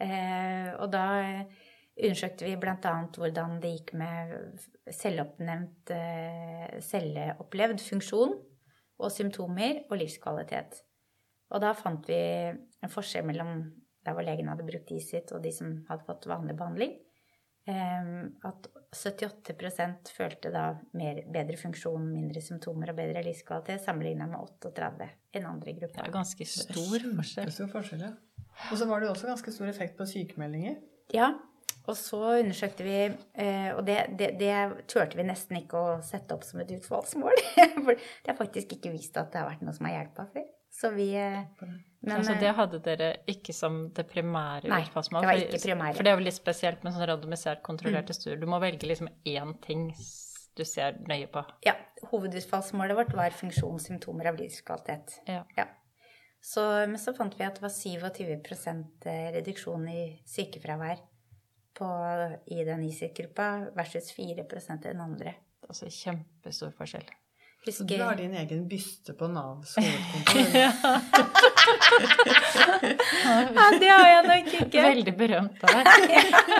Eh, 0.00 0.70
og 0.76 0.92
da 0.94 1.04
eh, 1.24 1.66
undersøkte 2.00 2.46
vi 2.46 2.54
bl.a. 2.60 2.94
hvordan 3.16 3.58
det 3.62 3.74
gikk 3.74 3.94
med 3.98 4.62
selvoppnevnt 4.94 5.90
eh, 5.96 6.78
celleopplevd 6.86 7.82
funksjon 7.82 8.38
og 9.00 9.12
symptomer 9.12 9.82
og 9.88 9.98
livskvalitet. 10.00 10.84
Og 11.50 11.62
da 11.64 11.74
fant 11.74 12.06
vi 12.06 12.20
en 12.20 12.92
forskjell 12.92 13.26
mellom 13.26 13.64
der 14.06 14.16
hvor 14.16 14.26
legen 14.26 14.50
hadde 14.50 14.66
brukt 14.66 14.92
ISIT 14.94 15.32
og 15.36 15.42
de 15.44 15.52
som 15.54 15.78
hadde 15.88 16.06
fått 16.06 16.28
vanlig 16.30 16.56
behandling. 16.58 16.96
Eh, 17.68 18.12
at 18.48 18.70
78% 18.96 20.10
følte 20.16 20.50
da 20.54 20.64
mer, 20.98 21.20
bedre 21.30 21.58
funksjon, 21.60 22.08
mindre 22.10 22.42
symptomer 22.42 22.90
og 22.92 22.98
bedre 22.98 23.22
livskvalitet 23.26 23.84
sammenlignet 23.84 24.32
med 24.32 24.40
38 24.40 25.10
enn 25.36 25.46
andre 25.46 25.76
Det 25.76 25.92
er 25.92 26.14
ganske 26.14 26.48
stor 26.48 27.06
forskjell. 27.20 27.52
Stor 27.54 27.70
forskjell, 27.74 28.08
ja. 28.08 28.16
Og 28.70 28.80
så 28.80 28.88
var 28.88 29.00
det 29.00 29.12
også 29.12 29.30
ganske 29.30 29.54
stor 29.54 29.70
effekt 29.70 29.96
på 29.96 30.08
sykemeldinger. 30.08 30.80
Ja, 31.14 31.30
og 31.88 31.96
så 31.96 32.18
undersøkte 32.38 32.84
vi, 32.84 32.96
eh, 33.42 33.70
og 33.74 33.84
det, 33.86 33.98
det, 34.18 34.34
det 34.40 34.84
turte 34.90 35.18
vi 35.18 35.26
nesten 35.26 35.60
ikke 35.62 35.78
å 35.80 35.94
sette 36.04 36.36
opp 36.36 36.44
som 36.46 36.60
et 36.62 36.72
utvalgsmål. 36.76 37.38
For 37.84 37.94
det 37.94 38.32
har 38.32 38.38
faktisk 38.38 38.76
ikke 38.76 38.92
vist 38.94 39.16
at 39.20 39.32
det 39.32 39.40
har 39.40 39.48
vært 39.48 39.64
noe 39.66 39.76
som 39.76 39.88
har 39.88 39.96
hjulpet 39.96 40.34
før. 40.34 40.50
Så 40.80 40.92
vi 40.94 41.08
eh, 41.18 41.40
men, 42.00 42.14
altså, 42.16 42.34
det 42.40 42.54
hadde 42.56 42.78
dere 42.84 43.08
ikke 43.28 43.52
som 43.52 43.82
det 43.96 44.06
primære 44.08 44.70
Nei, 44.72 44.80
utfallsmål? 44.86 45.20
det 45.20 45.28
var 45.28 45.42
ikke 45.42 45.60
primære. 45.66 45.96
For 45.98 46.06
det 46.06 46.12
er 46.12 46.16
jo 46.16 46.24
litt 46.24 46.38
spesielt 46.38 46.84
med 46.86 46.94
sånn 46.96 47.04
randomisert 47.10 47.60
kontrollerte 47.66 48.16
studier. 48.16 48.38
Du 48.40 48.48
må 48.48 48.60
velge 48.62 48.88
liksom 48.88 49.10
én 49.28 49.52
ting 49.66 49.90
du 50.56 50.64
ser 50.64 50.96
nøye 51.08 51.28
på. 51.32 51.42
Ja, 51.66 51.74
hovedutfallsmålet 52.08 52.96
vårt 52.96 53.12
var 53.18 53.36
funksjonssymptomer 53.36 54.30
av 54.32 54.40
livskvalitet. 54.40 55.20
Ja. 55.28 55.44
Ja. 55.58 55.68
Så, 56.40 56.64
men 56.88 56.96
så 57.00 57.12
fant 57.16 57.36
vi 57.36 57.44
at 57.44 57.60
det 57.60 57.66
var 57.66 57.74
27% 57.76 59.08
reduksjon 59.36 59.84
i 59.92 60.02
sykefravær 60.28 61.02
på, 61.76 61.88
i 62.48 62.64
den 62.64 62.84
ISIT-gruppa 62.88 63.50
versus 63.76 64.08
4% 64.16 64.88
i 64.88 64.94
den 64.94 65.04
andre. 65.04 65.36
Altså 65.68 65.92
kjempestor 65.92 66.72
forskjell. 66.78 67.04
Så 67.68 67.84
du 67.84 67.98
har 68.00 68.16
din 68.16 68.32
egen 68.34 68.62
byste 68.68 69.12
på 69.12 69.26
Navs 69.28 69.74
hovedkontor. 69.80 70.54
ja, 73.56 73.66
det 73.80 73.90
har 73.90 74.06
jeg 74.08 74.22
nok 74.30 74.54
ikke. 74.62 74.84
Veldig 74.86 75.14
berømt 75.18 75.66
av 75.68 75.74
deg. 75.76 76.14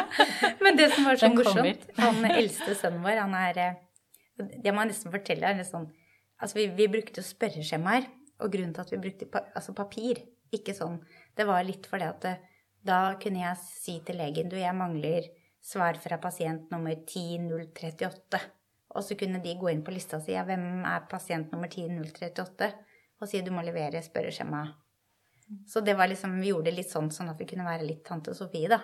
Men 0.64 0.76
det 0.76 0.90
som 0.92 1.08
var 1.08 1.16
så 1.16 1.30
Den 1.30 1.38
morsomt, 1.38 1.86
han 1.96 2.28
eldste 2.28 2.76
sønnen 2.76 3.00
vår, 3.06 3.22
han 3.22 3.34
er 3.38 3.62
eh, 3.64 3.80
Det 4.60 4.74
må 4.74 4.84
jeg 4.84 4.92
nesten 4.92 5.14
fortelle. 5.14 5.48
er 5.48 5.56
litt 5.62 5.70
sånn, 5.70 5.88
altså 6.36 6.60
vi, 6.60 6.68
vi 6.76 6.90
brukte 6.92 7.24
jo 7.24 7.26
spørreskjemaer, 7.30 8.04
og 8.44 8.52
grunnen 8.52 8.76
til 8.76 8.84
at 8.84 8.92
vi 8.92 9.00
brukte 9.00 9.28
pa, 9.32 9.46
altså 9.56 9.72
papir, 9.76 10.20
ikke 10.52 10.76
sånn 10.76 11.00
Det 11.36 11.48
var 11.48 11.64
litt 11.64 11.88
fordi 11.88 12.08
at 12.12 12.24
det, 12.26 12.36
da 12.84 13.02
kunne 13.20 13.40
jeg 13.46 13.56
si 13.64 13.98
til 14.04 14.20
legen 14.20 14.52
du, 14.52 14.56
jeg 14.60 14.76
mangler 14.76 15.32
svar 15.64 15.96
fra 16.00 16.20
pasient 16.20 16.70
nummer 16.72 16.92
10038. 17.08 18.40
Og 18.90 19.04
så 19.06 19.16
kunne 19.18 19.40
de 19.42 19.56
gå 19.58 19.70
inn 19.70 19.82
på 19.86 19.94
lista 19.94 20.18
og 20.18 20.24
si 20.26 20.34
ja, 20.34 20.44
hvem 20.46 20.84
er 20.88 21.06
pasient 21.10 21.52
nummer 21.54 21.70
10038? 21.70 22.70
Og 23.20 23.28
si 23.30 23.42
du 23.44 23.52
må 23.54 23.62
levere 23.62 24.02
spørreskjema. 24.02 24.64
Så 25.66 25.82
det 25.84 25.96
var 25.98 26.10
liksom, 26.10 26.38
vi 26.40 26.52
gjorde 26.52 26.70
det 26.70 26.78
litt 26.78 26.90
sånn 26.90 27.10
sånn 27.14 27.30
at 27.32 27.40
vi 27.40 27.48
kunne 27.50 27.66
være 27.66 27.86
litt 27.86 28.04
tante 28.06 28.34
Sofie, 28.38 28.70
da. 28.70 28.80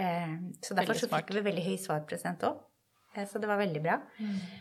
Eh, 0.00 0.34
så 0.62 0.76
derfor 0.76 0.98
så 0.98 1.08
fikk 1.10 1.32
vi 1.36 1.44
veldig 1.46 1.64
høy 1.66 1.76
svarprosent 1.80 2.44
òg. 2.48 2.58
Eh, 3.14 3.26
så 3.28 3.38
det 3.42 3.50
var 3.50 3.60
veldig 3.60 3.82
bra. 3.84 3.96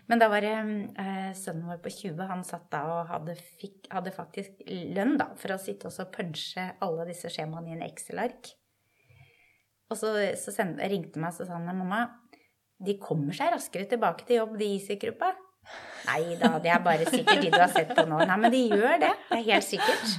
Men 0.10 0.22
da 0.22 0.30
var 0.32 0.46
det 0.46 0.54
eh, 0.54 1.32
sønnen 1.38 1.70
vår 1.70 1.82
på 1.84 1.94
20, 1.96 2.24
han 2.30 2.46
satt 2.48 2.70
da 2.74 2.84
og 2.94 3.12
hadde, 3.12 3.36
fikk, 3.62 3.90
hadde 3.94 4.14
faktisk 4.16 4.64
lønn 4.96 5.18
da, 5.22 5.32
for 5.40 5.56
å 5.56 5.62
sitte 5.62 5.90
og 5.90 6.14
punche 6.14 6.72
alle 6.86 7.10
disse 7.10 7.32
skjemaene 7.34 7.74
i 7.74 7.78
en 7.78 7.86
Excel-ark. 7.90 8.54
Og 9.90 9.98
så, 9.98 10.14
så 10.38 10.54
send, 10.54 10.82
ringte 10.92 11.22
meg 11.22 11.34
og 11.34 11.48
sa 11.50 11.58
han 11.58 11.70
mamma, 11.74 12.04
de 12.80 12.96
kommer 13.02 13.36
seg 13.36 13.52
raskere 13.54 13.86
tilbake 13.92 14.26
til 14.28 14.40
jobb, 14.42 14.58
de 14.60 14.66
i 14.66 14.78
ISIC-gruppa. 14.80 15.34
Nei 16.08 16.36
da, 16.40 16.54
det 16.64 16.72
er 16.72 16.80
bare 16.86 17.06
sikkert 17.06 17.42
de 17.44 17.52
du 17.54 17.60
har 17.60 17.70
sett 17.74 17.92
på 17.98 18.06
nå. 18.08 18.22
Nei, 18.26 18.38
men 18.40 18.52
de 18.54 18.62
gjør 18.72 18.96
det. 19.04 19.12
Det 19.30 19.38
er 19.42 19.48
helt 19.52 19.68
sikkert. 19.68 20.14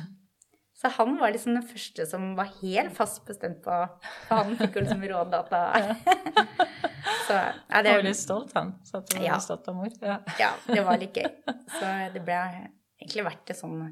Så 0.80 0.88
han 0.96 1.16
var 1.20 1.32
liksom 1.34 1.56
den 1.56 1.64
første 1.68 2.06
som 2.08 2.30
var 2.38 2.52
helt 2.62 2.94
fast 2.96 3.18
bestemt 3.28 3.58
på 3.64 3.74
For 4.28 4.38
han 4.38 4.54
fikk 4.56 4.78
jo 4.78 4.84
liksom 4.86 5.02
rådata. 5.10 5.62
Så 7.26 7.34
ja, 7.36 7.82
det, 7.84 7.90
var 7.96 8.04
litt 8.06 8.16
stolt, 8.20 8.52
han. 8.56 8.74
Så 8.84 9.00
at 9.00 9.10
du 9.10 9.18
var 9.18 9.26
Ja. 9.26 9.38
stolt 9.44 9.68
av 9.68 9.76
mor. 9.76 9.90
Ja. 10.00 10.18
ja, 10.40 10.50
det 10.66 10.84
var 10.86 10.98
litt 11.00 11.16
gøy. 11.16 11.28
Så 11.78 11.90
det 12.14 12.22
ble 12.26 12.38
egentlig 13.00 13.26
vært 13.28 13.44
det 13.50 13.58
sånn 13.60 13.82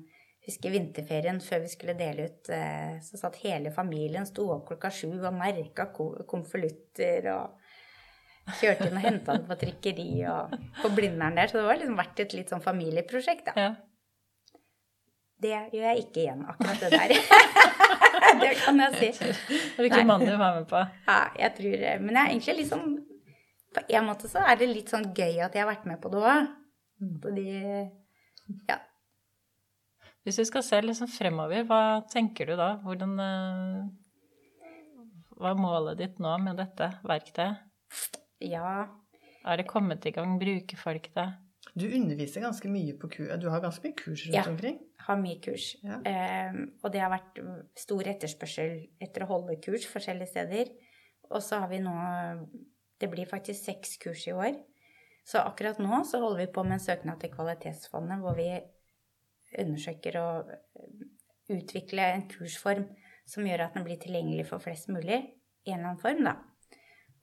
Husker 0.48 0.72
vinterferien 0.72 1.42
før 1.44 1.60
vi 1.60 1.68
skulle 1.68 1.92
dele 1.98 2.24
ut, 2.30 2.48
eh, 2.56 2.94
så 3.04 3.18
satt 3.20 3.34
hele 3.42 3.68
familien, 3.74 4.24
sto 4.24 4.46
opp 4.54 4.62
klokka 4.70 4.88
sju 4.96 5.10
og 5.18 5.34
merka 5.36 5.90
ko- 5.92 6.22
konvolutter 6.30 7.26
og 7.34 7.58
kjørte 8.60 8.88
inn 8.88 8.96
og 8.98 9.04
henta 9.04 9.36
den 9.36 9.44
på 9.48 9.56
trykkeri 9.60 10.08
og 10.32 10.56
på 10.82 10.90
Blindern 10.96 11.36
der. 11.38 11.50
Så 11.50 11.60
det 11.60 11.66
var 11.68 11.78
liksom 11.80 11.98
vært 11.98 12.22
et 12.24 12.34
litt 12.36 12.52
sånn 12.52 12.64
familieprosjekt, 12.64 13.50
da. 13.50 13.54
Ja. 13.58 13.70
Det 15.38 15.52
gjør 15.54 15.84
jeg 15.86 16.00
ikke 16.02 16.22
igjen, 16.24 16.40
akkurat 16.50 16.80
det 16.82 16.88
der. 16.96 17.12
det 18.42 18.54
kan 18.58 18.80
jeg 18.82 19.12
si. 19.14 19.28
Hvilken 19.78 20.08
mann 20.08 20.24
du 20.26 20.32
var 20.32 20.56
med 20.56 20.66
på? 20.70 20.80
Ja, 21.06 21.20
jeg 21.38 21.54
tror 21.58 21.84
Men 22.02 22.16
jeg 22.16 22.22
er 22.24 22.32
egentlig 22.32 22.56
litt 22.58 22.72
sånn 22.72 22.96
På 23.76 23.84
en 23.86 24.08
måte 24.08 24.30
så 24.32 24.42
er 24.42 24.58
det 24.58 24.66
litt 24.72 24.90
sånn 24.90 25.06
gøy 25.14 25.38
at 25.44 25.54
jeg 25.54 25.62
har 25.62 25.70
vært 25.70 25.86
med 25.86 26.00
på 26.02 26.10
det 26.14 26.24
òg. 26.24 26.50
Fordi 27.22 27.46
Ja. 28.66 28.80
Hvis 30.26 30.40
du 30.42 30.44
skal 30.44 30.64
se 30.66 30.80
liksom 30.82 31.08
fremover, 31.08 31.62
hva 31.64 32.02
tenker 32.10 32.50
du 32.50 32.56
da? 32.58 32.72
Hvordan 32.82 33.14
eh, 33.22 33.78
Hva 35.38 35.54
er 35.54 35.62
målet 35.62 36.00
ditt 36.02 36.18
nå 36.20 36.34
med 36.42 36.58
dette 36.58 36.90
verktøyet? 37.06 37.62
Ja. 38.40 38.86
Er 39.46 39.56
det 39.56 39.66
kommet 39.70 40.06
i 40.06 40.10
gang? 40.14 40.38
Bruker 40.40 40.76
folk 40.80 41.10
det? 41.14 41.26
Du 41.78 41.84
underviser 41.86 42.42
ganske 42.42 42.68
mye 42.70 42.94
på 42.98 43.08
kurs. 43.12 43.32
Du 43.40 43.48
har 43.50 43.60
ganske 43.62 43.84
mye 43.84 43.96
kurs 43.98 44.24
rundt 44.26 44.34
Ja. 44.34 44.44
omkring. 44.50 44.78
Har 45.06 45.16
mye 45.16 45.40
kurs. 45.40 45.76
Ja. 45.82 45.98
Um, 46.50 46.72
og 46.82 46.92
det 46.92 47.00
har 47.00 47.10
vært 47.10 47.38
stor 47.78 48.02
etterspørsel 48.02 48.88
etter 49.00 49.22
å 49.24 49.28
holde 49.30 49.60
kurs 49.62 49.86
forskjellige 49.86 50.28
steder. 50.32 50.70
Og 51.30 51.42
så 51.42 51.60
har 51.60 51.68
vi 51.68 51.78
nå 51.78 51.94
Det 53.00 53.06
blir 53.10 53.26
faktisk 53.30 53.62
seks 53.64 53.96
kurs 54.02 54.26
i 54.26 54.32
år. 54.32 54.56
Så 55.24 55.38
akkurat 55.38 55.78
nå 55.78 56.00
så 56.04 56.18
holder 56.18 56.46
vi 56.46 56.52
på 56.52 56.64
med 56.64 56.72
en 56.72 56.80
søknad 56.80 57.20
til 57.20 57.30
Kvalitetsfondet 57.30 58.18
hvor 58.18 58.34
vi 58.34 58.48
undersøker 59.56 60.16
å 60.18 60.26
utvikle 61.48 62.02
en 62.14 62.24
kursform 62.28 62.88
som 63.28 63.46
gjør 63.46 63.66
at 63.66 63.74
den 63.76 63.84
blir 63.86 64.00
tilgjengelig 64.02 64.48
for 64.48 64.58
flest 64.58 64.88
mulig 64.88 65.20
i 65.64 65.70
en 65.70 65.78
eller 65.78 65.92
annen 65.92 66.00
form, 66.02 66.24
da. 66.24 66.34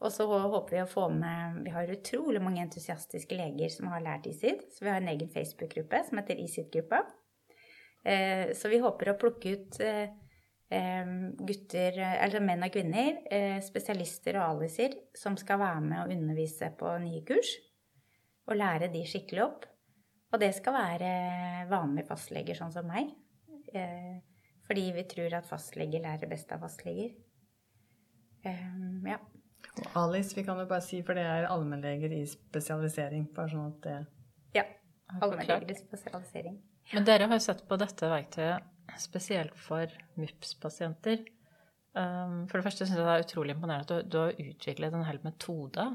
Og 0.03 0.11
så 0.11 0.25
håper 0.27 0.75
vi 0.75 0.81
å 0.83 0.89
få 0.89 1.05
med 1.13 1.61
Vi 1.63 1.71
har 1.73 1.91
utrolig 1.91 2.41
mange 2.43 2.63
entusiastiske 2.65 3.37
leger 3.37 3.71
som 3.71 3.87
har 3.93 4.03
lært 4.03 4.27
ISID. 4.27 4.65
Så 4.73 4.83
vi 4.83 4.91
har 4.91 4.99
en 5.01 5.11
egen 5.11 5.31
Facebook-gruppe 5.31 6.01
som 6.07 6.19
heter 6.19 6.41
ISID-gruppa. 6.43 7.05
Eh, 8.05 8.53
Så 8.53 8.69
vi 8.69 8.81
håper 8.83 9.11
å 9.11 9.17
plukke 9.19 9.53
ut 9.55 9.79
eh, 9.81 10.11
eh, 10.69 11.13
gutter, 11.39 11.99
eller 12.03 12.43
menn 12.43 12.65
og 12.67 12.73
kvinner, 12.75 13.21
spesialister 13.65 14.37
og 14.41 14.59
aliser, 14.59 14.97
som 15.17 15.37
skal 15.39 15.61
være 15.63 15.85
med 15.85 16.01
og 16.03 16.13
undervise 16.17 16.69
på 16.77 16.91
nye 17.05 17.23
kurs. 17.27 17.55
Og 18.45 18.59
lære 18.59 18.91
de 18.93 19.05
skikkelig 19.09 19.45
opp. 19.45 19.65
Og 20.33 20.41
det 20.41 20.51
skal 20.57 20.75
være 20.75 21.11
vanlige 21.71 22.09
fastleger, 22.09 22.57
sånn 22.59 22.73
som 22.73 22.85
meg. 22.89 23.13
Fordi 24.65 24.83
vi 24.93 25.05
tror 25.09 25.37
at 25.37 25.47
fastleger 25.47 26.03
lærer 26.03 26.29
best 26.29 26.51
av 26.51 26.65
fastleger. 26.65 27.15
Ja. 28.43 29.17
Og 29.83 29.97
Alice, 30.05 30.35
vi 30.37 30.43
kan 30.47 30.59
jo 30.61 30.67
bare 30.69 30.83
si, 30.85 31.01
for 31.05 31.17
det 31.17 31.25
er 31.27 31.47
allmennleger 31.51 32.13
i 32.15 32.21
spesialisering. 32.29 33.27
Bare 33.35 33.51
sånn 33.51 33.67
at 33.73 33.81
det 33.83 33.97
ja. 34.61 34.63
Allmennleger 35.19 35.71
i 35.71 35.77
spesialisering. 35.77 36.57
Men 36.93 37.07
dere 37.07 37.27
har 37.27 37.39
jo 37.39 37.43
sett 37.43 37.63
på 37.67 37.77
dette 37.81 38.09
verktøyet 38.11 38.71
spesielt 39.01 39.55
for 39.57 39.89
MUPS-pasienter. 40.19 41.23
Um, 41.95 42.43
For 42.49 42.59
det 42.59 42.65
første 42.67 42.85
syns 42.85 42.99
jeg 42.99 43.05
det 43.07 43.13
er 43.13 43.23
utrolig 43.23 43.55
imponerende 43.55 43.85
at 43.99 44.05
du, 44.05 44.11
du 44.11 44.17
har 44.19 44.35
utviklet 44.43 44.93
en 44.93 45.07
hel 45.07 45.19
metode 45.23 45.85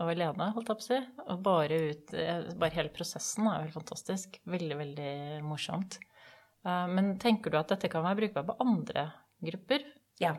av 0.00 0.10
alene, 0.10 0.48
holdt 0.56 0.72
jeg 0.72 0.78
på 0.80 0.84
å 0.84 0.88
si. 0.88 1.00
Og 1.28 1.42
bare, 1.44 1.78
ut, 1.92 2.14
bare 2.58 2.74
hele 2.74 2.92
prosessen 2.94 3.46
er 3.46 3.60
jo 3.60 3.66
helt 3.68 3.78
fantastisk. 3.78 4.40
Veldig, 4.50 4.78
veldig 4.80 5.12
morsomt. 5.46 6.00
Eh, 6.66 6.86
Men 6.90 7.14
tenker 7.22 7.52
du 7.52 7.60
at 7.60 7.70
dette 7.74 7.90
kan 7.92 8.04
være 8.06 8.24
brukbart 8.24 8.50
på 8.50 8.58
andre 8.64 9.06
grupper? 9.44 9.86
Ja. 10.22 10.34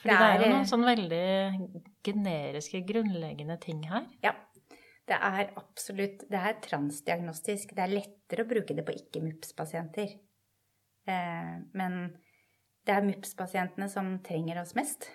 For 0.00 0.10
Det 0.10 0.18
det 0.18 0.26
er 0.26 0.42
jo 0.42 0.50
noen 0.52 0.68
sånn 0.68 0.84
veldig 0.86 1.26
generiske, 2.04 2.82
grunnleggende 2.88 3.56
ting 3.62 3.84
her. 3.88 4.08
Ja. 4.24 4.34
Det 5.04 5.16
er 5.20 5.50
absolutt 5.60 6.22
Det 6.30 6.40
er 6.40 6.60
transdiagnostisk. 6.64 7.74
Det 7.76 7.82
er 7.84 7.92
lettere 7.92 8.44
å 8.44 8.48
bruke 8.48 8.76
det 8.76 8.86
på 8.86 8.94
ikke-MUPS-pasienter. 8.96 10.14
Eh, 11.06 11.56
men 11.76 11.98
det 12.84 12.94
er 12.94 13.04
MUPS-pasientene 13.04 13.88
som 13.92 14.14
trenger 14.24 14.62
oss 14.62 14.74
mest. 14.78 15.10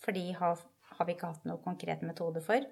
For 0.00 0.16
de 0.16 0.24
har, 0.36 0.56
har 0.96 1.08
vi 1.08 1.16
ikke 1.16 1.34
hatt 1.34 1.44
noe 1.48 1.60
konkret 1.64 2.04
metode 2.04 2.40
for. 2.44 2.64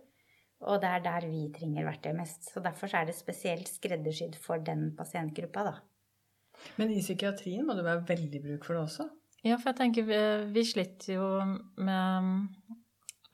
Og 0.62 0.80
det 0.82 0.90
er 0.94 1.04
der 1.04 1.26
vi 1.28 1.46
trenger 1.54 1.88
verktøy 1.88 2.12
mest. 2.16 2.48
Så 2.48 2.62
derfor 2.64 2.90
så 2.90 3.02
er 3.02 3.10
det 3.10 3.18
spesielt 3.18 3.68
skreddersydd 3.68 4.36
for 4.40 4.62
den 4.62 4.92
pasientgruppa, 4.96 5.64
da. 5.68 5.74
Men 6.78 6.92
i 6.92 7.00
psykiatrien 7.00 7.66
må 7.66 7.74
det 7.76 7.84
være 7.86 8.06
veldig 8.08 8.40
bruk 8.44 8.66
for 8.68 8.78
det 8.78 8.84
også? 8.86 9.08
Ja, 9.42 9.56
for 9.58 9.72
jeg 9.72 9.78
tenker 9.80 10.06
vi, 10.06 10.18
vi 10.54 10.62
sliter 10.66 11.16
jo 11.16 11.24
med 11.82 12.28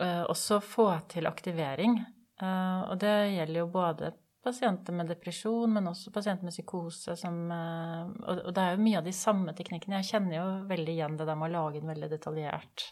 uh, 0.01 0.25
også 0.31 0.57
å 0.57 0.65
få 0.65 0.87
til 1.13 1.29
aktivering. 1.29 1.99
Uh, 2.41 2.89
og 2.89 2.97
det 3.03 3.13
gjelder 3.35 3.61
jo 3.61 3.69
både 3.75 4.13
pasienter 4.45 4.95
med 4.97 5.11
depresjon, 5.13 5.75
men 5.75 5.91
også 5.91 6.13
pasienter 6.15 6.49
med 6.49 6.55
psykose 6.55 7.17
som 7.19 7.37
uh, 7.53 8.09
og, 8.25 8.41
og 8.49 8.55
det 8.57 8.65
er 8.65 8.77
jo 8.77 8.85
mye 8.87 9.03
av 9.03 9.11
de 9.11 9.15
samme 9.19 9.53
teknikkene. 9.59 10.01
Jeg 10.01 10.15
kjenner 10.15 10.39
jo 10.39 10.47
veldig 10.71 10.95
igjen 10.95 11.21
det 11.21 11.29
der 11.29 11.37
med 11.37 11.51
å 11.51 11.57
lage 11.59 11.83
en 11.83 11.93
veldig 11.93 12.11
detaljert 12.15 12.89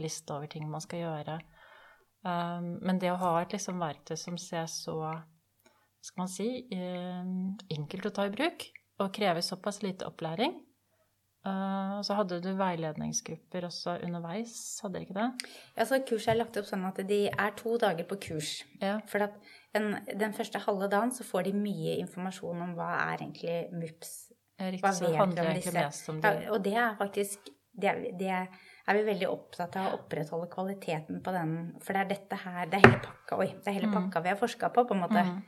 liste 0.00 0.34
over 0.34 0.48
ting 0.50 0.64
man 0.66 0.82
skal 0.82 1.04
gjøre. 1.04 1.34
Men 2.26 2.98
det 2.98 3.12
å 3.12 3.18
ha 3.20 3.28
et 3.38 3.52
liksom 3.54 3.76
verktøy 3.78 4.16
som 4.18 4.34
ser 4.42 4.64
så 4.66 4.96
skal 6.02 6.18
man 6.18 6.32
si, 6.32 6.48
enkelt 7.76 8.08
å 8.08 8.12
ta 8.16 8.24
i 8.26 8.32
bruk, 8.34 8.66
og 8.98 9.12
krever 9.14 9.44
såpass 9.46 9.84
lite 9.84 10.08
opplæring, 10.08 10.56
Uh, 11.46 12.00
så 12.02 12.16
hadde 12.18 12.40
du 12.42 12.48
veiledningsgrupper 12.58 13.68
også 13.68 14.00
underveis, 14.02 14.54
hadde 14.82 14.96
dere 14.96 15.06
ikke 15.06 15.18
det? 15.18 15.50
Ja, 15.76 15.84
så 15.86 16.00
kurset 16.08 16.32
er 16.32 16.40
lagt 16.40 16.56
opp 16.58 16.66
sånn 16.66 16.86
at 16.88 16.98
de 17.06 17.20
er 17.30 17.52
to 17.58 17.76
dager 17.78 18.08
på 18.08 18.18
kurs. 18.24 18.56
Ja. 18.82 18.96
For 19.06 19.28
at 19.28 19.36
en, 19.76 19.92
den 20.10 20.34
første 20.34 20.58
halve 20.64 20.88
dagen 20.90 21.12
så 21.14 21.26
får 21.28 21.46
de 21.46 21.52
mye 21.54 21.98
informasjon 22.02 22.64
om 22.66 22.72
hva 22.78 22.88
er 23.04 23.20
egentlig 23.20 23.58
MUPS. 23.76 24.16
Hva 24.56 24.72
Riktig, 24.72 24.94
så 24.96 25.04
vet 25.04 25.20
handler 25.20 25.50
om 25.50 25.60
disse? 25.60 25.76
mest 25.76 26.10
om 26.10 26.18
Ja, 26.24 26.32
og 26.54 26.64
det 26.64 26.74
er 26.80 26.96
faktisk 26.98 27.52
det 27.76 27.90
er, 27.90 27.98
det 28.16 28.30
er 28.32 28.96
vi 28.96 29.02
veldig 29.04 29.28
opptatt 29.28 29.76
av 29.76 29.90
å 29.90 29.98
opprettholde 29.98 30.48
kvaliteten 30.48 31.20
på 31.22 31.34
den. 31.34 31.52
For 31.84 31.92
det 31.92 32.02
er 32.02 32.10
dette 32.14 32.38
her 32.40 32.70
Det 32.72 32.78
er 32.78 32.86
hele 32.86 33.02
pakka, 33.04 33.38
oi, 33.42 33.50
det 33.52 33.68
er 33.68 33.76
hele 33.76 33.90
Mm. 33.92 34.10
vi 34.22 34.28
har 34.32 34.40
forska 34.40 34.72
på, 34.72 34.86
på 34.88 34.94
en 34.94 35.02
måte. 35.04 35.22
Mm. 35.22 35.42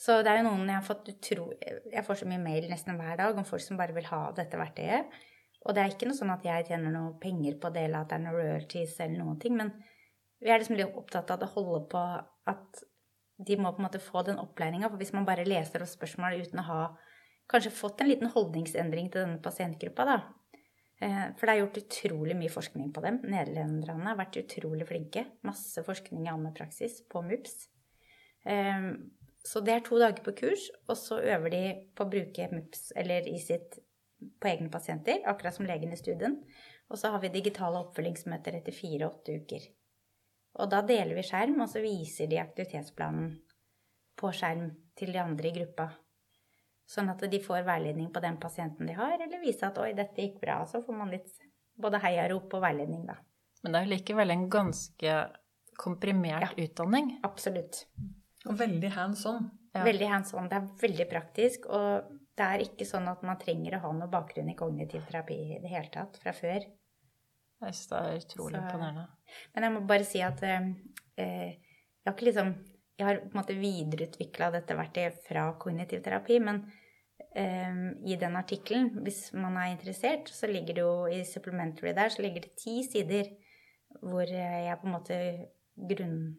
Så 0.00 0.22
det 0.24 0.32
er 0.32 0.42
jo 0.42 0.48
noen 0.48 0.66
jeg 0.66 0.74
har 0.74 0.82
fått 0.82 1.08
utro... 1.08 1.52
Jeg 1.92 2.04
får 2.04 2.14
så 2.14 2.26
mye 2.26 2.42
mail 2.42 2.68
nesten 2.70 2.96
hver 2.98 3.16
dag 3.16 3.36
om 3.36 3.44
folk 3.44 3.62
som 3.62 3.76
bare 3.76 3.94
vil 3.94 4.06
ha 4.06 4.32
dette 4.32 4.58
verktøyet. 4.58 5.04
Og 5.64 5.74
det 5.74 5.82
er 5.82 5.92
ikke 5.94 6.08
noe 6.10 6.18
sånn 6.18 6.32
at 6.34 6.44
jeg 6.44 6.66
tjener 6.68 6.92
noe 6.92 7.14
penger 7.20 7.56
på 7.60 7.70
det, 7.72 7.86
eller 7.86 8.04
at 8.04 8.10
det 8.10 8.18
er 8.18 8.24
noe 8.26 8.36
royalties 8.36 8.98
eller 9.00 9.16
noen 9.22 9.38
ting, 9.40 9.56
men 9.56 9.72
vi 10.44 10.52
er 10.52 10.60
liksom 10.60 10.76
litt 10.76 10.96
opptatt 11.00 11.30
av 11.32 11.42
å 11.46 11.52
holde 11.54 11.80
på 11.88 12.02
at 12.52 12.84
de 13.44 13.56
må 13.56 13.72
på 13.72 13.80
en 13.80 13.86
måte 13.88 14.02
få 14.02 14.22
den 14.26 14.38
opplæringa. 14.38 14.90
For 14.90 15.00
hvis 15.00 15.14
man 15.16 15.26
bare 15.26 15.46
leser 15.48 15.82
opp 15.82 15.90
spørsmål 15.90 16.36
uten 16.44 16.60
å 16.60 16.68
ha 16.68 16.80
kanskje 17.50 17.72
fått 17.74 18.02
en 18.02 18.10
liten 18.10 18.30
holdningsendring 18.32 19.08
til 19.10 19.24
denne 19.24 19.40
pasientgruppa, 19.42 20.04
da. 20.08 20.18
Eh, 21.00 21.32
For 21.36 21.46
det 21.46 21.54
er 21.54 21.60
gjort 21.62 21.80
utrolig 21.80 22.36
mye 22.38 22.52
forskning 22.52 22.92
på 22.94 23.02
dem. 23.04 23.18
Nederlenderne 23.24 24.10
har 24.12 24.20
vært 24.20 24.38
utrolig 24.44 24.86
flinke. 24.88 25.26
Masse 25.42 25.82
forskning 25.84 26.26
i 26.26 26.32
ammepraksis 26.32 27.00
på 27.08 27.24
MUPS. 27.24 27.68
Eh, 28.46 28.92
Så 29.44 29.60
det 29.60 29.74
er 29.74 29.80
to 29.84 29.98
dager 30.00 30.22
på 30.24 30.32
kurs, 30.32 30.70
og 30.88 30.96
så 30.96 31.18
øver 31.20 31.50
de 31.50 31.64
på 31.94 32.04
å 32.04 32.08
bruke 32.08 32.48
MUPS 32.48 32.92
eller 32.96 33.26
i 33.28 33.36
sitt 33.38 33.76
på 34.40 34.50
egne 34.50 34.70
pasienter, 34.72 35.22
akkurat 35.26 35.56
som 35.56 35.66
legen 35.68 35.92
i 35.92 35.98
studien. 36.00 36.38
Og 36.90 37.00
så 37.00 37.10
har 37.14 37.22
vi 37.22 37.32
digitale 37.32 37.80
oppfølgingsmøter 37.80 38.58
etter 38.58 38.76
fire-åtte 38.76 39.38
uker. 39.40 39.66
Og 40.60 40.70
da 40.70 40.82
deler 40.86 41.16
vi 41.18 41.26
skjerm, 41.26 41.58
og 41.64 41.70
så 41.70 41.82
viser 41.82 42.28
de 42.30 42.38
aktivitetsplanen 42.42 43.32
på 44.20 44.30
skjerm 44.36 44.68
til 44.98 45.14
de 45.14 45.22
andre 45.22 45.50
i 45.50 45.54
gruppa. 45.56 45.88
Sånn 46.86 47.08
at 47.10 47.22
de 47.30 47.40
får 47.42 47.64
veiledning 47.66 48.10
på 48.12 48.20
den 48.22 48.36
pasienten 48.40 48.86
de 48.86 48.94
har, 48.94 49.16
eller 49.16 49.40
vise 49.42 49.66
at 49.66 49.78
'oi, 49.80 49.94
dette 49.96 50.20
gikk 50.20 50.40
bra'. 50.42 50.66
Så 50.68 50.82
får 50.84 50.98
man 50.98 51.10
litt 51.10 51.32
både 51.80 51.98
heiarop 52.04 52.52
og 52.54 52.62
veiledning, 52.62 53.06
da. 53.08 53.16
Men 53.62 53.72
det 53.72 53.80
er 53.80 53.86
jo 53.86 53.94
likevel 53.94 54.30
en 54.30 54.48
ganske 54.52 55.14
komprimert 55.80 56.54
utdanning. 56.60 57.18
Absolutt. 57.24 57.86
Og 58.46 58.58
veldig 58.58 58.90
hands 58.94 59.24
on. 59.26 59.50
Ja. 59.74 59.82
Veldig 59.82 60.08
hands 60.08 60.34
on. 60.34 60.48
Det 60.48 60.58
er 60.58 60.68
veldig 60.82 61.06
praktisk. 61.10 61.66
Og 61.66 62.04
det 62.34 62.46
er 62.46 62.64
ikke 62.64 62.86
sånn 62.88 63.06
at 63.10 63.22
man 63.26 63.38
trenger 63.38 63.76
å 63.76 63.82
ha 63.84 63.90
noe 63.94 64.10
bakgrunn 64.10 64.50
i 64.50 64.56
kognitiv 64.58 65.04
terapi 65.06 65.36
i 65.54 65.58
det 65.62 65.70
hele 65.70 65.90
tatt 65.94 66.16
fra 66.22 66.32
før. 66.34 66.64
Jeg 67.64 67.76
syns 67.78 67.90
det 67.90 67.98
er 67.98 68.16
utrolig 68.20 68.58
Så- 68.58 68.62
imponerende. 68.62 69.06
Men 69.54 69.66
jeg 69.66 69.72
må 69.72 69.86
bare 69.86 70.04
si 70.04 70.20
at 70.22 70.42
eh, 70.42 70.70
eh, 71.16 71.50
jeg 71.50 72.06
har 72.06 72.14
ikke 72.16 72.30
liksom 72.30 72.54
Jeg 72.96 73.06
har 73.08 73.16
på 73.18 73.34
en 73.34 73.40
måte 73.40 73.54
videreutvikla 73.58 74.52
dette 74.54 74.74
verktøyet 74.78 75.16
fra 75.26 75.48
kognitiv 75.58 76.00
terapi, 76.04 76.36
men 76.38 76.60
eh, 77.34 77.90
i 78.06 78.14
den 78.14 78.36
artikkelen, 78.38 79.02
hvis 79.02 79.32
man 79.34 79.56
er 79.56 79.72
interessert, 79.72 80.28
så 80.30 80.46
ligger 80.46 80.76
det 80.76 80.84
jo 80.84 81.08
i 81.10 81.24
supplementary 81.26 81.90
der, 81.92 82.08
så 82.14 82.22
ligger 82.22 82.42
det 82.42 82.54
ti 82.54 82.84
sider 82.86 83.32
hvor 83.98 84.22
jeg 84.30 84.78
på 84.78 84.86
en 84.86 84.94
måte 84.94 85.18
grunn... 85.74 86.36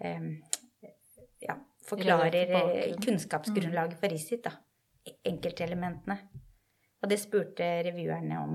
Eh, 0.00 0.26
ja, 1.46 1.54
forklarer 1.86 2.50
eh, 2.58 2.96
kunnskapsgrunnlaget 2.98 4.00
for 4.00 4.10
RISIT, 4.10 4.42
da. 4.48 4.56
Enkeltelementene. 5.24 6.16
Og 7.02 7.10
det 7.10 7.20
spurte 7.20 7.66
revyerne 7.84 8.40
om 8.40 8.54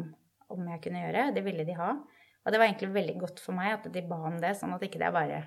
om 0.54 0.66
jeg 0.74 0.82
kunne 0.86 1.04
gjøre. 1.04 1.30
Det 1.36 1.45
ville 1.45 1.66
de 1.68 1.78
ha. 1.78 1.93
Og 2.43 2.52
det 2.52 2.60
var 2.60 2.70
egentlig 2.70 2.91
veldig 2.95 3.16
godt 3.22 3.41
for 3.43 3.58
meg 3.58 3.76
at 3.76 3.88
de 3.93 4.04
ba 4.10 4.20
om 4.30 4.38
det, 4.41 4.56
sånn 4.58 4.74
at 4.76 4.86
ikke 4.86 5.02
det 5.02 5.10
er 5.10 5.16
bare 5.16 5.39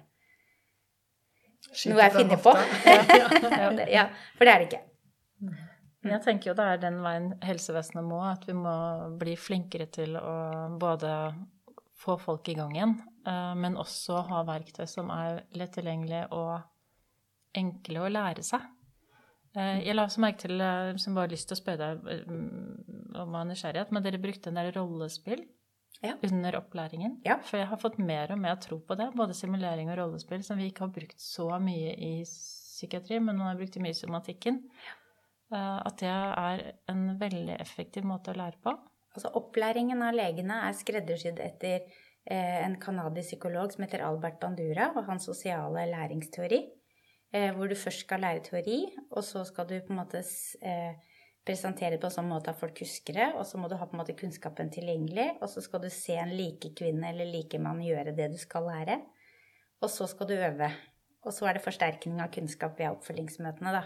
noe 1.89 2.03
jeg 2.05 2.15
finner 2.17 2.41
på. 2.43 2.53
ja, 3.97 4.09
for 4.37 4.47
det 4.47 4.53
er 4.53 4.63
det 4.63 4.69
ikke. 4.69 4.83
Men 6.03 6.17
jeg 6.17 6.25
tenker 6.25 6.51
jo 6.51 6.57
det 6.59 6.67
er 6.67 6.83
den 6.83 6.99
veien 7.05 7.29
helsevesenet 7.47 8.07
må, 8.07 8.19
at 8.27 8.45
vi 8.49 8.55
må 8.59 8.75
bli 9.19 9.37
flinkere 9.39 9.87
til 9.95 10.17
å 10.19 10.35
både 10.83 11.13
få 12.03 12.17
folk 12.19 12.49
i 12.51 12.57
gang 12.59 12.75
igjen, 12.75 12.97
eh, 13.31 13.53
men 13.55 13.79
også 13.79 14.25
ha 14.27 14.41
verktøy 14.47 14.89
som 14.91 15.11
er 15.15 15.45
lett 15.55 15.71
tilgjengelig 15.77 16.25
og 16.35 16.57
enkle 17.59 18.03
å 18.03 18.11
lære 18.11 18.43
seg. 18.47 18.65
Eh, 19.55 19.83
Jeg 19.87 19.95
la 19.95 20.05
også 20.07 20.21
merke 20.25 20.39
til, 20.47 20.61
eh, 20.61 20.97
som 20.97 21.15
bare 21.15 21.27
har 21.29 21.35
lyst 21.35 21.49
til 21.51 21.57
å 21.57 21.61
spørre 21.61 21.79
deg 21.79 22.07
eh, 22.09 23.21
om 23.21 23.35
av 23.37 23.47
nysgjerrighet, 23.51 23.91
men 23.93 24.03
dere 24.03 24.19
brukte 24.23 24.49
en 24.49 24.55
del 24.61 24.73
rollespill 24.73 25.45
Ja. 26.03 26.15
under 26.23 26.57
opplæringen. 26.59 27.21
Ja. 27.25 27.37
For 27.47 27.59
jeg 27.59 27.69
har 27.69 27.77
fått 27.79 27.99
mer 27.99 28.33
og 28.33 28.39
mer 28.39 28.57
tro 28.57 28.79
på 28.81 28.97
det, 28.97 29.11
både 29.15 29.35
simulering 29.35 29.91
og 29.93 29.99
rollespill, 29.99 30.43
som 30.43 30.57
vi 30.59 30.71
ikke 30.71 30.87
har 30.87 30.89
brukt 30.95 31.21
så 31.21 31.61
mye 31.61 31.93
i 31.95 32.23
psykiatri, 32.25 33.21
men 33.21 33.37
man 33.37 33.47
har 33.53 33.57
brukt 33.61 33.75
det 33.75 33.83
mye 33.83 33.91
i 33.95 34.01
somatikken. 34.01 34.63
At 35.53 35.99
det 35.99 36.09
er 36.09 36.73
en 36.89 37.19
veldig 37.21 37.61
effektiv 37.61 38.05
måte 38.09 38.33
å 38.33 38.37
lære 38.37 38.57
på. 38.65 38.73
Altså, 39.15 39.29
opplæringen 39.37 40.01
av 40.03 40.15
legene 40.17 40.63
er 40.67 40.73
skreddersydd 40.73 41.39
etter 41.39 41.83
en 42.27 42.77
kanadisk 42.81 43.35
psykolog 43.35 43.71
som 43.75 43.85
heter 43.85 44.01
Albert 44.01 44.41
Bandura, 44.41 44.93
og 44.97 45.05
hans 45.05 45.27
sosiale 45.27 45.85
læringsteori. 45.93 46.63
Eh, 47.33 47.49
hvor 47.57 47.71
du 47.71 47.75
først 47.79 48.05
skal 48.05 48.21
lære 48.21 48.43
teori, 48.45 48.83
og 49.11 49.25
så 49.25 49.41
skal 49.49 49.65
du 49.69 49.79
på 49.81 49.95
en 49.95 50.03
måte 50.03 50.21
eh, 50.21 50.99
presentere 51.47 51.95
det 51.95 52.01
på 52.03 52.11
en 52.11 52.15
sånn 52.19 52.29
måte 52.29 52.53
at 52.53 52.61
folk 52.61 52.83
husker 52.85 53.17
det, 53.17 53.29
og 53.39 53.47
så 53.49 53.57
må 53.59 53.71
du 53.71 53.79
ha 53.81 53.87
på 53.89 53.97
en 53.97 54.03
måte 54.03 54.17
kunnskapen 54.19 54.69
tilgjengelig, 54.75 55.31
og 55.41 55.49
så 55.49 55.65
skal 55.65 55.81
du 55.83 55.89
se 55.91 56.19
en 56.21 56.35
likekvinne 56.37 57.09
eller 57.09 57.31
likemann 57.33 57.81
gjøre 57.83 58.13
det 58.19 58.29
du 58.35 58.39
skal 58.41 58.69
lære, 58.69 58.99
og 59.81 59.91
så 59.91 60.07
skal 60.11 60.29
du 60.29 60.37
øve. 60.37 60.69
Og 61.25 61.33
så 61.33 61.49
er 61.49 61.57
det 61.57 61.65
forsterkning 61.65 62.21
av 62.21 62.31
kunnskap 62.35 62.77
via 62.77 62.93
oppfølgingsmøtene, 62.93 63.73
da. 63.75 63.83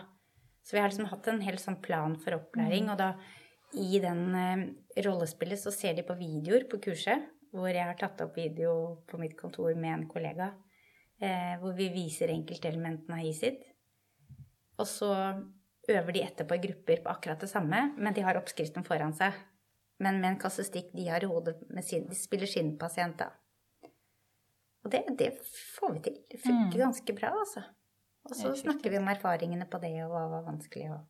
Så 0.66 0.74
vi 0.74 0.82
har 0.82 0.90
liksom 0.90 1.06
hatt 1.12 1.30
en 1.30 1.42
hel 1.46 1.60
sånn 1.62 1.78
plan 1.84 2.18
for 2.18 2.40
opplæring, 2.40 2.90
og 2.90 2.98
da 2.98 3.12
i 3.78 4.00
den 4.02 4.26
eh, 4.34 4.66
rollespillet 5.06 5.62
så 5.62 5.70
ser 5.70 5.94
de 5.94 6.02
på 6.06 6.18
videoer 6.18 6.66
på 6.66 6.82
kurset, 6.82 7.30
hvor 7.54 7.70
jeg 7.70 7.86
har 7.86 7.94
tatt 8.00 8.20
opp 8.26 8.34
video 8.36 9.04
på 9.06 9.22
mitt 9.22 9.38
kontor 9.38 9.70
med 9.78 9.92
en 9.92 10.08
kollega, 10.10 10.50
eh, 11.20 11.54
hvor 11.60 11.74
vi 11.76 11.88
viser 11.94 12.32
enkeltelementene 12.34 13.20
av 13.20 13.26
ISID. 13.28 13.62
Og 14.78 14.86
så 14.90 15.10
øver 15.88 16.12
de 16.12 16.22
etterpå 16.26 16.56
i 16.58 16.62
grupper 16.66 17.02
på 17.04 17.12
akkurat 17.12 17.40
det 17.40 17.48
samme, 17.50 17.94
men 17.96 18.14
de 18.14 18.24
har 18.26 18.36
oppskriften 18.40 18.84
foran 18.84 19.14
seg. 19.16 19.32
Men 20.02 20.20
med 20.20 20.34
en 20.34 20.38
kassestikk 20.42 20.90
de 20.92 21.06
har 21.08 21.24
i 21.24 21.28
hodet, 21.30 21.56
med 21.72 21.84
sin, 21.84 22.04
de 22.10 22.14
spiller 22.18 22.50
sin 22.50 22.74
pasient 22.78 23.16
da. 23.22 23.30
Og 24.84 24.90
det, 24.92 25.00
det 25.18 25.30
får 25.78 25.94
vi 25.96 26.02
til. 26.04 26.18
Det 26.30 26.40
funker 26.42 26.76
Mm. 26.78 26.82
ganske 26.84 27.14
bra, 27.16 27.30
altså. 27.40 27.62
Og 28.26 28.34
så 28.36 28.52
snakker 28.58 28.90
vi 28.90 28.98
om 28.98 29.08
erfaringene 29.08 29.66
på 29.70 29.78
det, 29.80 29.94
og 30.04 30.10
hva 30.10 30.24
var 30.30 30.42
vanskelig. 30.46 30.90
Og, 30.92 31.06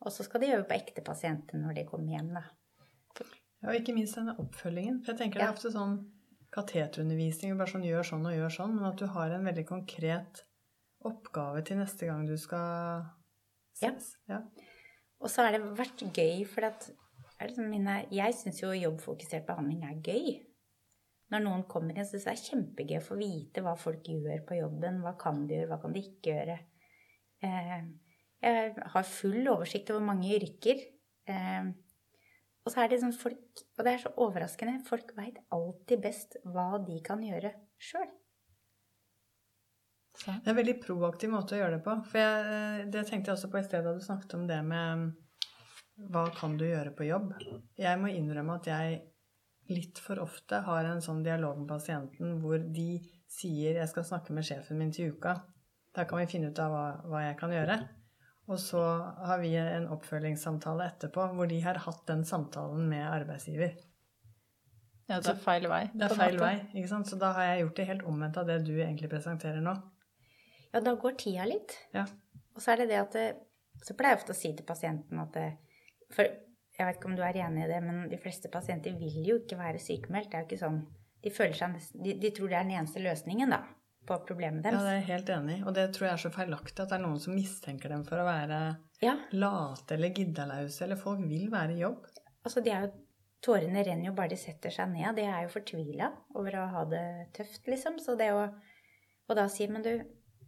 og 0.00 0.12
så 0.12 0.24
skal 0.24 0.40
de 0.40 0.52
øve 0.54 0.64
på 0.68 0.76
ekte 0.76 1.02
pasienter 1.04 1.58
når 1.58 1.74
de 1.80 1.84
kommer 1.88 2.12
hjem, 2.14 2.30
da. 2.36 2.42
Ja, 3.62 3.68
og 3.68 3.74
ikke 3.78 3.94
minst 3.94 4.16
denne 4.18 4.34
oppfølgingen. 4.38 5.02
For 5.04 5.12
jeg 5.12 5.18
tenker 5.18 5.40
det 5.40 5.46
er 5.48 5.52
ofte 5.54 5.70
sånn 5.72 5.98
kateterundervisning, 6.52 7.56
bare 7.56 7.72
sånn 7.72 7.86
gjør 7.86 8.06
sånn 8.06 8.28
og 8.28 8.36
gjør 8.36 8.54
sånn, 8.58 8.74
men 8.76 8.90
at 8.90 9.00
du 9.00 9.06
har 9.14 9.32
en 9.32 9.48
veldig 9.48 9.64
konkret 9.68 10.42
oppgave 11.08 11.62
til 11.66 11.80
neste 11.80 12.08
gang 12.08 12.26
du 12.28 12.36
skal 12.38 13.06
ses. 13.78 14.12
Ja. 14.30 14.42
Og 15.22 15.30
så 15.30 15.46
har 15.46 15.54
det 15.56 15.62
vært 15.78 16.02
gøy, 16.10 16.44
for 16.50 16.68
at 16.68 16.90
liksom 17.42 17.70
mine 17.72 18.04
Jeg 18.14 18.34
syns 18.38 18.60
jo 18.62 18.72
jobbfokusert 18.74 19.46
behandling 19.48 19.82
er 19.86 20.00
gøy. 20.04 20.40
Når 21.32 21.44
noen 21.46 21.64
kommer 21.70 21.96
inn, 21.96 22.06
syns 22.06 22.26
jeg 22.26 22.36
det 22.36 22.42
er 22.42 22.48
kjempegøy 22.50 22.98
å 22.98 23.06
få 23.06 23.16
vite 23.18 23.64
hva 23.64 23.72
folk 23.78 24.08
gjør 24.12 24.44
på 24.48 24.58
jobben. 24.58 25.00
Hva 25.02 25.14
kan 25.18 25.46
de 25.48 25.56
gjøre, 25.56 25.70
hva 25.70 25.78
kan 25.82 25.94
de 25.96 26.02
ikke 26.04 26.34
gjøre. 26.34 26.58
Eh, 27.42 27.78
jeg 28.42 28.74
har 28.94 29.08
full 29.08 29.48
oversikt 29.54 29.90
over 29.94 30.04
mange 30.12 30.34
yrker. 30.36 30.82
Eh, 31.30 31.72
og 32.62 32.70
så 32.70 32.82
er 32.82 32.90
det 32.92 33.00
sånn 33.02 33.14
folk 33.16 33.62
Og 33.76 33.84
det 33.84 33.92
er 33.92 34.02
så 34.04 34.12
overraskende. 34.22 34.82
Folk 34.86 35.14
veit 35.16 35.40
alltid 35.54 36.02
best 36.04 36.36
hva 36.44 36.76
de 36.86 37.00
kan 37.04 37.22
gjøre 37.24 37.50
sjøl. 37.82 38.10
Det 40.22 40.30
er 40.44 40.52
en 40.52 40.58
veldig 40.58 40.76
proaktiv 40.82 41.32
måte 41.32 41.56
å 41.56 41.58
gjøre 41.58 41.78
det 41.78 41.84
på. 41.86 41.96
For 42.10 42.20
jeg, 42.20 42.88
det 42.94 43.06
tenkte 43.08 43.32
jeg 43.32 43.38
også 43.38 43.50
på 43.50 43.58
i 43.58 43.64
sted 43.66 43.82
da 43.86 43.94
du 43.96 44.02
snakket 44.04 44.36
om 44.38 44.44
det 44.46 44.60
med 44.66 45.08
hva 46.12 46.26
kan 46.36 46.54
du 46.58 46.66
gjøre 46.66 46.92
på 46.96 47.06
jobb? 47.08 47.32
Jeg 47.78 48.00
må 48.00 48.12
innrømme 48.12 48.58
at 48.60 48.68
jeg 48.70 49.00
litt 49.72 50.00
for 50.02 50.20
ofte 50.22 50.62
har 50.66 50.88
en 50.88 51.02
sånn 51.04 51.22
dialog 51.24 51.60
med 51.60 51.70
pasienten 51.70 52.38
hvor 52.42 52.58
de 52.58 53.00
sier 53.30 53.78
'jeg 53.78 53.88
skal 53.88 54.04
snakke 54.04 54.32
med 54.36 54.44
sjefen 54.44 54.78
min 54.78 54.92
til 54.92 55.12
uka'. 55.12 55.40
Da 55.94 56.04
kan 56.04 56.18
vi 56.18 56.26
finne 56.26 56.50
ut 56.50 56.58
av 56.58 56.70
hva, 56.72 56.86
hva 57.08 57.20
jeg 57.28 57.38
kan 57.38 57.50
gjøre. 57.50 57.76
Og 58.50 58.58
så 58.58 58.82
har 59.22 59.38
vi 59.38 59.52
en 59.56 59.86
oppfølgingssamtale 59.94 60.88
etterpå 60.90 61.28
hvor 61.36 61.48
de 61.50 61.60
har 61.62 61.78
hatt 61.84 62.02
den 62.08 62.24
samtalen 62.26 62.88
med 62.90 63.04
arbeidsgiver. 63.06 63.76
Ja, 65.10 65.18
det 65.20 65.34
er 65.34 65.40
feil 65.42 65.66
vei. 65.70 65.82
Det 65.92 66.06
er 66.06 66.14
feil 66.16 66.38
vei, 66.40 66.54
ikke 66.72 66.90
sant? 66.90 67.08
Så 67.10 67.18
da 67.20 67.32
har 67.36 67.50
jeg 67.50 67.64
gjort 67.64 67.78
det 67.78 67.88
helt 67.90 68.06
omvendt 68.08 68.38
av 68.40 68.48
det 68.48 68.58
du 68.66 68.72
egentlig 68.74 69.10
presenterer 69.12 69.62
nå. 69.64 69.74
Ja, 70.72 70.80
da 70.80 70.94
går 70.98 71.18
tida 71.20 71.46
litt. 71.48 71.74
Ja. 71.94 72.06
Og 72.56 72.64
så 72.64 72.72
er 72.72 72.82
det 72.82 72.92
det 72.92 73.00
at 73.02 73.18
det, 73.18 73.26
Så 73.82 73.96
pleier 73.98 74.14
jeg 74.14 74.20
ofte 74.20 74.34
å 74.34 74.36
si 74.36 74.50
til 74.54 74.66
pasienten 74.68 75.18
at 75.18 75.32
det, 75.34 75.46
For 76.12 76.28
jeg 76.28 76.86
vet 76.86 76.98
ikke 76.98 77.08
om 77.10 77.16
du 77.16 77.22
er 77.24 77.38
enig 77.44 77.64
i 77.64 77.70
det, 77.70 77.78
men 77.84 78.08
de 78.10 78.18
fleste 78.20 78.50
pasienter 78.52 78.94
vil 78.98 79.22
jo 79.26 79.38
ikke 79.40 79.58
være 79.58 79.80
sykemeldt. 79.82 80.30
Det 80.30 80.38
er 80.38 80.44
jo 80.44 80.50
ikke 80.50 80.64
sånn 80.64 80.82
De, 81.22 81.30
føler 81.30 81.54
seg 81.54 81.76
de, 82.04 82.14
de 82.18 82.30
tror 82.34 82.50
det 82.50 82.58
er 82.58 82.66
den 82.66 82.76
eneste 82.80 83.02
løsningen, 83.02 83.52
da, 83.54 83.60
på 84.06 84.16
problemet 84.26 84.64
deres. 84.64 84.80
Ja, 84.80 84.82
det 84.86 84.92
er 84.92 84.98
jeg 85.00 85.08
helt 85.10 85.30
enig 85.36 85.56
i. 85.58 85.62
Og 85.66 85.74
det 85.76 85.84
tror 85.94 86.08
jeg 86.08 86.16
er 86.16 86.22
så 86.24 86.32
feilaktig 86.34 86.82
at 86.82 86.90
det 86.90 86.96
er 86.98 87.04
noen 87.04 87.20
som 87.22 87.34
mistenker 87.36 87.92
dem 87.94 88.02
for 88.08 88.22
å 88.22 88.26
være 88.26 88.58
Ja, 89.02 89.16
late 89.34 89.94
eller 89.96 90.12
giddalause, 90.16 90.84
eller 90.84 90.98
folk 91.00 91.22
vil 91.28 91.48
være 91.52 91.76
i 91.76 91.82
jobb. 91.84 92.06
altså 92.44 92.60
de 92.64 92.70
er 92.74 92.86
jo 92.88 92.92
Tårene 93.42 93.82
renner 93.82 94.06
jo 94.06 94.14
bare 94.14 94.30
de 94.30 94.36
setter 94.38 94.70
seg 94.70 94.92
ned. 94.92 95.16
De 95.18 95.22
er 95.26 95.40
jo 95.42 95.48
fortvila 95.50 96.12
over 96.38 96.54
å 96.60 96.66
ha 96.76 96.84
det 96.86 97.06
tøft, 97.34 97.64
liksom. 97.66 97.96
Så 97.98 98.14
det 98.14 98.28
å 98.30 98.44
Og 99.28 99.34
da 99.34 99.48
si 99.50 99.66
Men 99.66 99.82
du, 99.82 100.04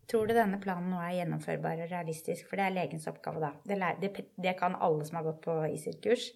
tror 0.07 0.29
du 0.29 0.35
denne 0.35 0.61
planen 0.63 0.91
nå 0.93 1.01
er 1.03 1.17
gjennomførbar 1.17 1.83
og 1.83 1.91
realistisk? 1.91 2.47
For 2.47 2.57
det 2.57 2.69
er 2.69 2.77
legens 2.77 3.09
oppgave, 3.11 3.41
da. 3.43 3.51
Det, 3.67 3.81
det, 3.99 4.27
det 4.39 4.55
kan 4.61 4.77
alle 4.79 5.03
som 5.09 5.19
har 5.19 5.27
gått 5.27 5.43
på 5.43 5.57
ISIL-kurs. 5.75 6.29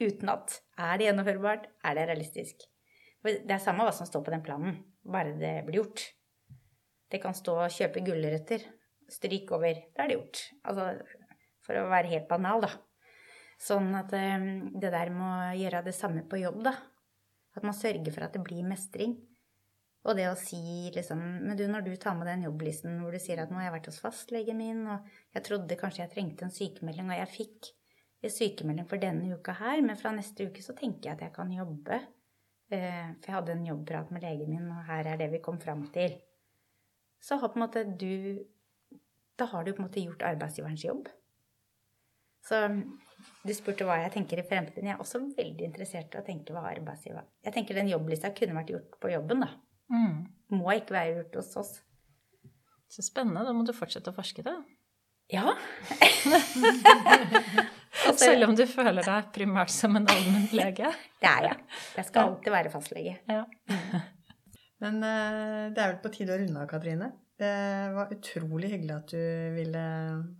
Uten 0.00 0.28
at 0.34 0.58
Er 0.78 0.98
det 0.98 1.06
gjennomførbart? 1.10 1.68
Er 1.84 1.94
det 1.94 2.08
realistisk? 2.10 2.66
Det 3.22 3.52
er 3.54 3.62
samme 3.62 3.84
hva 3.86 3.92
som 3.94 4.08
står 4.08 4.24
på 4.26 4.32
den 4.34 4.42
planen, 4.42 4.80
bare 5.04 5.36
det 5.38 5.60
blir 5.66 5.84
gjort. 5.84 6.08
Det 7.10 7.18
kan 7.22 7.34
stå 7.34 7.56
'kjøpe 7.66 8.04
gulrøtter'. 8.06 8.68
Stryk 9.10 9.50
over. 9.52 9.74
Da 9.96 10.04
er 10.04 10.08
det 10.08 10.16
gjort. 10.16 10.42
Altså, 10.64 10.84
for 11.66 11.74
å 11.74 11.88
være 11.90 12.12
helt 12.12 12.28
banal, 12.28 12.62
da. 12.62 12.70
Sånn 13.60 13.90
at 13.98 14.12
eh, 14.16 14.46
det 14.80 14.92
der 14.94 15.10
med 15.10 15.26
å 15.26 15.58
gjøre 15.58 15.82
det 15.88 15.94
samme 15.96 16.22
på 16.28 16.38
jobb, 16.40 16.62
da. 16.64 16.76
At 17.56 17.66
man 17.66 17.74
sørger 17.74 18.14
for 18.14 18.24
at 18.24 18.36
det 18.36 18.44
blir 18.46 18.62
mestring. 18.62 19.18
Og 20.08 20.16
det 20.16 20.30
å 20.30 20.36
si 20.38 20.88
liksom 20.94 21.18
Men 21.20 21.58
du, 21.58 21.66
når 21.68 21.84
du 21.84 21.90
tar 22.00 22.14
med 22.16 22.30
den 22.30 22.46
jobblisten 22.46 23.02
hvor 23.02 23.12
du 23.12 23.20
sier 23.20 23.42
at 23.42 23.50
nå 23.50 23.58
har 23.58 23.66
jeg 23.66 23.74
vært 23.74 23.90
hos 23.90 24.00
fastlegen 24.00 24.56
min, 24.56 24.86
og 24.88 25.10
jeg 25.36 25.44
trodde 25.44 25.76
kanskje 25.80 26.06
jeg 26.06 26.12
trengte 26.14 26.46
en 26.46 26.54
sykemelding, 26.54 27.10
og 27.10 27.20
jeg 27.20 27.32
fikk 27.34 27.70
en 28.24 28.32
sykemelding 28.32 28.88
for 28.88 29.02
denne 29.02 29.36
uka 29.36 29.58
her, 29.60 29.82
men 29.84 29.98
fra 30.00 30.14
neste 30.16 30.48
uke 30.48 30.64
så 30.64 30.76
tenker 30.78 31.10
jeg 31.10 31.18
at 31.18 31.26
jeg 31.26 31.36
kan 31.36 31.52
jobbe. 31.52 32.00
Eh, 32.70 33.12
For 33.18 33.28
jeg 33.28 33.36
hadde 33.36 33.56
en 33.56 33.66
jobbprat 33.66 34.10
med 34.14 34.24
legen 34.24 34.52
min, 34.54 34.72
og 34.72 34.84
her 34.88 35.12
er 35.12 35.20
det 35.20 35.30
vi 35.34 35.42
kom 35.44 35.58
fram 35.60 35.84
til. 35.92 36.16
Så 37.20 37.36
har 37.40 37.52
på 37.52 37.60
en 37.60 37.66
måte 37.66 37.84
du 37.84 38.44
Da 39.38 39.46
har 39.48 39.64
du 39.64 39.72
på 39.72 39.82
en 39.82 39.88
måte 39.88 40.02
gjort 40.02 40.22
arbeidsgiverens 40.24 40.84
jobb. 40.84 41.08
Så 42.44 42.56
du 43.44 43.52
spurte 43.56 43.84
hva 43.88 43.98
jeg 44.00 44.12
tenker 44.14 44.40
i 44.40 44.46
fremtiden. 44.46 44.88
Jeg 44.88 44.96
er 44.96 45.02
også 45.02 45.20
veldig 45.36 45.66
interessert 45.66 46.14
i 46.14 46.20
å 46.20 46.24
tenke 46.24 46.54
hva 46.56 46.64
arbeidsgiver 46.70 47.26
Jeg 47.44 47.54
tenker 47.56 47.76
den 47.76 47.90
jobblista 47.92 48.32
kunne 48.36 48.56
vært 48.56 48.72
gjort 48.74 48.98
på 49.00 49.12
jobben, 49.12 49.44
da. 49.44 49.50
Mm. 49.92 50.26
Må 50.56 50.72
ikke 50.76 50.96
være 50.96 51.16
gjort 51.18 51.40
hos 51.40 51.56
oss. 51.60 51.72
Så 52.90 53.04
spennende. 53.06 53.44
Da 53.46 53.52
må 53.54 53.64
du 53.66 53.74
fortsette 53.76 54.10
å 54.10 54.16
forske, 54.16 54.44
da. 54.46 54.56
Ja. 55.30 55.52
Selv 58.18 58.48
om 58.48 58.56
du 58.58 58.64
føler 58.66 59.04
deg 59.06 59.28
primært 59.34 59.70
som 59.72 59.94
en 59.98 60.08
allmennlege. 60.10 60.90
Det 61.22 61.30
er 61.30 61.50
jeg. 61.50 61.58
Jeg 62.00 62.08
skal 62.08 62.32
alltid 62.32 62.56
være 62.56 62.72
fastlege. 62.72 63.14
Ja. 63.30 63.44
Men 64.80 65.00
eh, 65.04 65.64
det 65.74 65.82
er 65.82 65.92
vel 65.92 66.00
på 66.02 66.12
tide 66.14 66.34
å 66.34 66.40
runde 66.40 66.62
av, 66.62 66.68
Katrine. 66.70 67.10
Det 67.40 67.54
var 67.96 68.12
utrolig 68.12 68.70
hyggelig 68.74 68.94
at 68.96 69.12
du 69.14 69.56
ville 69.56 69.84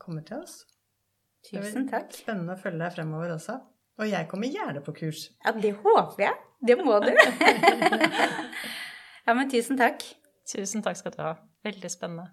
komme 0.01 0.25
til 0.27 0.43
oss. 0.43 0.63
Det 1.47 1.61
Tusen 1.63 1.87
takk. 1.89 2.13
Spennende 2.13 2.57
å 2.57 2.61
følge 2.61 2.83
deg 2.83 2.97
fremover 2.99 3.35
også. 3.37 3.57
Og 4.01 4.09
jeg 4.09 4.29
kommer 4.29 4.53
gjerne 4.53 4.83
på 4.85 4.95
kurs. 4.97 5.27
Ja, 5.45 5.53
det 5.57 5.75
håper 5.81 6.25
jeg. 6.27 6.37
Det 6.69 6.77
må 6.81 6.99
du. 7.05 7.13
Ja, 9.31 9.35
men 9.37 9.51
tusen 9.53 9.77
takk. 9.79 10.03
Tusen 10.49 10.83
takk 10.83 10.97
skal 10.99 11.13
du 11.15 11.21
ha. 11.23 11.35
Veldig 11.63 11.91
spennende. 11.93 12.33